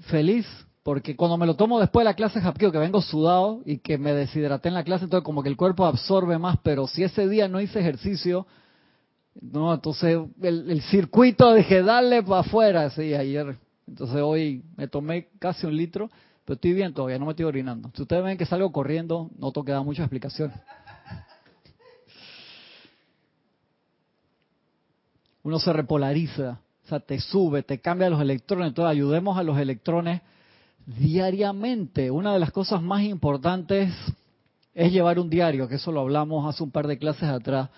feliz 0.00 0.46
porque 0.82 1.14
cuando 1.14 1.36
me 1.36 1.46
lo 1.46 1.56
tomo 1.56 1.78
después 1.78 2.02
de 2.02 2.10
la 2.10 2.14
clase 2.14 2.40
Hapkido, 2.40 2.72
que 2.72 2.78
vengo 2.78 3.02
sudado 3.02 3.60
y 3.66 3.78
que 3.78 3.98
me 3.98 4.14
deshidraté 4.14 4.68
en 4.68 4.74
la 4.74 4.84
clase, 4.84 5.04
entonces 5.04 5.24
como 5.24 5.42
que 5.42 5.48
el 5.48 5.56
cuerpo 5.56 5.84
absorbe 5.84 6.38
más, 6.38 6.58
pero 6.62 6.86
si 6.86 7.04
ese 7.04 7.28
día 7.28 7.48
no 7.48 7.60
hice 7.60 7.80
ejercicio, 7.80 8.46
no, 9.40 9.74
entonces 9.74 10.18
el, 10.42 10.82
circuito 10.82 11.52
dije, 11.54 11.82
dale 11.82 12.22
para 12.22 12.40
afuera, 12.40 12.90
sí, 12.90 13.14
ayer. 13.14 13.56
Entonces 13.86 14.16
hoy 14.16 14.64
me 14.76 14.88
tomé 14.88 15.28
casi 15.38 15.66
un 15.66 15.76
litro, 15.76 16.10
pero 16.44 16.54
estoy 16.54 16.72
bien 16.72 16.94
todavía, 16.94 17.18
no 17.18 17.26
me 17.26 17.32
estoy 17.32 17.44
orinando. 17.44 17.90
Si 17.94 18.02
ustedes 18.02 18.24
ven 18.24 18.38
que 18.38 18.46
salgo 18.46 18.72
corriendo, 18.72 19.30
no 19.38 19.52
tengo 19.52 19.64
que 19.66 19.72
dar 19.72 19.84
mucha 19.84 20.02
explicación. 20.02 20.52
Uno 25.42 25.58
se 25.58 25.72
repolariza, 25.72 26.60
o 26.84 26.88
sea, 26.88 27.00
te 27.00 27.18
sube, 27.20 27.62
te 27.62 27.80
cambia 27.80 28.10
los 28.10 28.20
electrones, 28.20 28.68
entonces 28.68 28.90
ayudemos 28.90 29.38
a 29.38 29.42
los 29.42 29.58
electrones 29.58 30.20
diariamente. 30.86 32.10
Una 32.10 32.32
de 32.32 32.38
las 32.38 32.50
cosas 32.50 32.82
más 32.82 33.02
importantes 33.02 33.92
es 34.74 34.92
llevar 34.92 35.18
un 35.18 35.30
diario, 35.30 35.68
que 35.68 35.76
eso 35.76 35.92
lo 35.92 36.00
hablamos 36.00 36.48
hace 36.48 36.62
un 36.62 36.70
par 36.70 36.86
de 36.86 36.98
clases 36.98 37.28
atrás 37.28 37.70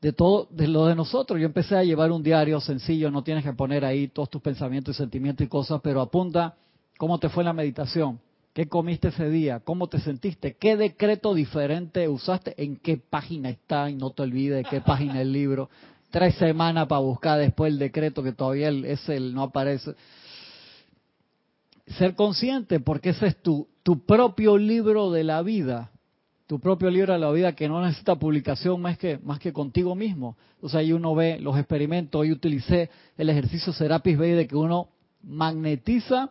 de 0.00 0.12
todo, 0.12 0.46
de 0.50 0.68
lo 0.68 0.86
de 0.86 0.94
nosotros. 0.94 1.40
Yo 1.40 1.46
empecé 1.46 1.76
a 1.76 1.84
llevar 1.84 2.12
un 2.12 2.22
diario 2.22 2.60
sencillo, 2.60 3.10
no 3.10 3.22
tienes 3.22 3.44
que 3.44 3.52
poner 3.52 3.84
ahí 3.84 4.08
todos 4.08 4.30
tus 4.30 4.42
pensamientos 4.42 4.96
y 4.96 4.98
sentimientos 4.98 5.44
y 5.44 5.48
cosas, 5.48 5.80
pero 5.82 6.00
apunta 6.00 6.56
cómo 6.96 7.18
te 7.18 7.28
fue 7.28 7.44
la 7.44 7.52
meditación, 7.52 8.20
qué 8.52 8.68
comiste 8.68 9.08
ese 9.08 9.28
día, 9.30 9.60
cómo 9.60 9.88
te 9.88 10.00
sentiste, 10.00 10.56
qué 10.56 10.76
decreto 10.76 11.34
diferente 11.34 12.08
usaste, 12.08 12.54
en 12.62 12.76
qué 12.76 12.96
página 12.96 13.50
está, 13.50 13.90
y 13.90 13.96
no 13.96 14.10
te 14.10 14.22
olvides 14.22 14.64
de 14.64 14.64
qué 14.64 14.80
página 14.80 15.20
el 15.20 15.32
libro. 15.32 15.70
Tres 16.10 16.34
semanas 16.36 16.86
para 16.86 17.00
buscar 17.00 17.38
después 17.38 17.72
el 17.72 17.78
decreto 17.78 18.22
que 18.22 18.32
todavía 18.32 18.68
el 18.68 19.34
no 19.34 19.42
aparece. 19.44 19.94
Ser 21.86 22.14
consciente, 22.14 22.80
porque 22.80 23.10
ese 23.10 23.26
es 23.28 23.42
tu, 23.42 23.68
tu 23.82 24.04
propio 24.04 24.58
libro 24.58 25.10
de 25.10 25.24
la 25.24 25.42
vida 25.42 25.90
tu 26.48 26.58
propio 26.58 26.88
libro 26.88 27.12
de 27.12 27.18
la 27.18 27.30
vida 27.30 27.52
que 27.52 27.68
no 27.68 27.84
necesita 27.84 28.16
publicación 28.16 28.80
más 28.80 28.96
que, 28.96 29.18
más 29.18 29.38
que 29.38 29.52
contigo 29.52 29.94
mismo. 29.94 30.38
Entonces 30.54 30.78
ahí 30.78 30.92
uno 30.92 31.14
ve 31.14 31.38
los 31.38 31.58
experimentos. 31.58 32.18
Hoy 32.18 32.32
utilicé 32.32 32.88
el 33.18 33.28
ejercicio 33.28 33.70
Serapis 33.74 34.16
Bay 34.16 34.30
de 34.30 34.48
que 34.48 34.56
uno 34.56 34.88
magnetiza 35.22 36.30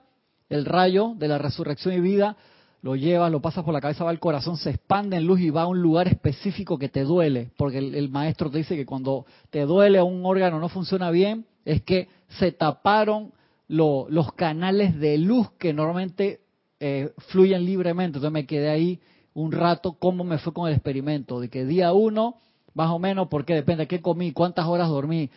el 0.49 0.65
rayo 0.65 1.13
de 1.15 1.28
la 1.28 1.38
resurrección 1.38 1.93
y 1.93 1.99
vida, 1.99 2.36
lo 2.82 2.95
llevas, 2.95 3.32
lo 3.32 3.41
pasas 3.41 3.63
por 3.63 3.73
la 3.73 3.82
cabeza, 3.82 4.03
va 4.03 4.11
al 4.11 4.19
corazón, 4.19 4.57
se 4.57 4.69
expande 4.69 5.17
en 5.17 5.25
luz 5.25 5.39
y 5.39 5.49
va 5.49 5.63
a 5.63 5.67
un 5.67 5.82
lugar 5.82 6.07
específico 6.07 6.78
que 6.78 6.89
te 6.89 7.03
duele. 7.03 7.51
Porque 7.57 7.80
el, 7.80 8.09
maestro 8.09 8.49
te 8.49 8.59
dice 8.59 8.75
que 8.75 8.86
cuando 8.86 9.25
te 9.49 9.61
duele 9.61 10.01
un 10.01 10.25
órgano 10.25 10.59
no 10.59 10.69
funciona 10.69 11.11
bien, 11.11 11.45
es 11.65 11.82
que 11.82 12.07
se 12.39 12.51
taparon 12.51 13.34
los 13.67 14.32
canales 14.34 14.97
de 14.99 15.17
luz 15.17 15.49
que 15.57 15.73
normalmente 15.73 16.41
eh, 16.80 17.11
fluyen 17.30 17.65
libremente. 17.65 18.17
Entonces 18.17 18.32
me 18.32 18.45
quedé 18.45 18.69
ahí 18.69 18.99
un 19.34 19.51
rato 19.51 19.93
cómo 19.99 20.23
me 20.23 20.38
fue 20.38 20.53
con 20.53 20.67
el 20.67 20.73
experimento, 20.73 21.39
de 21.39 21.49
que 21.49 21.65
día 21.65 21.93
uno, 21.93 22.38
más 22.73 22.89
o 22.91 22.99
menos, 22.99 23.28
porque 23.28 23.53
depende 23.53 23.84
de 23.84 23.88
qué 23.88 24.01
comí, 24.01 24.32
cuántas 24.32 24.65
horas 24.65 24.88
dormí, 24.88 25.30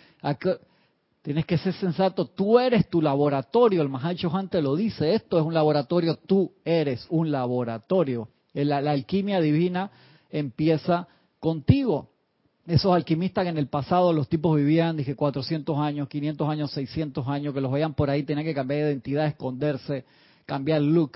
tienes 1.22 1.44
que 1.44 1.58
ser 1.58 1.74
sensato, 1.74 2.26
tú 2.26 2.58
eres 2.58 2.88
tu 2.88 3.02
laboratorio, 3.02 3.82
el 3.82 3.88
Mahacho 3.88 4.30
te 4.50 4.62
lo 4.62 4.76
dice, 4.76 5.14
esto 5.14 5.38
es 5.38 5.44
un 5.44 5.54
laboratorio, 5.54 6.16
tú 6.16 6.52
eres 6.64 7.06
un 7.10 7.30
laboratorio. 7.30 8.28
La, 8.54 8.78
alquimia 8.78 9.40
divina 9.40 9.90
empieza 10.30 11.08
contigo. 11.38 12.10
Esos 12.66 12.94
alquimistas 12.94 13.44
que 13.44 13.50
en 13.50 13.58
el 13.58 13.68
pasado 13.68 14.12
los 14.12 14.28
tipos 14.28 14.56
vivían, 14.56 14.96
dije, 14.96 15.14
400 15.14 15.78
años, 15.78 16.08
500 16.08 16.48
años, 16.48 16.70
600 16.72 17.26
años, 17.28 17.54
que 17.54 17.60
los 17.60 17.72
veían 17.72 17.94
por 17.94 18.10
ahí, 18.10 18.22
tenían 18.22 18.46
que 18.46 18.54
cambiar 18.54 18.84
de 18.84 18.90
identidad, 18.90 19.26
esconderse, 19.26 20.04
cambiar 20.46 20.80
look. 20.80 21.12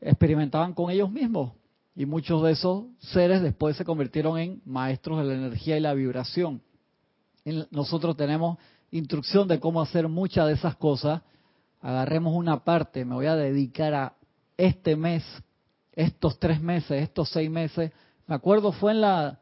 Experimentaban 0.00 0.72
con 0.72 0.90
ellos 0.90 1.10
mismos. 1.10 1.52
Y 1.94 2.06
muchos 2.06 2.42
de 2.42 2.52
esos 2.52 2.84
seres 2.98 3.42
después 3.42 3.76
se 3.76 3.84
convirtieron 3.84 4.38
en 4.38 4.62
maestros 4.64 5.18
de 5.18 5.24
la 5.24 5.34
energía 5.34 5.76
y 5.76 5.80
la 5.80 5.94
vibración. 5.94 6.62
Nosotros 7.70 8.16
tenemos 8.16 8.58
instrucción 8.92 9.48
de 9.48 9.58
cómo 9.58 9.80
hacer 9.80 10.06
muchas 10.06 10.46
de 10.46 10.52
esas 10.52 10.76
cosas. 10.76 11.22
Agarremos 11.80 12.34
una 12.36 12.62
parte, 12.62 13.04
me 13.04 13.14
voy 13.14 13.26
a 13.26 13.34
dedicar 13.34 13.92
a 13.94 14.12
este 14.56 14.94
mes, 14.94 15.24
estos 15.92 16.38
tres 16.38 16.60
meses, 16.60 17.02
estos 17.02 17.28
seis 17.30 17.50
meses. 17.50 17.90
Me 18.28 18.36
acuerdo 18.36 18.70
fue 18.70 18.92
en 18.92 19.00
la, 19.00 19.40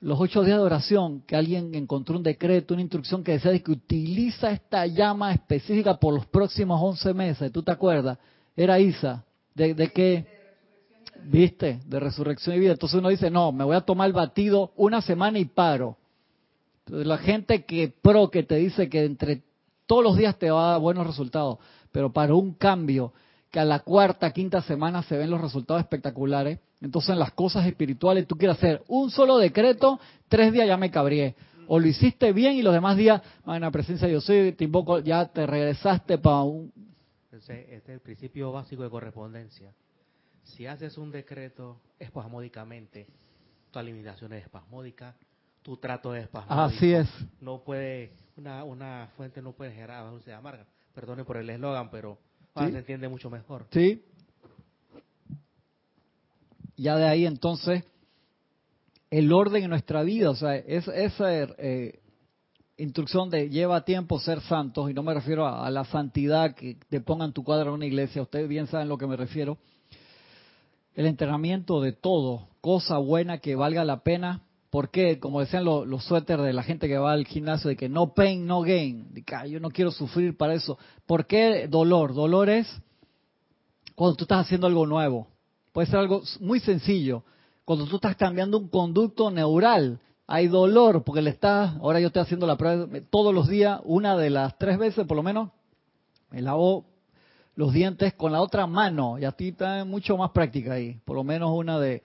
los 0.00 0.18
ocho 0.20 0.42
días 0.42 0.56
de 0.56 0.64
oración 0.64 1.22
que 1.26 1.36
alguien 1.36 1.74
encontró 1.74 2.16
un 2.16 2.24
decreto, 2.24 2.74
una 2.74 2.82
instrucción 2.82 3.22
que 3.22 3.32
decía 3.32 3.56
que 3.60 3.70
utiliza 3.70 4.50
esta 4.50 4.84
llama 4.86 5.32
específica 5.32 5.94
por 5.98 6.14
los 6.14 6.26
próximos 6.26 6.80
once 6.82 7.14
meses. 7.14 7.52
¿Tú 7.52 7.62
te 7.62 7.70
acuerdas? 7.70 8.18
Era 8.56 8.80
Isa. 8.80 9.24
¿De, 9.54 9.74
de 9.74 9.92
qué? 9.92 10.26
¿Viste? 11.24 11.80
De 11.86 12.00
resurrección 12.00 12.56
y 12.56 12.58
vida. 12.58 12.72
Entonces 12.72 12.98
uno 12.98 13.10
dice, 13.10 13.30
no, 13.30 13.52
me 13.52 13.62
voy 13.62 13.76
a 13.76 13.82
tomar 13.82 14.08
el 14.08 14.12
batido 14.12 14.72
una 14.74 15.00
semana 15.00 15.38
y 15.38 15.44
paro. 15.44 15.96
La 16.86 17.18
gente 17.18 17.64
que 17.64 17.88
pro, 17.88 18.30
que 18.30 18.42
te 18.42 18.56
dice 18.56 18.88
que 18.88 19.04
entre 19.04 19.42
todos 19.86 20.02
los 20.02 20.16
días 20.16 20.38
te 20.38 20.50
va 20.50 20.68
a 20.68 20.70
dar 20.72 20.80
buenos 20.80 21.06
resultados, 21.06 21.58
pero 21.90 22.12
para 22.12 22.34
un 22.34 22.54
cambio, 22.54 23.12
que 23.52 23.60
a 23.60 23.64
la 23.64 23.80
cuarta, 23.80 24.32
quinta 24.32 24.62
semana 24.62 25.02
se 25.02 25.16
ven 25.16 25.30
los 25.30 25.40
resultados 25.40 25.82
espectaculares, 25.82 26.58
entonces 26.80 27.10
en 27.10 27.18
las 27.18 27.32
cosas 27.32 27.66
espirituales 27.66 28.26
tú 28.26 28.36
quieres 28.36 28.56
hacer 28.56 28.82
un 28.88 29.10
solo 29.10 29.36
decreto, 29.36 30.00
tres 30.28 30.52
días 30.52 30.66
ya 30.66 30.76
me 30.78 30.90
cabrié. 30.90 31.36
O 31.68 31.78
lo 31.78 31.86
hiciste 31.86 32.32
bien 32.32 32.54
y 32.54 32.62
los 32.62 32.72
demás 32.72 32.96
días, 32.96 33.22
en 33.46 33.60
la 33.60 33.70
presencia 33.70 34.08
de 34.08 34.14
yo 34.14 34.20
soy, 34.20 34.52
te 34.52 34.64
invoco, 34.64 34.98
ya 35.00 35.26
te 35.26 35.46
regresaste 35.46 36.18
para 36.18 36.42
un... 36.42 36.72
este 37.30 37.76
es 37.76 37.88
el 37.88 38.00
principio 38.00 38.50
básico 38.52 38.82
de 38.82 38.90
correspondencia. 38.90 39.72
Si 40.42 40.66
haces 40.66 40.98
un 40.98 41.10
decreto 41.10 41.78
espasmódicamente, 41.98 43.06
tu 43.70 43.78
alimentación 43.78 44.32
es 44.32 44.42
espasmódica, 44.42 45.14
tu 45.62 45.76
trato 45.76 46.14
es 46.14 46.24
espasmódico. 46.24 46.76
Así 46.76 46.92
es. 46.92 47.08
No 47.40 47.62
puede, 47.62 48.12
una, 48.36 48.64
una 48.64 49.10
fuente 49.16 49.40
no 49.40 49.52
puede 49.52 49.72
generar 49.72 50.10
dulce 50.10 50.32
amarga. 50.32 50.66
Perdone 50.94 51.24
por 51.24 51.36
el 51.36 51.48
eslogan, 51.48 51.90
pero 51.90 52.18
se 52.54 52.64
entiende 52.64 53.08
mucho 53.08 53.30
mejor. 53.30 53.66
Sí. 53.70 54.04
Ya 56.76 56.96
de 56.96 57.06
ahí 57.06 57.26
entonces, 57.26 57.84
el 59.10 59.32
orden 59.32 59.62
en 59.64 59.70
nuestra 59.70 60.02
vida, 60.02 60.30
o 60.30 60.34
sea, 60.34 60.56
es, 60.56 60.88
esa 60.88 61.32
eh, 61.32 62.00
instrucción 62.76 63.30
de 63.30 63.48
lleva 63.48 63.84
tiempo 63.84 64.18
ser 64.18 64.40
santos, 64.40 64.90
y 64.90 64.94
no 64.94 65.02
me 65.02 65.14
refiero 65.14 65.46
a, 65.46 65.66
a 65.66 65.70
la 65.70 65.84
santidad 65.84 66.54
que 66.54 66.78
te 66.88 67.00
pongan 67.00 67.32
tu 67.32 67.44
cuadro 67.44 67.70
en 67.70 67.74
una 67.74 67.86
iglesia, 67.86 68.22
ustedes 68.22 68.48
bien 68.48 68.66
saben 68.66 68.86
a 68.86 68.88
lo 68.88 68.98
que 68.98 69.06
me 69.06 69.16
refiero, 69.16 69.58
el 70.94 71.06
entrenamiento 71.06 71.80
de 71.80 71.92
todo, 71.92 72.48
cosa 72.60 72.98
buena 72.98 73.38
que 73.38 73.54
valga 73.54 73.84
la 73.84 74.02
pena. 74.02 74.42
Porque 74.72 75.20
Como 75.20 75.40
decían 75.40 75.66
los, 75.66 75.86
los 75.86 76.02
suéteres 76.02 76.46
de 76.46 76.54
la 76.54 76.62
gente 76.62 76.88
que 76.88 76.96
va 76.96 77.12
al 77.12 77.26
gimnasio, 77.26 77.68
de 77.68 77.76
que 77.76 77.90
no 77.90 78.14
pain, 78.14 78.46
no 78.46 78.62
gain. 78.62 79.12
De 79.12 79.22
que, 79.22 79.50
yo 79.50 79.60
no 79.60 79.70
quiero 79.70 79.90
sufrir 79.90 80.34
para 80.34 80.54
eso. 80.54 80.78
¿Por 81.04 81.26
qué 81.26 81.68
dolor? 81.68 82.14
Dolor 82.14 82.48
es 82.48 82.66
cuando 83.94 84.16
tú 84.16 84.24
estás 84.24 84.46
haciendo 84.46 84.66
algo 84.66 84.86
nuevo. 84.86 85.28
Puede 85.72 85.88
ser 85.88 85.98
algo 85.98 86.22
muy 86.40 86.58
sencillo. 86.58 87.22
Cuando 87.66 87.84
tú 87.84 87.96
estás 87.96 88.16
cambiando 88.16 88.56
un 88.56 88.68
conducto 88.68 89.30
neural, 89.30 90.00
hay 90.26 90.48
dolor 90.48 91.04
porque 91.04 91.20
le 91.20 91.28
estás, 91.28 91.76
ahora 91.76 92.00
yo 92.00 92.06
estoy 92.06 92.22
haciendo 92.22 92.46
la 92.46 92.56
prueba 92.56 92.86
todos 93.10 93.34
los 93.34 93.48
días, 93.48 93.78
una 93.84 94.16
de 94.16 94.30
las 94.30 94.56
tres 94.56 94.78
veces 94.78 95.06
por 95.06 95.18
lo 95.18 95.22
menos, 95.22 95.50
me 96.30 96.40
lavo 96.40 96.86
los 97.56 97.74
dientes 97.74 98.14
con 98.14 98.32
la 98.32 98.40
otra 98.40 98.66
mano. 98.66 99.18
Y 99.18 99.26
a 99.26 99.32
ti 99.32 99.48
está 99.48 99.84
mucho 99.84 100.16
más 100.16 100.30
práctica 100.30 100.72
ahí. 100.72 100.98
Por 101.04 101.16
lo 101.16 101.24
menos 101.24 101.50
una 101.52 101.78
de... 101.78 102.02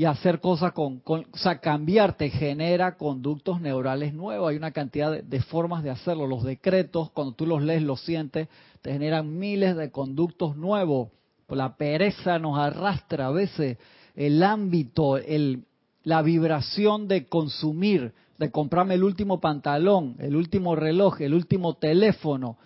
Y 0.00 0.06
hacer 0.06 0.40
cosas 0.40 0.72
con, 0.72 1.00
con 1.00 1.26
o 1.30 1.36
sea, 1.36 1.60
cambiarte 1.60 2.30
genera 2.30 2.96
conductos 2.96 3.60
neurales 3.60 4.14
nuevos. 4.14 4.48
Hay 4.48 4.56
una 4.56 4.70
cantidad 4.70 5.22
de, 5.22 5.40
formas 5.42 5.84
de 5.84 5.90
hacerlo. 5.90 6.26
Los 6.26 6.42
decretos, 6.42 7.10
cuando 7.10 7.34
tú 7.34 7.44
los 7.44 7.62
lees, 7.62 7.82
los 7.82 8.00
sientes, 8.00 8.48
te 8.80 8.94
generan 8.94 9.38
miles 9.38 9.76
de 9.76 9.90
conductos 9.90 10.56
nuevos. 10.56 11.10
La 11.50 11.76
pereza 11.76 12.38
nos 12.38 12.58
arrastra 12.58 13.26
a 13.26 13.30
veces 13.30 13.76
el 14.16 14.42
ámbito, 14.42 15.18
el, 15.18 15.64
la 16.02 16.22
vibración 16.22 17.06
de 17.06 17.26
consumir, 17.26 18.14
de 18.38 18.50
comprarme 18.50 18.94
el 18.94 19.04
último 19.04 19.38
pantalón, 19.38 20.16
el 20.18 20.34
último 20.34 20.76
reloj, 20.76 21.20
el 21.20 21.34
último 21.34 21.74
teléfono, 21.74 22.56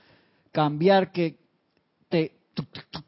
cambiar 0.52 1.10
que 1.10 1.38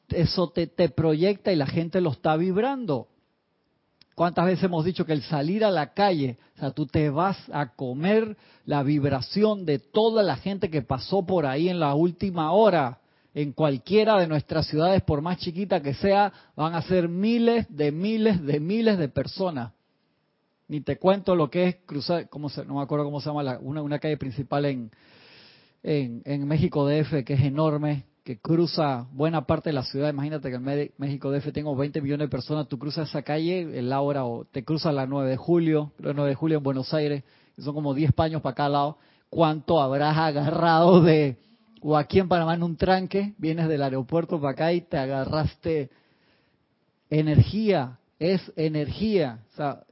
eso 0.08 0.50
te, 0.50 0.66
te 0.66 0.88
proyecta 0.88 1.52
y 1.52 1.56
la 1.56 1.68
gente 1.68 2.00
lo 2.00 2.10
está 2.10 2.36
vibrando. 2.36 3.06
¿Cuántas 4.16 4.46
veces 4.46 4.64
hemos 4.64 4.82
dicho 4.82 5.04
que 5.04 5.12
el 5.12 5.20
salir 5.20 5.62
a 5.62 5.70
la 5.70 5.92
calle, 5.92 6.38
o 6.56 6.58
sea, 6.58 6.70
tú 6.70 6.86
te 6.86 7.10
vas 7.10 7.36
a 7.52 7.74
comer 7.74 8.38
la 8.64 8.82
vibración 8.82 9.66
de 9.66 9.78
toda 9.78 10.22
la 10.22 10.36
gente 10.36 10.70
que 10.70 10.80
pasó 10.80 11.26
por 11.26 11.44
ahí 11.44 11.68
en 11.68 11.78
la 11.78 11.94
última 11.94 12.50
hora? 12.52 12.98
En 13.34 13.52
cualquiera 13.52 14.18
de 14.18 14.26
nuestras 14.26 14.68
ciudades, 14.68 15.02
por 15.02 15.20
más 15.20 15.36
chiquita 15.36 15.82
que 15.82 15.92
sea, 15.92 16.32
van 16.56 16.74
a 16.74 16.80
ser 16.80 17.10
miles 17.10 17.66
de 17.68 17.92
miles 17.92 18.42
de 18.42 18.58
miles 18.58 18.96
de 18.96 19.10
personas. 19.10 19.74
Ni 20.66 20.80
te 20.80 20.96
cuento 20.96 21.36
lo 21.36 21.50
que 21.50 21.68
es 21.68 21.76
cruzar, 21.84 22.30
¿cómo 22.30 22.48
se, 22.48 22.64
no 22.64 22.76
me 22.76 22.82
acuerdo 22.82 23.04
cómo 23.04 23.20
se 23.20 23.28
llama, 23.28 23.58
una, 23.58 23.82
una 23.82 23.98
calle 23.98 24.16
principal 24.16 24.64
en, 24.64 24.90
en, 25.82 26.22
en 26.24 26.48
México 26.48 26.88
DF, 26.88 27.22
que 27.22 27.34
es 27.34 27.40
enorme, 27.42 28.04
que 28.26 28.40
cruza 28.40 29.06
buena 29.12 29.46
parte 29.46 29.68
de 29.68 29.74
la 29.74 29.84
ciudad. 29.84 30.10
Imagínate 30.10 30.50
que 30.50 30.56
en 30.56 30.90
México 30.98 31.30
DF 31.30 31.52
tengo 31.52 31.76
20 31.76 32.00
millones 32.00 32.26
de 32.26 32.28
personas, 32.28 32.66
tú 32.66 32.76
cruzas 32.76 33.08
esa 33.08 33.22
calle, 33.22 33.78
el 33.78 33.92
hora 33.92 34.24
o 34.24 34.44
te 34.44 34.64
cruzas 34.64 34.92
la 34.92 35.06
9 35.06 35.30
de 35.30 35.36
julio, 35.36 35.92
la 36.00 36.12
9 36.12 36.30
de 36.30 36.34
julio 36.34 36.58
en 36.58 36.64
Buenos 36.64 36.92
Aires, 36.92 37.22
que 37.54 37.62
son 37.62 37.72
como 37.72 37.94
10 37.94 38.12
paños 38.14 38.42
para 38.42 38.56
cada 38.56 38.68
lado. 38.68 38.98
¿Cuánto 39.30 39.80
habrás 39.80 40.16
agarrado 40.18 41.02
de, 41.02 41.36
o 41.80 41.96
aquí 41.96 42.18
en 42.18 42.26
Panamá 42.26 42.54
en 42.54 42.64
un 42.64 42.76
tranque, 42.76 43.32
vienes 43.38 43.68
del 43.68 43.80
aeropuerto 43.80 44.40
para 44.40 44.54
acá 44.54 44.72
y 44.72 44.80
te 44.80 44.98
agarraste 44.98 45.90
energía, 47.08 48.00
es 48.18 48.42
energía. 48.56 49.38
O 49.52 49.56
sea, 49.56 49.84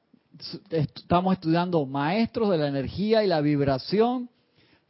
estamos 0.71 1.35
estudiando 1.35 1.87
maestros 1.87 2.51
de 2.51 2.59
la 2.59 2.67
energía 2.67 3.23
y 3.23 3.29
la 3.29 3.41
vibración 3.41 4.29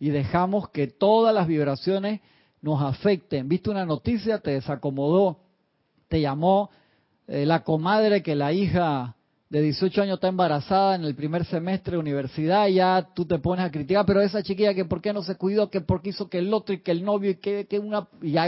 y 0.00 0.08
dejamos 0.08 0.70
que 0.70 0.86
todas 0.86 1.34
las 1.34 1.46
vibraciones 1.46 2.22
nos 2.64 2.80
afecten. 2.80 3.46
Viste 3.46 3.68
una 3.68 3.84
noticia, 3.84 4.38
te 4.38 4.52
desacomodó, 4.52 5.36
te 6.08 6.22
llamó 6.22 6.70
eh, 7.28 7.44
la 7.44 7.62
comadre 7.62 8.22
que 8.22 8.34
la 8.34 8.54
hija 8.54 9.16
de 9.50 9.60
18 9.60 10.00
años 10.00 10.14
está 10.14 10.28
embarazada 10.28 10.94
en 10.94 11.04
el 11.04 11.14
primer 11.14 11.44
semestre 11.44 11.92
de 11.92 11.98
universidad, 11.98 12.66
ya 12.68 13.06
tú 13.14 13.26
te 13.26 13.38
pones 13.38 13.66
a 13.66 13.70
criticar, 13.70 14.06
pero 14.06 14.22
esa 14.22 14.42
chiquilla 14.42 14.72
que 14.72 14.86
por 14.86 15.02
qué 15.02 15.12
no 15.12 15.22
se 15.22 15.36
cuidó, 15.36 15.70
que 15.70 15.82
por 15.82 16.00
qué 16.00 16.08
hizo 16.08 16.30
que 16.30 16.38
el 16.38 16.52
otro 16.54 16.74
y 16.74 16.80
que 16.80 16.90
el 16.90 17.04
novio 17.04 17.32
y 17.32 17.34
que, 17.34 17.78
una... 17.78 18.08
Y 18.22 18.32
ya 18.32 18.46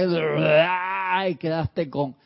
quedaste 1.38 1.90
con... 1.90 2.16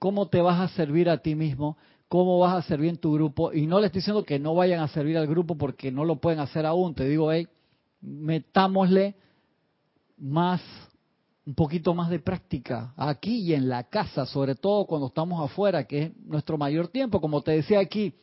¿Cómo 0.00 0.26
te 0.28 0.40
vas 0.40 0.60
a 0.60 0.74
servir 0.74 1.08
a 1.08 1.18
ti 1.18 1.36
mismo? 1.36 1.76
¿Cómo 2.08 2.40
vas 2.40 2.56
a 2.56 2.62
servir 2.66 2.90
en 2.90 2.96
tu 2.96 3.12
grupo? 3.12 3.52
Y 3.52 3.66
no 3.66 3.78
le 3.78 3.86
estoy 3.86 4.00
diciendo 4.00 4.24
que 4.24 4.40
no 4.40 4.56
vayan 4.56 4.80
a 4.80 4.88
servir 4.88 5.16
al 5.16 5.28
grupo 5.28 5.56
porque 5.56 5.92
no 5.92 6.04
lo 6.04 6.16
pueden 6.16 6.40
hacer 6.40 6.66
aún. 6.66 6.94
Te 6.94 7.04
digo, 7.04 7.30
hey, 7.30 7.46
metámosle 8.00 9.14
más, 10.20 10.60
un 11.46 11.54
poquito 11.54 11.94
más 11.94 12.10
de 12.10 12.20
práctica 12.20 12.92
aquí 12.96 13.40
y 13.40 13.54
en 13.54 13.68
la 13.68 13.84
casa, 13.84 14.26
sobre 14.26 14.54
todo 14.54 14.86
cuando 14.86 15.08
estamos 15.08 15.42
afuera, 15.42 15.84
que 15.84 16.02
es 16.02 16.16
nuestro 16.24 16.58
mayor 16.58 16.88
tiempo. 16.88 17.20
Como 17.20 17.42
te 17.42 17.52
decía 17.52 17.80
aquí, 17.80 18.14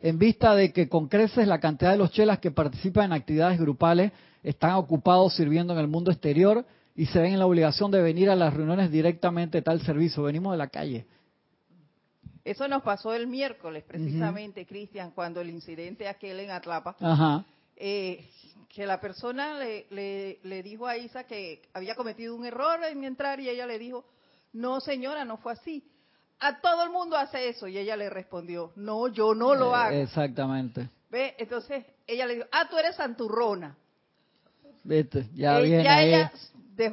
en 0.00 0.18
vista 0.18 0.54
de 0.54 0.72
que 0.72 0.88
con 0.88 1.08
creces 1.08 1.46
la 1.46 1.60
cantidad 1.60 1.92
de 1.92 1.98
los 1.98 2.10
chelas 2.10 2.40
que 2.40 2.50
participan 2.50 3.06
en 3.06 3.12
actividades 3.12 3.60
grupales 3.60 4.12
están 4.42 4.72
ocupados 4.72 5.34
sirviendo 5.34 5.72
en 5.72 5.78
el 5.78 5.88
mundo 5.88 6.10
exterior 6.10 6.64
y 6.96 7.06
se 7.06 7.20
ven 7.20 7.34
en 7.34 7.38
la 7.38 7.46
obligación 7.46 7.90
de 7.90 8.02
venir 8.02 8.28
a 8.28 8.36
las 8.36 8.52
reuniones 8.52 8.90
directamente 8.90 9.62
tal 9.62 9.80
servicio. 9.82 10.24
Venimos 10.24 10.52
de 10.52 10.58
la 10.58 10.68
calle. 10.68 11.06
Eso 12.44 12.66
nos 12.66 12.82
pasó 12.82 13.14
el 13.14 13.28
miércoles, 13.28 13.84
precisamente, 13.86 14.66
Cristian, 14.66 15.12
cuando 15.12 15.40
el 15.40 15.50
incidente 15.50 16.08
aquel 16.08 16.40
en 16.40 16.50
Atlapa. 16.50 16.96
Ajá. 16.98 17.44
Eh, 17.84 18.30
que 18.68 18.86
la 18.86 19.00
persona 19.00 19.58
le, 19.58 20.38
le, 20.40 20.62
dijo 20.62 20.86
a 20.86 20.96
Isa 20.96 21.24
que 21.24 21.68
había 21.74 21.96
cometido 21.96 22.36
un 22.36 22.46
error 22.46 22.78
en 22.84 23.02
entrar 23.02 23.40
y 23.40 23.48
ella 23.48 23.66
le 23.66 23.76
dijo, 23.76 24.04
no 24.52 24.80
señora, 24.80 25.24
no 25.24 25.36
fue 25.38 25.54
así. 25.54 25.84
A 26.38 26.60
todo 26.60 26.84
el 26.84 26.90
mundo 26.90 27.16
hace 27.16 27.48
eso 27.48 27.66
y 27.66 27.76
ella 27.76 27.96
le 27.96 28.08
respondió, 28.08 28.70
no, 28.76 29.08
yo 29.08 29.34
no 29.34 29.56
lo 29.56 29.72
eh, 29.72 29.74
hago. 29.74 29.96
Exactamente. 29.96 30.88
¿Ve? 31.10 31.34
Entonces 31.38 31.84
ella 32.06 32.24
le 32.26 32.34
dijo, 32.36 32.46
ah, 32.52 32.68
tú 32.70 32.78
eres 32.78 32.94
santurrona. 32.94 33.76
Vete, 34.84 35.28
ya 35.34 35.58
eh, 35.58 35.64
viene 35.64 35.82
ya 35.82 36.02
ella 36.02 36.32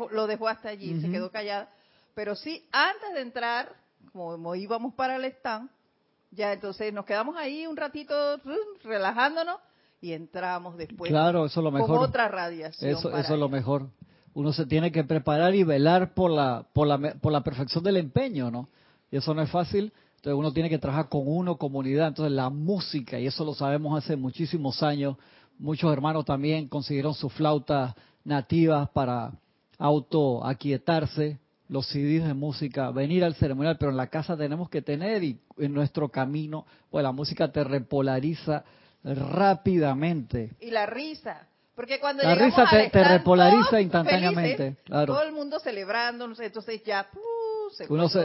lo 0.09 0.25
dejó 0.25 0.47
hasta 0.47 0.69
allí, 0.69 0.99
se 0.99 1.11
quedó 1.11 1.29
callada. 1.29 1.69
Pero 2.15 2.35
sí, 2.35 2.67
antes 2.71 3.13
de 3.13 3.21
entrar, 3.21 3.75
como 4.11 4.55
íbamos 4.55 4.95
para 4.95 5.17
el 5.17 5.25
stand, 5.25 5.69
ya 6.31 6.51
entonces 6.51 6.91
nos 6.91 7.05
quedamos 7.05 7.37
ahí 7.37 7.67
un 7.67 7.77
ratito 7.77 8.41
relajándonos 8.83 9.59
y 10.01 10.13
entramos 10.13 10.77
después 10.77 11.09
claro, 11.09 11.45
eso 11.45 11.59
es 11.59 11.63
lo 11.63 11.71
mejor. 11.71 11.97
con 11.97 11.97
otra 11.97 12.27
radiación. 12.27 12.91
Eso, 12.91 13.15
eso 13.15 13.33
es 13.33 13.39
lo 13.39 13.49
mejor. 13.49 13.89
Uno 14.33 14.53
se 14.53 14.65
tiene 14.65 14.91
que 14.91 15.03
preparar 15.03 15.55
y 15.55 15.63
velar 15.63 16.13
por 16.13 16.31
la, 16.31 16.65
por 16.73 16.87
la, 16.87 17.15
por 17.15 17.31
la 17.31 17.41
perfección 17.41 17.83
del 17.83 17.97
empeño, 17.97 18.51
¿no? 18.51 18.69
Y 19.11 19.17
eso 19.17 19.33
no 19.33 19.41
es 19.41 19.49
fácil. 19.49 19.91
Entonces 20.17 20.37
uno 20.37 20.53
tiene 20.53 20.69
que 20.69 20.77
trabajar 20.77 21.09
con 21.09 21.23
uno, 21.25 21.57
comunidad. 21.57 22.09
Entonces 22.09 22.31
la 22.31 22.49
música, 22.49 23.19
y 23.19 23.27
eso 23.27 23.43
lo 23.43 23.53
sabemos 23.53 23.97
hace 23.97 24.15
muchísimos 24.15 24.83
años, 24.83 25.17
muchos 25.57 25.91
hermanos 25.91 26.25
también 26.25 26.67
consiguieron 26.67 27.13
sus 27.13 27.33
flautas 27.33 27.93
nativas 28.23 28.89
para 28.89 29.31
auto 29.77 30.45
aquietarse, 30.45 31.39
los 31.67 31.87
CDs 31.87 32.25
de 32.25 32.33
música, 32.33 32.91
venir 32.91 33.23
al 33.23 33.35
ceremonial, 33.35 33.77
pero 33.77 33.91
en 33.91 33.97
la 33.97 34.07
casa 34.07 34.35
tenemos 34.35 34.69
que 34.69 34.81
tener 34.81 35.23
y 35.23 35.39
en 35.57 35.73
nuestro 35.73 36.09
camino, 36.09 36.65
pues 36.89 37.03
la 37.03 37.11
música 37.11 37.51
te 37.51 37.63
repolariza 37.63 38.63
rápidamente. 39.03 40.55
Y 40.59 40.71
la 40.71 40.85
risa. 40.85 41.47
Porque 41.75 41.99
cuando 41.99 42.23
la 42.23 42.35
risa 42.35 42.65
te, 42.91 43.03
repolariza 43.03 43.79
instantáneamente. 43.79 44.75
claro. 44.83 45.13
Todo 45.13 45.23
el 45.23 45.31
mundo 45.31 45.59
celebrando, 45.59 46.29
entonces 46.39 46.83
ya 46.83 47.07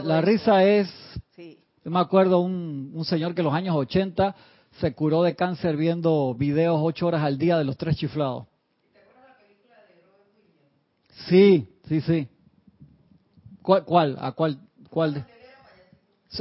La 0.03 0.21
risa 0.21 0.63
es. 0.63 0.89
Yo 1.37 1.91
me 1.91 1.99
acuerdo 1.99 2.39
un, 2.39 2.91
un 2.93 3.05
señor 3.05 3.33
que 3.35 3.41
en 3.41 3.45
los 3.45 3.53
años 3.53 3.75
80 3.75 4.35
se 4.81 4.93
curó 4.93 5.21
de 5.23 5.35
cáncer 5.35 5.77
viendo 5.77 6.33
videos 6.33 6.79
ocho 6.81 7.07
horas 7.07 7.23
al 7.23 7.37
día 7.37 7.57
de 7.57 7.63
los 7.63 7.77
tres 7.77 7.95
chiflados. 7.95 8.47
¿Te 8.91 8.99
acuerdas 8.99 9.29
la 9.29 9.37
película 9.37 9.75
de 9.87 10.01
Robert 10.01 10.31
Williams? 10.35 11.29
Sí, 11.29 11.69
sí, 11.87 12.01
sí. 12.01 12.27
¿Cuál? 13.61 13.85
cuál 13.85 14.17
¿A 14.19 14.31
cuál? 14.33 14.59
cuál 14.89 15.25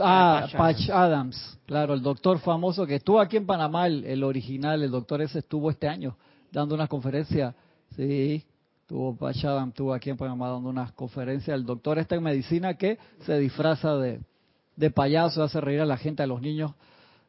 Ah, 0.03 0.47
Patch 0.57 0.91
Adams, 0.91 1.59
claro, 1.67 1.95
el 1.95 2.03
doctor 2.03 2.39
famoso 2.39 2.87
que 2.87 2.97
estuvo 2.97 3.21
aquí 3.21 3.37
en 3.37 3.47
Panamá, 3.47 3.87
el, 3.87 4.23
original, 4.25 4.83
el 4.83 4.91
doctor 4.91 5.23
ese 5.23 5.41
estuvo 5.41 5.71
este 5.71 5.89
año 5.89 6.17
dando 6.53 6.75
una 6.75 6.87
conferencia, 6.87 7.55
sí, 7.97 8.45
tuvo 8.87 9.17
Patch 9.17 9.45
Adams, 9.45 9.71
estuvo 9.71 9.93
aquí 9.93 10.11
en 10.11 10.17
Panamá 10.17 10.49
dando 10.49 10.69
unas 10.69 10.93
conferencias, 10.93 11.57
el 11.57 11.67
doctor 11.67 11.99
está 11.99 12.15
en 12.15 12.23
medicina 12.23 12.75
que 12.75 12.99
se 13.25 13.39
disfraza 13.39 13.97
de, 13.97 14.21
de 14.77 14.91
payaso, 14.91 15.43
hace 15.43 15.61
reír 15.61 15.81
a 15.81 15.87
la 15.87 15.97
gente, 15.97 16.23
a 16.23 16.27
los 16.27 16.41
niños, 16.41 16.73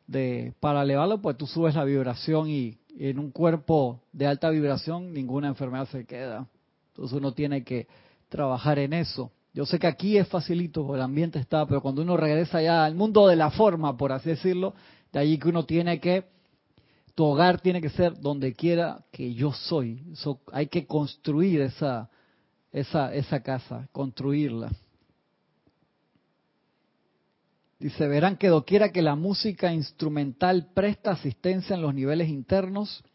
de 0.07 0.53
para 0.59 0.83
elevarlo, 0.83 1.21
pues 1.21 1.37
tú 1.37 1.47
subes 1.47 1.75
la 1.75 1.83
vibración 1.83 2.49
y 2.49 2.77
en 2.97 3.19
un 3.19 3.31
cuerpo 3.31 4.01
de 4.13 4.27
alta 4.27 4.49
vibración 4.49 5.13
ninguna 5.13 5.47
enfermedad 5.47 5.87
se 5.89 6.05
queda. 6.05 6.47
Entonces 6.89 7.17
uno 7.17 7.33
tiene 7.33 7.63
que 7.63 7.87
trabajar 8.29 8.79
en 8.79 8.93
eso. 8.93 9.31
Yo 9.55 9.65
sé 9.65 9.79
que 9.79 9.87
aquí 9.87 10.17
es 10.17 10.27
facilito, 10.27 10.93
el 10.93 11.01
ambiente 11.01 11.39
está, 11.39 11.65
pero 11.65 11.81
cuando 11.81 12.01
uno 12.01 12.17
regresa 12.17 12.61
ya 12.61 12.83
al 12.83 12.93
mundo 12.93 13.25
de 13.25 13.37
la 13.37 13.51
forma, 13.51 13.95
por 13.95 14.11
así 14.11 14.31
decirlo, 14.31 14.73
de 15.13 15.19
allí 15.19 15.37
que 15.39 15.47
uno 15.47 15.63
tiene 15.63 16.01
que, 16.01 16.25
tu 17.15 17.23
hogar 17.23 17.61
tiene 17.61 17.79
que 17.79 17.87
ser 17.87 18.19
donde 18.19 18.53
quiera 18.53 19.05
que 19.13 19.33
yo 19.33 19.53
soy. 19.53 20.03
hay 20.51 20.67
que 20.67 20.85
construir 20.85 21.61
esa, 21.61 22.09
esa, 22.73 23.15
esa 23.15 23.39
casa, 23.43 23.87
construirla. 23.93 24.73
Dice, 27.79 28.09
verán 28.09 28.35
que 28.35 28.49
doquiera 28.49 28.91
que 28.91 29.01
la 29.01 29.15
música 29.15 29.73
instrumental 29.73 30.67
presta 30.73 31.11
asistencia 31.11 31.77
en 31.77 31.81
los 31.81 31.93
niveles 31.93 32.27
internos, 32.27 33.05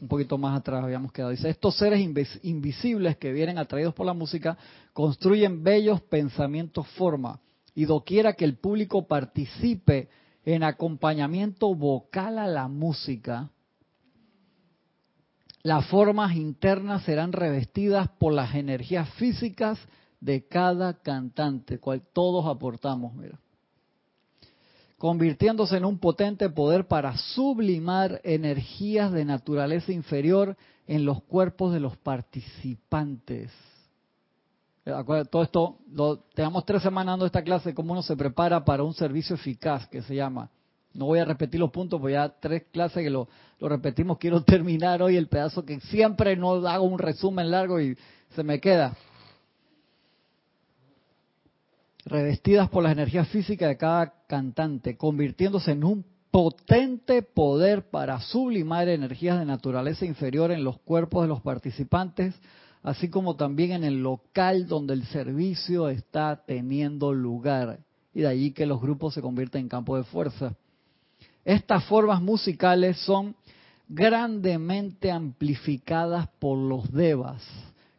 un 0.00 0.08
poquito 0.08 0.36
más 0.38 0.58
atrás 0.58 0.84
habíamos 0.84 1.12
quedado. 1.12 1.30
Dice, 1.30 1.48
estos 1.48 1.76
seres 1.76 2.00
invisibles 2.42 3.16
que 3.16 3.32
vienen 3.32 3.58
atraídos 3.58 3.94
por 3.94 4.06
la 4.06 4.12
música 4.12 4.56
construyen 4.92 5.62
bellos 5.62 6.00
pensamientos 6.02 6.86
forma 6.88 7.40
y 7.74 7.84
doquiera 7.84 8.34
que 8.34 8.44
el 8.44 8.56
público 8.56 9.06
participe 9.06 10.08
en 10.44 10.62
acompañamiento 10.62 11.74
vocal 11.74 12.38
a 12.38 12.46
la 12.46 12.68
música, 12.68 13.50
las 15.62 15.86
formas 15.86 16.36
internas 16.36 17.02
serán 17.02 17.32
revestidas 17.32 18.08
por 18.18 18.32
las 18.32 18.54
energías 18.54 19.08
físicas 19.14 19.78
de 20.20 20.46
cada 20.46 21.00
cantante, 21.00 21.78
cual 21.78 22.02
todos 22.12 22.46
aportamos, 22.46 23.14
mira 23.14 23.38
convirtiéndose 24.98 25.76
en 25.76 25.84
un 25.84 25.98
potente 25.98 26.48
poder 26.48 26.86
para 26.86 27.16
sublimar 27.16 28.20
energías 28.24 29.12
de 29.12 29.24
naturaleza 29.24 29.92
inferior 29.92 30.56
en 30.86 31.04
los 31.04 31.22
cuerpos 31.24 31.72
de 31.72 31.80
los 31.80 31.96
participantes. 31.96 33.50
Todo 35.30 35.42
esto, 35.42 35.78
lo, 35.92 36.18
tenemos 36.34 36.64
tres 36.64 36.82
semanas 36.82 37.14
dando 37.14 37.26
esta 37.26 37.42
clase, 37.42 37.74
cómo 37.74 37.92
uno 37.92 38.02
se 38.02 38.16
prepara 38.16 38.64
para 38.64 38.84
un 38.84 38.94
servicio 38.94 39.34
eficaz, 39.34 39.88
que 39.88 40.00
se 40.02 40.14
llama. 40.14 40.48
No 40.94 41.06
voy 41.06 41.18
a 41.18 41.24
repetir 41.24 41.58
los 41.58 41.72
puntos, 41.72 42.00
porque 42.00 42.14
ya 42.14 42.28
tres 42.28 42.64
clases 42.70 43.02
que 43.02 43.10
lo 43.10 43.28
repetimos. 43.60 44.16
Quiero 44.18 44.42
terminar 44.44 45.02
hoy 45.02 45.16
el 45.16 45.26
pedazo 45.26 45.64
que 45.64 45.80
siempre 45.80 46.36
no 46.36 46.66
hago 46.66 46.84
un 46.84 46.98
resumen 46.98 47.50
largo 47.50 47.80
y 47.80 47.98
se 48.34 48.44
me 48.44 48.60
queda 48.60 48.96
revestidas 52.06 52.68
por 52.70 52.84
las 52.84 52.92
energías 52.92 53.28
físicas 53.28 53.68
de 53.68 53.76
cada 53.76 54.14
cantante, 54.28 54.96
convirtiéndose 54.96 55.72
en 55.72 55.84
un 55.84 56.04
potente 56.30 57.22
poder 57.22 57.90
para 57.90 58.20
sublimar 58.20 58.88
energías 58.88 59.38
de 59.40 59.44
naturaleza 59.44 60.06
inferior 60.06 60.52
en 60.52 60.62
los 60.62 60.78
cuerpos 60.78 61.22
de 61.22 61.28
los 61.28 61.40
participantes, 61.42 62.34
así 62.82 63.08
como 63.08 63.34
también 63.34 63.72
en 63.72 63.84
el 63.84 64.02
local 64.02 64.68
donde 64.68 64.94
el 64.94 65.04
servicio 65.06 65.88
está 65.88 66.44
teniendo 66.46 67.12
lugar. 67.12 67.80
Y 68.14 68.20
de 68.20 68.28
allí 68.28 68.52
que 68.52 68.66
los 68.66 68.80
grupos 68.80 69.14
se 69.14 69.20
convierten 69.20 69.62
en 69.62 69.68
campo 69.68 69.96
de 69.96 70.04
fuerza. 70.04 70.54
Estas 71.44 71.84
formas 71.84 72.22
musicales 72.22 72.98
son 72.98 73.34
grandemente 73.88 75.10
amplificadas 75.10 76.28
por 76.38 76.56
los 76.56 76.90
devas. 76.92 77.42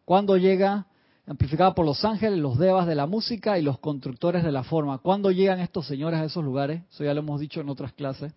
Cuando 0.06 0.38
llega 0.38 0.88
amplificada 1.28 1.76
por 1.76 1.86
los 1.86 2.04
ángeles, 2.06 2.40
los 2.40 2.58
devas 2.58 2.88
de 2.88 2.96
la 2.96 3.06
música 3.06 3.60
y 3.60 3.62
los 3.62 3.80
constructores 3.80 4.44
de 4.44 4.52
la 4.52 4.64
forma. 4.64 4.98
¿Cuándo 5.00 5.30
llegan 5.30 5.60
estos 5.60 5.86
señores 5.86 6.20
a 6.22 6.24
esos 6.24 6.44
lugares? 6.44 6.84
Eso 6.90 7.04
ya 7.04 7.14
lo 7.14 7.20
hemos 7.20 7.40
dicho 7.40 7.60
en 7.60 7.70
otras 7.70 7.92
clases. 7.94 8.34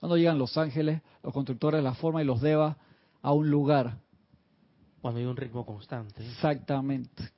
¿Cuándo 0.00 0.16
llegan 0.16 0.36
los 0.36 0.58
ángeles, 0.58 1.00
los 1.22 1.32
constructores 1.32 1.78
de 1.78 1.84
la 1.84 1.94
forma 1.94 2.20
y 2.22 2.26
los 2.26 2.40
devas 2.40 2.76
a 3.22 3.32
un 3.32 3.48
lugar? 3.50 3.98
Cuando 5.00 5.20
hay 5.20 5.26
un 5.26 5.36
ritmo 5.36 5.64
constante. 5.64 6.26
Exactamente. 6.26 7.30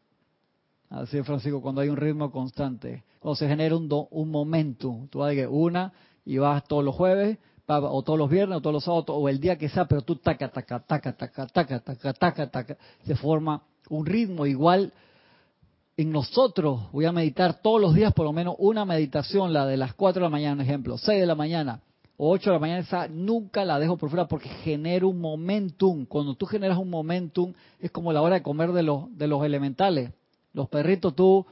Así 0.89 1.19
es, 1.19 1.27
Francisco, 1.27 1.61
cuando 1.61 1.83
hay 1.83 1.91
un 1.91 1.97
ritmo 1.97 2.31
constante. 2.33 3.05
Cuando 3.19 3.37
se 3.37 3.49
genera 3.49 3.77
un, 3.77 3.89
do, 3.89 4.09
un 4.11 4.31
momento. 4.31 5.07
Tú 5.11 5.19
vas 5.19 5.37
a 5.37 5.49
una 5.49 5.93
y 6.25 6.39
vas 6.39 6.65
todos 6.65 6.83
los 6.83 6.95
jueves, 6.95 7.39
o 7.67 8.03
todos 8.03 8.19
los 8.19 8.31
viernes, 8.31 8.59
o 8.59 8.61
todos 8.63 8.75
los 8.75 8.85
sábados, 8.85 9.05
o 9.09 9.29
el 9.29 9.41
día 9.41 9.59
que 9.59 9.69
sea, 9.69 9.85
pero 9.87 10.01
tú 10.03 10.17
taca, 10.17 10.49
taca, 10.49 10.81
taca, 10.81 11.13
taca, 11.13 11.47
taca, 11.49 11.81
taca, 11.81 12.13
taca, 12.15 12.51
taca, 12.51 12.77
se 13.05 13.15
forma 13.15 13.63
un 13.89 14.07
ritmo 14.07 14.47
igual. 14.47 14.93
En 15.97 16.13
nosotros 16.13 16.93
voy 16.93 17.07
a 17.07 17.13
meditar 17.13 17.63
todos 17.63 17.81
los 17.81 17.95
días 17.95 18.13
por 18.13 18.27
lo 18.27 18.33
menos 18.33 18.57
una 18.59 18.85
meditación, 18.85 19.53
la 19.53 19.67
de 19.67 19.77
las 19.77 19.95
4 19.95 20.21
de 20.21 20.27
la 20.27 20.31
mañana, 20.31 20.63
ejemplo, 20.63 20.99
6 20.99 21.21
de 21.21 21.27
la 21.27 21.35
mañana 21.35 21.81
o 22.19 22.31
8 22.31 22.51
de 22.51 22.55
la 22.55 22.61
mañana, 22.61 22.81
esa 22.81 23.09
nunca 23.09 23.65
la 23.65 23.79
dejo 23.79 23.97
por 23.97 24.09
fuera 24.09 24.27
porque 24.27 24.49
genera 24.49 25.07
un 25.07 25.21
momentum. 25.21 26.07
Cuando 26.07 26.35
tú 26.35 26.47
generas 26.47 26.79
un 26.79 26.89
momentum, 26.89 27.53
es 27.79 27.91
como 27.91 28.13
la 28.13 28.23
hora 28.23 28.37
de 28.37 28.43
comer 28.43 28.73
de 28.73 28.83
los, 28.83 29.17
de 29.17 29.27
los 29.27 29.45
elementales. 29.45 30.11
Los 30.53 30.69
perritos 30.69 31.15
tú 31.15 31.45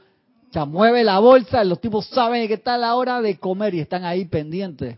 ya 0.51 0.65
mueve 0.65 1.03
la 1.03 1.19
bolsa, 1.19 1.63
los 1.63 1.79
tipos 1.81 2.07
saben 2.07 2.47
que 2.47 2.55
está 2.55 2.77
la 2.77 2.95
hora 2.95 3.21
de 3.21 3.37
comer 3.37 3.75
y 3.75 3.79
están 3.79 4.05
ahí 4.05 4.25
pendientes. 4.25 4.97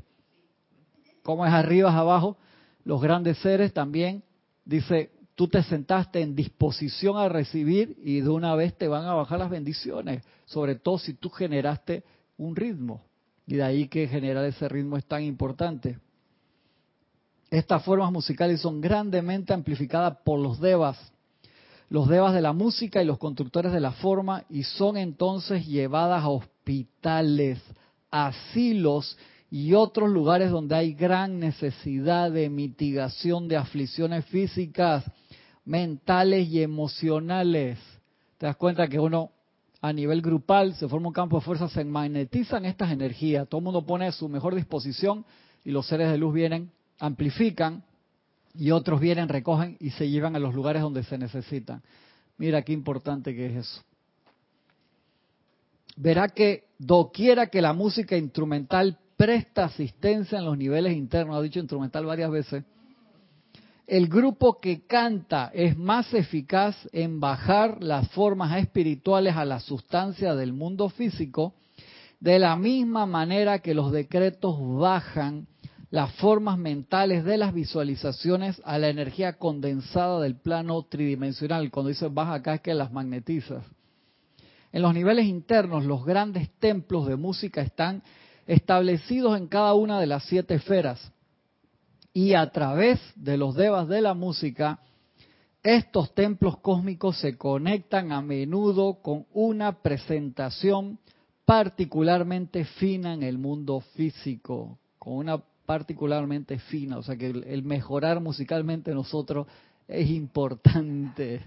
Como 1.23 1.45
es 1.45 1.51
arriba, 1.51 1.89
es 1.89 1.95
abajo. 1.95 2.37
Los 2.85 3.01
grandes 3.01 3.37
seres 3.39 3.73
también, 3.73 4.23
dice, 4.63 5.11
tú 5.37 5.47
te 5.47 5.61
sentaste 5.61 6.19
en 6.19 6.35
disposición 6.35 7.15
a 7.15 7.29
recibir 7.29 7.95
y 8.03 8.21
de 8.21 8.29
una 8.29 8.55
vez 8.55 8.75
te 8.75 8.87
van 8.87 9.05
a 9.05 9.13
bajar 9.13 9.37
las 9.37 9.51
bendiciones, 9.51 10.23
sobre 10.45 10.73
todo 10.73 10.97
si 10.97 11.13
tú 11.13 11.29
generaste 11.29 12.03
un 12.39 12.55
ritmo. 12.55 13.03
Y 13.45 13.57
de 13.57 13.63
ahí 13.63 13.87
que 13.87 14.07
generar 14.07 14.43
ese 14.45 14.67
ritmo 14.67 14.97
es 14.97 15.05
tan 15.05 15.21
importante. 15.21 15.99
Estas 17.51 17.85
formas 17.85 18.11
musicales 18.11 18.61
son 18.61 18.81
grandemente 18.81 19.53
amplificadas 19.53 20.17
por 20.25 20.39
los 20.39 20.59
devas, 20.59 20.97
los 21.87 22.09
devas 22.09 22.33
de 22.33 22.41
la 22.41 22.53
música 22.53 23.03
y 23.03 23.05
los 23.05 23.19
constructores 23.19 23.71
de 23.71 23.79
la 23.79 23.91
forma, 23.91 24.43
y 24.49 24.63
son 24.63 24.97
entonces 24.97 25.67
llevadas 25.67 26.23
a 26.23 26.29
hospitales, 26.29 27.61
asilos 28.09 29.15
y 29.51 29.75
otros 29.75 30.09
lugares 30.09 30.49
donde 30.49 30.75
hay 30.75 30.93
gran 30.93 31.39
necesidad 31.39 32.31
de 32.31 32.49
mitigación 32.49 33.47
de 33.47 33.55
aflicciones 33.55 34.25
físicas, 34.25 35.05
mentales 35.67 36.47
y 36.47 36.63
emocionales. 36.63 37.77
Te 38.37 38.45
das 38.45 38.55
cuenta 38.55 38.87
que 38.87 38.99
uno 38.99 39.31
a 39.81 39.93
nivel 39.93 40.21
grupal 40.21 40.73
se 40.75 40.87
forma 40.87 41.09
un 41.09 41.13
campo 41.13 41.37
de 41.37 41.45
fuerza, 41.45 41.67
se 41.69 41.83
magnetizan 41.83 42.65
estas 42.65 42.91
energías, 42.91 43.47
todo 43.47 43.59
el 43.59 43.65
mundo 43.65 43.85
pone 43.85 44.11
su 44.13 44.27
mejor 44.29 44.55
disposición 44.55 45.25
y 45.63 45.71
los 45.71 45.85
seres 45.85 46.09
de 46.09 46.17
luz 46.17 46.33
vienen, 46.33 46.71
amplifican 46.99 47.83
y 48.55 48.71
otros 48.71 48.99
vienen, 48.99 49.29
recogen 49.29 49.77
y 49.79 49.91
se 49.91 50.09
llevan 50.09 50.35
a 50.35 50.39
los 50.39 50.55
lugares 50.55 50.81
donde 50.81 51.03
se 51.03 51.17
necesitan. 51.17 51.83
Mira 52.37 52.61
qué 52.61 52.71
importante 52.71 53.35
que 53.35 53.47
es 53.47 53.55
eso. 53.57 53.81
Verá 55.97 56.29
que 56.29 56.65
doquiera 56.79 57.47
que 57.47 57.61
la 57.61 57.73
música 57.73 58.15
instrumental 58.15 58.97
presta 59.17 59.65
asistencia 59.65 60.39
en 60.39 60.45
los 60.45 60.57
niveles 60.57 60.95
internos, 60.95 61.35
ha 61.35 61.41
dicho 61.41 61.59
instrumental 61.59 62.05
varias 62.05 62.31
veces, 62.31 62.63
el 63.87 64.09
grupo 64.09 64.59
que 64.59 64.85
canta 64.85 65.49
es 65.53 65.77
más 65.77 66.13
eficaz 66.13 66.75
en 66.91 67.21
bajar 67.21 67.81
las 67.81 68.09
formas 68.09 68.57
espirituales 68.57 69.37
a 69.37 69.45
la 69.45 69.61
sustancia 69.61 70.35
del 70.35 70.51
mundo 70.51 70.89
físico, 70.89 71.53
de 72.19 72.37
la 72.37 72.57
misma 72.57 73.05
manera 73.05 73.59
que 73.59 73.73
los 73.73 73.93
decretos 73.93 74.57
bajan 74.59 75.47
las 75.89 76.11
formas 76.15 76.57
mentales 76.57 77.23
de 77.23 77.37
las 77.37 77.53
visualizaciones 77.53 78.61
a 78.65 78.77
la 78.77 78.89
energía 78.89 79.37
condensada 79.37 80.19
del 80.19 80.35
plano 80.35 80.83
tridimensional. 80.83 81.71
Cuando 81.71 81.87
dice 81.87 82.09
baja 82.09 82.33
acá 82.33 82.55
es 82.55 82.61
que 82.61 82.73
las 82.73 82.91
magnetizas. 82.91 83.63
En 84.73 84.81
los 84.81 84.93
niveles 84.93 85.27
internos, 85.27 85.85
los 85.85 86.03
grandes 86.03 86.49
templos 86.59 87.07
de 87.07 87.15
música 87.15 87.61
están 87.61 88.03
establecidos 88.47 89.37
en 89.37 89.47
cada 89.47 89.73
una 89.75 89.97
de 90.01 90.07
las 90.07 90.25
siete 90.25 90.55
esferas 90.55 91.13
y 92.17 92.33
a 92.33 92.49
través 92.49 92.99
de 93.15 93.37
los 93.37 93.53
devas 93.53 93.87
de 93.87 94.01
la 94.01 94.15
música, 94.15 94.79
estos 95.61 96.15
templos 96.15 96.57
cósmicos 96.57 97.19
se 97.19 97.37
conectan 97.37 98.11
a 98.11 98.23
menudo 98.23 99.03
con 99.03 99.27
una 99.33 99.83
presentación 99.83 100.97
particularmente 101.45 102.65
fina 102.65 103.13
en 103.13 103.21
el 103.21 103.37
mundo 103.37 103.81
físico, 103.93 104.79
con 104.97 105.13
una 105.13 105.37
particularmente 105.67 106.57
fina, 106.57 106.97
o 106.97 107.03
sea 107.03 107.15
que 107.15 107.27
el, 107.27 107.61
mejorar 107.61 108.19
musicalmente 108.19 108.95
nosotros 108.95 109.45
es 109.87 110.09
importante. 110.09 111.43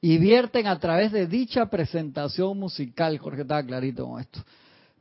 Y 0.00 0.18
vierten 0.18 0.66
a 0.66 0.80
través 0.80 1.12
de 1.12 1.28
dicha 1.28 1.66
presentación 1.66 2.58
musical, 2.58 3.16
Jorge 3.18 3.42
estaba 3.42 3.62
clarito 3.62 4.08
con 4.08 4.20
esto, 4.20 4.40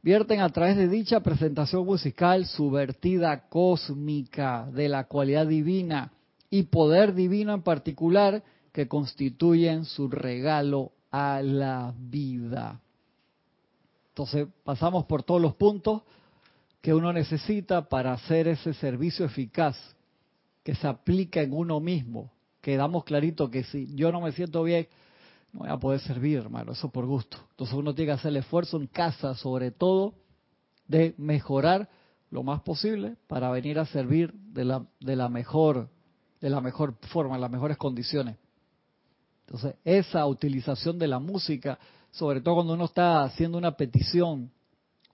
vierten 0.03 0.41
a 0.41 0.49
través 0.49 0.75
de 0.75 0.89
dicha 0.89 1.21
presentación 1.21 1.85
musical 1.85 2.45
su 2.45 2.69
vertida 2.69 3.47
cósmica 3.47 4.69
de 4.71 4.89
la 4.89 5.05
cualidad 5.05 5.47
divina 5.47 6.11
y 6.49 6.63
poder 6.63 7.15
divino 7.15 7.53
en 7.53 7.63
particular 7.63 8.43
que 8.73 8.87
constituyen 8.87 9.85
su 9.85 10.09
regalo 10.09 10.91
a 11.09 11.41
la 11.41 11.93
vida. 11.97 12.81
Entonces 14.09 14.47
pasamos 14.63 15.05
por 15.05 15.23
todos 15.23 15.41
los 15.41 15.55
puntos 15.55 16.01
que 16.81 16.93
uno 16.93 17.13
necesita 17.13 17.87
para 17.87 18.11
hacer 18.11 18.49
ese 18.49 18.73
servicio 18.73 19.25
eficaz 19.25 19.77
que 20.63 20.75
se 20.75 20.85
aplica 20.85 21.41
en 21.41 21.53
uno 21.53 21.79
mismo. 21.79 22.29
Quedamos 22.61 23.05
clarito 23.05 23.49
que 23.49 23.63
si 23.63 23.95
yo 23.95 24.11
no 24.11 24.19
me 24.19 24.33
siento 24.33 24.63
bien, 24.63 24.87
no 25.53 25.59
voy 25.59 25.69
a 25.69 25.77
poder 25.77 25.99
servir, 26.01 26.39
hermano, 26.39 26.73
eso 26.73 26.89
por 26.89 27.05
gusto. 27.05 27.37
Entonces 27.51 27.75
uno 27.75 27.93
tiene 27.93 28.09
que 28.09 28.19
hacer 28.19 28.29
el 28.29 28.37
esfuerzo 28.37 28.77
en 28.77 28.87
casa, 28.87 29.35
sobre 29.35 29.71
todo, 29.71 30.15
de 30.87 31.13
mejorar 31.17 31.89
lo 32.29 32.43
más 32.43 32.61
posible 32.61 33.15
para 33.27 33.51
venir 33.51 33.79
a 33.79 33.85
servir 33.85 34.33
de 34.33 34.65
la, 34.65 34.85
de 34.99 35.15
la 35.15 35.29
mejor 35.29 35.89
de 36.43 36.49
la 36.49 36.59
mejor 36.59 36.95
forma, 37.07 37.35
en 37.35 37.41
las 37.41 37.49
mejores 37.49 37.77
condiciones. 37.77 38.35
Entonces, 39.47 39.75
esa 39.85 40.25
utilización 40.25 40.99
de 40.99 41.07
la 41.07 41.17
música, 41.17 41.79
sobre 42.11 42.41
todo 42.41 42.55
cuando 42.55 42.73
uno 42.73 42.83
está 42.83 43.23
haciendo 43.23 43.57
una 43.57 43.77
petición, 43.77 44.51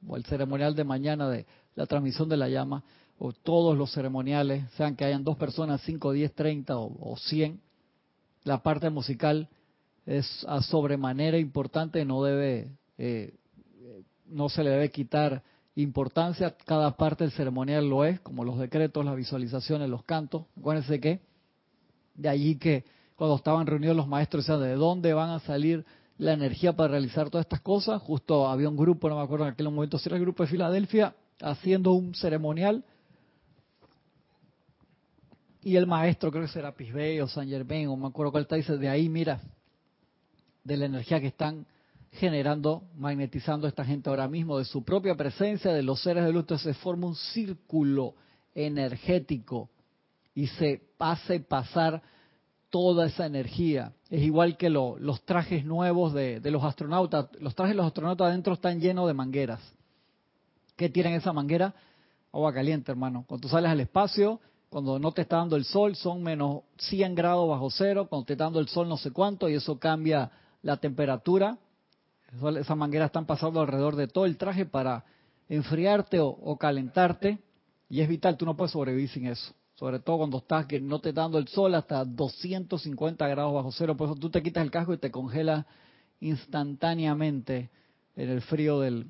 o 0.07 0.17
el 0.17 0.25
ceremonial 0.25 0.73
de 0.73 0.83
mañana 0.83 1.29
de 1.29 1.45
la 1.75 1.85
transmisión 1.85 2.29
de 2.29 2.37
la 2.37 2.49
llama, 2.49 2.83
o 3.19 3.31
todos 3.31 3.77
los 3.77 3.91
ceremoniales, 3.91 4.71
sean 4.71 4.95
que 4.95 5.05
hayan 5.05 5.23
dos 5.23 5.37
personas, 5.37 5.81
cinco, 5.81 6.13
diez, 6.13 6.33
treinta 6.33 6.79
o, 6.79 7.15
cien, 7.17 7.61
la 8.43 8.63
parte 8.63 8.89
musical 8.89 9.49
es 10.09 10.43
a 10.47 10.63
sobremanera 10.63 11.37
importante, 11.37 12.03
no 12.03 12.23
debe, 12.23 12.71
eh, 12.97 13.35
no 14.25 14.49
se 14.49 14.63
le 14.63 14.71
debe 14.71 14.89
quitar 14.89 15.43
importancia, 15.75 16.57
cada 16.65 16.97
parte 16.97 17.25
del 17.25 17.31
ceremonial 17.31 17.87
lo 17.87 18.03
es, 18.03 18.19
como 18.21 18.43
los 18.43 18.57
decretos, 18.57 19.05
las 19.05 19.15
visualizaciones, 19.15 19.87
los 19.87 20.03
cantos. 20.03 20.45
Acuérdense 20.57 20.99
que 20.99 21.21
de 22.15 22.27
allí 22.27 22.55
que 22.55 22.85
cuando 23.15 23.35
estaban 23.35 23.67
reunidos 23.67 23.95
los 23.95 24.07
maestros, 24.07 24.47
decían, 24.47 24.63
¿de 24.63 24.73
dónde 24.73 25.13
van 25.13 25.29
a 25.29 25.39
salir 25.41 25.85
la 26.17 26.33
energía 26.33 26.75
para 26.75 26.89
realizar 26.89 27.29
todas 27.29 27.45
estas 27.45 27.61
cosas? 27.61 28.01
Justo 28.01 28.47
había 28.47 28.67
un 28.67 28.77
grupo, 28.77 29.09
no 29.09 29.17
me 29.17 29.21
acuerdo 29.21 29.45
en 29.45 29.53
aquel 29.53 29.69
momento 29.69 29.99
si 29.99 30.09
era 30.09 30.15
el 30.15 30.23
grupo 30.23 30.41
de 30.41 30.49
Filadelfia, 30.49 31.13
haciendo 31.39 31.91
un 31.91 32.15
ceremonial. 32.15 32.83
Y 35.61 35.75
el 35.75 35.85
maestro, 35.85 36.31
creo 36.31 36.45
que 36.45 36.51
será 36.51 36.75
Pisbey 36.75 37.19
o 37.21 37.27
San 37.27 37.47
Germain, 37.47 37.89
o 37.89 37.95
me 37.95 38.07
acuerdo 38.07 38.31
cuál 38.31 38.43
está, 38.43 38.55
dice, 38.55 38.75
de 38.75 38.89
ahí 38.89 39.07
mira, 39.07 39.39
de 40.69 40.77
la 40.77 40.85
energía 40.85 41.19
que 41.19 41.27
están 41.27 41.65
generando, 42.11 42.83
magnetizando 42.95 43.67
esta 43.67 43.83
gente 43.83 44.09
ahora 44.09 44.27
mismo, 44.27 44.59
de 44.59 44.65
su 44.65 44.83
propia 44.83 45.15
presencia, 45.15 45.73
de 45.73 45.81
los 45.81 46.01
seres 46.01 46.23
de 46.23 46.31
luz, 46.31 46.43
entonces 46.43 46.75
se 46.75 46.81
forma 46.81 47.07
un 47.07 47.15
círculo 47.15 48.13
energético 48.53 49.69
y 50.35 50.45
se 50.47 50.81
hace 50.99 51.39
pasar 51.39 52.01
toda 52.69 53.07
esa 53.07 53.25
energía. 53.25 53.93
Es 54.11 54.21
igual 54.21 54.57
que 54.57 54.69
los 54.69 55.25
trajes 55.25 55.65
nuevos 55.65 56.13
de, 56.13 56.39
los 56.45 56.63
astronautas. 56.63 57.29
Los 57.39 57.55
trajes 57.55 57.73
de 57.73 57.77
los 57.77 57.87
astronautas 57.87 58.27
adentro 58.27 58.53
están 58.53 58.79
llenos 58.79 59.07
de 59.07 59.13
mangueras. 59.15 59.61
¿Qué 60.75 60.87
tienen 60.87 61.13
esa 61.13 61.33
manguera? 61.33 61.73
Agua 62.31 62.53
caliente, 62.53 62.91
hermano. 62.91 63.25
Cuando 63.27 63.41
tú 63.41 63.49
sales 63.49 63.71
al 63.71 63.79
espacio, 63.79 64.39
cuando 64.69 64.99
no 64.99 65.11
te 65.11 65.23
está 65.23 65.37
dando 65.37 65.55
el 65.55 65.65
sol, 65.65 65.95
son 65.95 66.21
menos 66.21 66.61
100 66.77 67.15
grados 67.15 67.49
bajo 67.49 67.71
cero. 67.71 68.05
Cuando 68.07 68.25
te 68.25 68.33
está 68.33 68.43
dando 68.43 68.59
el 68.59 68.67
sol, 68.67 68.87
no 68.87 68.97
sé 68.97 69.09
cuánto, 69.09 69.49
y 69.49 69.55
eso 69.55 69.79
cambia 69.79 70.31
la 70.61 70.77
temperatura. 70.77 71.57
Esas 72.57 72.77
mangueras 72.77 73.07
están 73.07 73.25
pasando 73.25 73.59
alrededor 73.59 73.95
de 73.95 74.07
todo 74.07 74.25
el 74.25 74.37
traje 74.37 74.65
para 74.65 75.03
enfriarte 75.47 76.19
o, 76.19 76.57
calentarte. 76.57 77.39
Y 77.89 78.01
es 78.01 78.07
vital, 78.07 78.37
tú 78.37 78.45
no 78.45 78.55
puedes 78.55 78.71
sobrevivir 78.71 79.09
sin 79.09 79.25
eso. 79.25 79.53
sobre 79.73 79.99
todo 79.99 80.17
cuando 80.17 80.39
estás 80.39 80.65
que 80.65 80.79
no 80.79 80.99
te 80.99 81.13
dando 81.13 81.37
el 81.37 81.47
sol 81.47 81.73
hasta 81.73 82.03
250 82.03 83.27
grados 83.27 83.53
bajo 83.53 83.71
cero, 83.71 83.95
por 83.95 84.09
eso 84.09 84.15
tú 84.15 84.29
te 84.29 84.43
quitas 84.43 84.63
el 84.63 84.71
casco 84.71 84.93
y 84.93 84.97
te 84.97 85.09
congelas 85.09 85.65
instantáneamente 86.19 87.69
en 88.15 88.29
el 88.29 88.41
frío 88.41 88.81
del, 88.81 89.07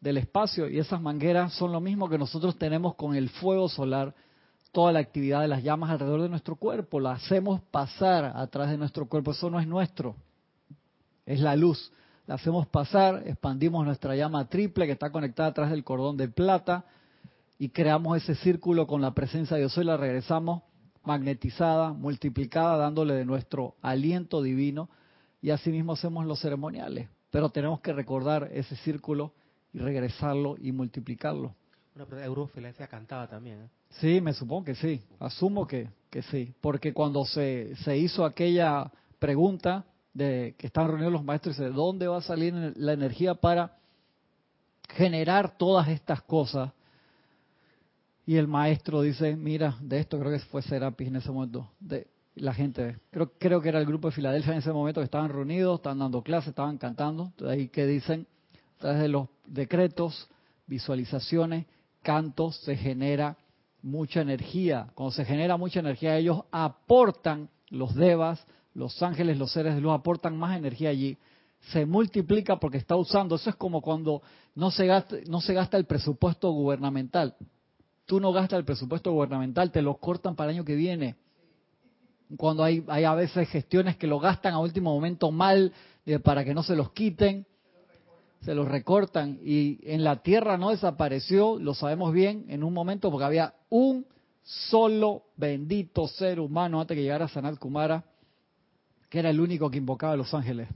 del 0.00 0.18
espacio 0.18 0.68
y 0.68 0.78
esas 0.78 1.00
mangueras 1.00 1.54
son 1.54 1.72
lo 1.72 1.80
mismo 1.80 2.08
que 2.08 2.18
nosotros 2.18 2.56
tenemos 2.58 2.94
con 2.94 3.14
el 3.14 3.28
fuego 3.28 3.68
solar, 3.68 4.14
toda 4.72 4.92
la 4.92 4.98
actividad 4.98 5.40
de 5.40 5.48
las 5.48 5.62
llamas 5.62 5.90
alrededor 5.90 6.22
de 6.22 6.28
nuestro 6.28 6.56
cuerpo, 6.56 7.00
la 7.00 7.12
hacemos 7.12 7.60
pasar 7.70 8.32
a 8.36 8.46
través 8.48 8.70
de 8.70 8.78
nuestro 8.78 9.08
cuerpo, 9.08 9.32
eso 9.32 9.50
no 9.50 9.58
es 9.58 9.66
nuestro, 9.66 10.16
es 11.28 11.40
la 11.40 11.54
luz, 11.56 11.92
la 12.26 12.36
hacemos 12.36 12.66
pasar, 12.66 13.22
expandimos 13.26 13.84
nuestra 13.84 14.16
llama 14.16 14.48
triple 14.48 14.86
que 14.86 14.92
está 14.92 15.12
conectada 15.12 15.50
a 15.50 15.54
través 15.54 15.70
del 15.70 15.84
cordón 15.84 16.16
de 16.16 16.28
plata 16.28 16.86
y 17.58 17.68
creamos 17.68 18.16
ese 18.16 18.34
círculo 18.34 18.86
con 18.86 19.02
la 19.02 19.12
presencia 19.12 19.56
de 19.56 19.64
Dios 19.64 19.76
y 19.76 19.84
la 19.84 19.98
regresamos 19.98 20.62
magnetizada, 21.04 21.92
multiplicada, 21.92 22.78
dándole 22.78 23.12
de 23.12 23.26
nuestro 23.26 23.74
aliento 23.82 24.42
divino 24.42 24.88
y 25.42 25.50
así 25.50 25.70
mismo 25.70 25.92
hacemos 25.92 26.24
los 26.24 26.40
ceremoniales. 26.40 27.10
Pero 27.30 27.50
tenemos 27.50 27.80
que 27.80 27.92
recordar 27.92 28.48
ese 28.50 28.76
círculo 28.76 29.34
y 29.74 29.80
regresarlo 29.80 30.56
y 30.58 30.72
multiplicarlo. 30.72 31.54
Una 31.94 32.24
Eurofilencia 32.24 32.86
cantaba 32.86 33.28
también. 33.28 33.64
¿eh? 33.64 33.68
Sí, 34.00 34.22
me 34.22 34.32
supongo 34.32 34.64
que 34.64 34.74
sí. 34.76 35.02
Asumo 35.18 35.66
que, 35.66 35.90
que 36.08 36.22
sí. 36.22 36.54
Porque 36.62 36.94
cuando 36.94 37.26
se, 37.26 37.76
se 37.84 37.98
hizo 37.98 38.24
aquella 38.24 38.90
pregunta 39.18 39.84
de 40.18 40.56
que 40.58 40.66
estaban 40.66 40.90
reunidos 40.90 41.12
los 41.12 41.24
maestros, 41.24 41.56
de 41.56 41.70
dónde 41.70 42.08
va 42.08 42.18
a 42.18 42.22
salir 42.22 42.52
la 42.76 42.92
energía 42.92 43.34
para 43.34 43.76
generar 44.88 45.56
todas 45.56 45.88
estas 45.88 46.22
cosas. 46.22 46.72
Y 48.26 48.36
el 48.36 48.48
maestro 48.48 49.00
dice, 49.00 49.36
mira, 49.36 49.76
de 49.80 50.00
esto 50.00 50.18
creo 50.18 50.32
que 50.32 50.40
fue 50.40 50.60
Serapis 50.60 51.08
en 51.08 51.16
ese 51.16 51.30
momento, 51.30 51.70
de 51.78 52.08
la 52.34 52.52
gente, 52.52 52.98
creo, 53.10 53.32
creo 53.38 53.62
que 53.62 53.68
era 53.68 53.78
el 53.78 53.86
grupo 53.86 54.08
de 54.08 54.14
Filadelfia 54.14 54.52
en 54.52 54.58
ese 54.58 54.72
momento 54.72 55.00
que 55.00 55.06
estaban 55.06 55.30
reunidos, 55.30 55.78
estaban 55.78 56.00
dando 56.00 56.22
clases, 56.22 56.48
estaban 56.48 56.78
cantando, 56.78 57.32
de 57.38 57.50
ahí 57.50 57.68
que 57.68 57.86
dicen, 57.86 58.26
a 58.76 58.80
través 58.80 59.00
de 59.00 59.08
los 59.08 59.28
decretos, 59.46 60.28
visualizaciones, 60.66 61.66
cantos, 62.02 62.56
se 62.56 62.76
genera 62.76 63.36
mucha 63.82 64.20
energía. 64.20 64.88
Cuando 64.94 65.12
se 65.12 65.24
genera 65.24 65.56
mucha 65.56 65.80
energía, 65.80 66.16
ellos 66.16 66.42
aportan, 66.50 67.48
los 67.70 67.94
devas, 67.94 68.44
los 68.78 69.02
ángeles, 69.02 69.36
los 69.36 69.50
seres 69.50 69.74
de 69.74 69.80
luz, 69.80 69.92
aportan 69.92 70.36
más 70.36 70.56
energía 70.56 70.90
allí. 70.90 71.18
Se 71.72 71.84
multiplica 71.84 72.60
porque 72.60 72.78
está 72.78 72.94
usando. 72.94 73.34
Eso 73.34 73.50
es 73.50 73.56
como 73.56 73.82
cuando 73.82 74.22
no 74.54 74.70
se 74.70 74.86
gasta, 74.86 75.16
no 75.26 75.40
se 75.40 75.52
gasta 75.52 75.76
el 75.76 75.84
presupuesto 75.84 76.50
gubernamental. 76.52 77.34
Tú 78.06 78.20
no 78.20 78.32
gastas 78.32 78.60
el 78.60 78.64
presupuesto 78.64 79.12
gubernamental, 79.12 79.72
te 79.72 79.82
lo 79.82 79.96
cortan 79.96 80.36
para 80.36 80.50
el 80.50 80.56
año 80.56 80.64
que 80.64 80.76
viene. 80.76 81.16
Cuando 82.36 82.62
hay, 82.62 82.84
hay 82.86 83.04
a 83.04 83.14
veces 83.14 83.48
gestiones 83.48 83.96
que 83.96 84.06
lo 84.06 84.20
gastan 84.20 84.54
a 84.54 84.60
último 84.60 84.94
momento 84.94 85.32
mal 85.32 85.72
eh, 86.06 86.20
para 86.20 86.44
que 86.44 86.54
no 86.54 86.62
se 86.62 86.76
los 86.76 86.92
quiten 86.92 87.46
se 88.42 88.54
los 88.54 88.68
recortan 88.68 89.40
y 89.42 89.80
en 89.82 90.04
la 90.04 90.22
tierra 90.22 90.56
no 90.56 90.70
desapareció, 90.70 91.58
lo 91.58 91.74
sabemos 91.74 92.12
bien, 92.12 92.44
en 92.48 92.62
un 92.62 92.72
momento 92.72 93.10
porque 93.10 93.24
había 93.24 93.54
un 93.68 94.06
solo 94.44 95.24
bendito 95.36 96.06
ser 96.06 96.38
humano 96.38 96.80
antes 96.80 96.94
que 96.94 97.02
llegara 97.02 97.26
Sanat 97.28 97.58
Kumara, 97.58 98.04
que 99.08 99.18
era 99.18 99.30
el 99.30 99.40
único 99.40 99.70
que 99.70 99.78
invocaba 99.78 100.12
a 100.12 100.16
los 100.16 100.32
ángeles. 100.34 100.68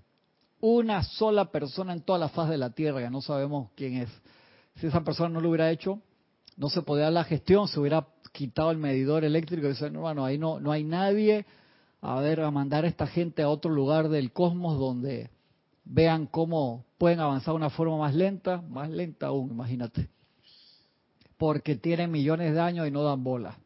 Una 0.60 1.02
sola 1.02 1.50
persona 1.50 1.92
en 1.92 2.02
toda 2.02 2.18
la 2.18 2.28
faz 2.28 2.48
de 2.48 2.58
la 2.58 2.70
tierra, 2.70 3.08
no 3.10 3.20
sabemos 3.20 3.70
quién 3.74 3.94
es. 3.94 4.10
Si 4.76 4.86
esa 4.86 5.02
persona 5.02 5.28
no 5.28 5.40
lo 5.40 5.50
hubiera 5.50 5.70
hecho, 5.70 6.00
no 6.56 6.68
se 6.68 6.82
podía 6.82 7.04
dar 7.04 7.12
la 7.12 7.24
gestión, 7.24 7.68
se 7.68 7.80
hubiera 7.80 8.06
quitado 8.32 8.70
el 8.70 8.78
medidor 8.78 9.24
eléctrico 9.24 9.66
y 9.66 9.70
dice, 9.70 9.86
hermano, 9.86 10.24
ahí 10.24 10.38
no, 10.38 10.60
no 10.60 10.72
hay 10.72 10.84
nadie, 10.84 11.46
a 12.00 12.20
ver, 12.20 12.40
a 12.40 12.50
mandar 12.50 12.84
a 12.84 12.88
esta 12.88 13.06
gente 13.06 13.42
a 13.42 13.48
otro 13.48 13.70
lugar 13.70 14.08
del 14.08 14.32
cosmos 14.32 14.78
donde 14.78 15.30
vean 15.84 16.26
cómo 16.26 16.84
pueden 16.98 17.20
avanzar 17.20 17.52
de 17.52 17.56
una 17.56 17.70
forma 17.70 17.98
más 17.98 18.14
lenta, 18.14 18.62
más 18.62 18.88
lenta 18.88 19.26
aún, 19.26 19.50
imagínate. 19.50 20.08
Porque 21.36 21.76
tienen 21.76 22.10
millones 22.10 22.54
de 22.54 22.60
años 22.60 22.86
y 22.86 22.90
no 22.90 23.02
dan 23.02 23.24
bola. 23.24 23.58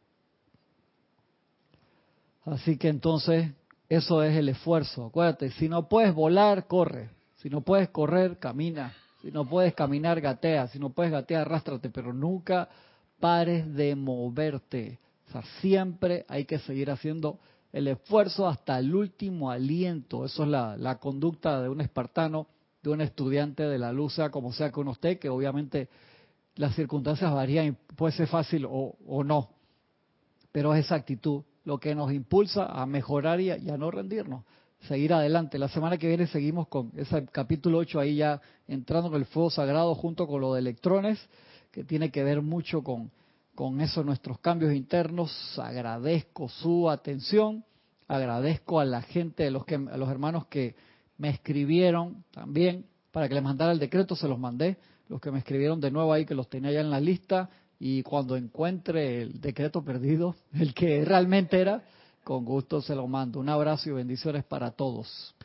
Así 2.45 2.77
que 2.77 2.87
entonces, 2.87 3.51
eso 3.89 4.23
es 4.23 4.35
el 4.35 4.49
esfuerzo. 4.49 5.05
Acuérdate, 5.05 5.51
si 5.51 5.69
no 5.69 5.87
puedes 5.87 6.13
volar, 6.13 6.67
corre. 6.67 7.09
Si 7.37 7.49
no 7.49 7.61
puedes 7.61 7.89
correr, 7.89 8.37
camina. 8.39 8.93
Si 9.21 9.31
no 9.31 9.45
puedes 9.45 9.73
caminar, 9.73 10.21
gatea. 10.21 10.67
Si 10.67 10.79
no 10.79 10.89
puedes 10.89 11.11
gatear, 11.11 11.41
arrástrate. 11.41 11.89
Pero 11.89 12.13
nunca 12.13 12.69
pares 13.19 13.73
de 13.73 13.95
moverte. 13.95 14.99
O 15.27 15.31
sea, 15.31 15.43
siempre 15.61 16.25
hay 16.27 16.45
que 16.45 16.59
seguir 16.59 16.91
haciendo 16.91 17.39
el 17.71 17.87
esfuerzo 17.87 18.47
hasta 18.47 18.79
el 18.79 18.93
último 18.93 19.51
aliento. 19.51 20.25
Eso 20.25 20.43
es 20.43 20.49
la, 20.49 20.97
conducta 20.99 21.61
de 21.61 21.69
un 21.69 21.81
espartano, 21.81 22.47
de 22.81 22.89
un 22.89 23.01
estudiante 23.01 23.63
de 23.63 23.77
la 23.77 23.91
luz, 23.91 24.15
sea 24.15 24.29
como 24.29 24.53
sea 24.53 24.71
uno 24.75 24.91
esté, 24.91 25.19
que 25.19 25.29
obviamente 25.29 25.89
las 26.55 26.75
circunstancias 26.75 27.31
varían 27.31 27.77
puede 27.95 28.13
ser 28.13 28.27
fácil 28.27 28.65
o, 28.69 29.23
no. 29.23 29.49
Pero 30.51 30.73
es 30.73 30.85
esa 30.85 30.95
actitud 30.95 31.43
lo 31.67 31.81
que 31.81 31.93
nos 31.93 32.13
impulsa 32.13 32.65
a 32.65 32.85
mejorar 32.85 33.41
y 33.41 33.51
a, 33.51 33.77
no 33.77 33.91
rendirnos, 33.91 34.45
seguir 34.87 35.11
adelante. 35.11 35.59
La 35.59 35.67
semana 35.67 35.97
que 35.97 36.07
viene 36.07 36.25
seguimos 36.25 36.69
con 36.69 36.93
ese 36.95 37.25
capítulo 37.25 37.79
8 37.79 37.99
ahí 37.99 38.15
ya 38.15 38.39
entrando 38.69 39.09
en 39.09 39.15
el 39.15 39.25
fuego 39.25 39.49
sagrado 39.49 39.93
junto 39.93 40.27
con 40.27 40.39
lo 40.39 40.53
de 40.53 40.61
electrones, 40.61 41.19
que 41.73 41.83
tiene 41.83 42.09
que 42.09 42.23
ver 42.23 42.41
mucho 42.41 42.81
con 42.81 43.11
con 43.53 43.81
eso 43.81 44.01
nuestros 44.03 44.39
cambios 44.39 44.71
internos. 44.71 45.59
Agradezco 45.59 46.47
su 46.47 46.89
atención, 46.89 47.65
agradezco 48.07 48.79
a 48.79 48.85
la 48.85 49.01
gente, 49.01 49.47
a 49.47 49.51
los, 49.51 49.65
que, 49.65 49.75
a 49.75 49.97
los 49.97 50.09
hermanos 50.09 50.45
que 50.45 50.75
me 51.17 51.29
escribieron 51.29 52.23
también 52.31 52.85
para 53.11 53.27
que 53.27 53.33
les 53.33 53.43
mandara 53.43 53.73
el 53.73 53.79
decreto, 53.79 54.15
se 54.15 54.29
los 54.29 54.39
mandé. 54.39 54.77
Los 55.09 55.19
que 55.19 55.31
me 55.31 55.39
escribieron 55.39 55.81
de 55.81 55.91
nuevo 55.91 56.13
ahí, 56.13 56.23
que 56.23 56.35
los 56.35 56.47
tenía 56.47 56.71
ya 56.71 56.79
en 56.79 56.91
la 56.91 57.01
lista, 57.01 57.49
y 57.79 58.03
cuando 58.03 58.35
encuentre 58.35 59.21
el 59.21 59.39
decreto 59.39 59.83
perdido, 59.83 60.35
el 60.53 60.73
que 60.73 61.03
realmente 61.05 61.59
era, 61.59 61.83
con 62.23 62.43
gusto 62.43 62.81
se 62.81 62.95
lo 62.95 63.07
mando. 63.07 63.39
Un 63.39 63.49
abrazo 63.49 63.89
y 63.89 63.93
bendiciones 63.93 64.43
para 64.43 64.71
todos. 64.71 65.35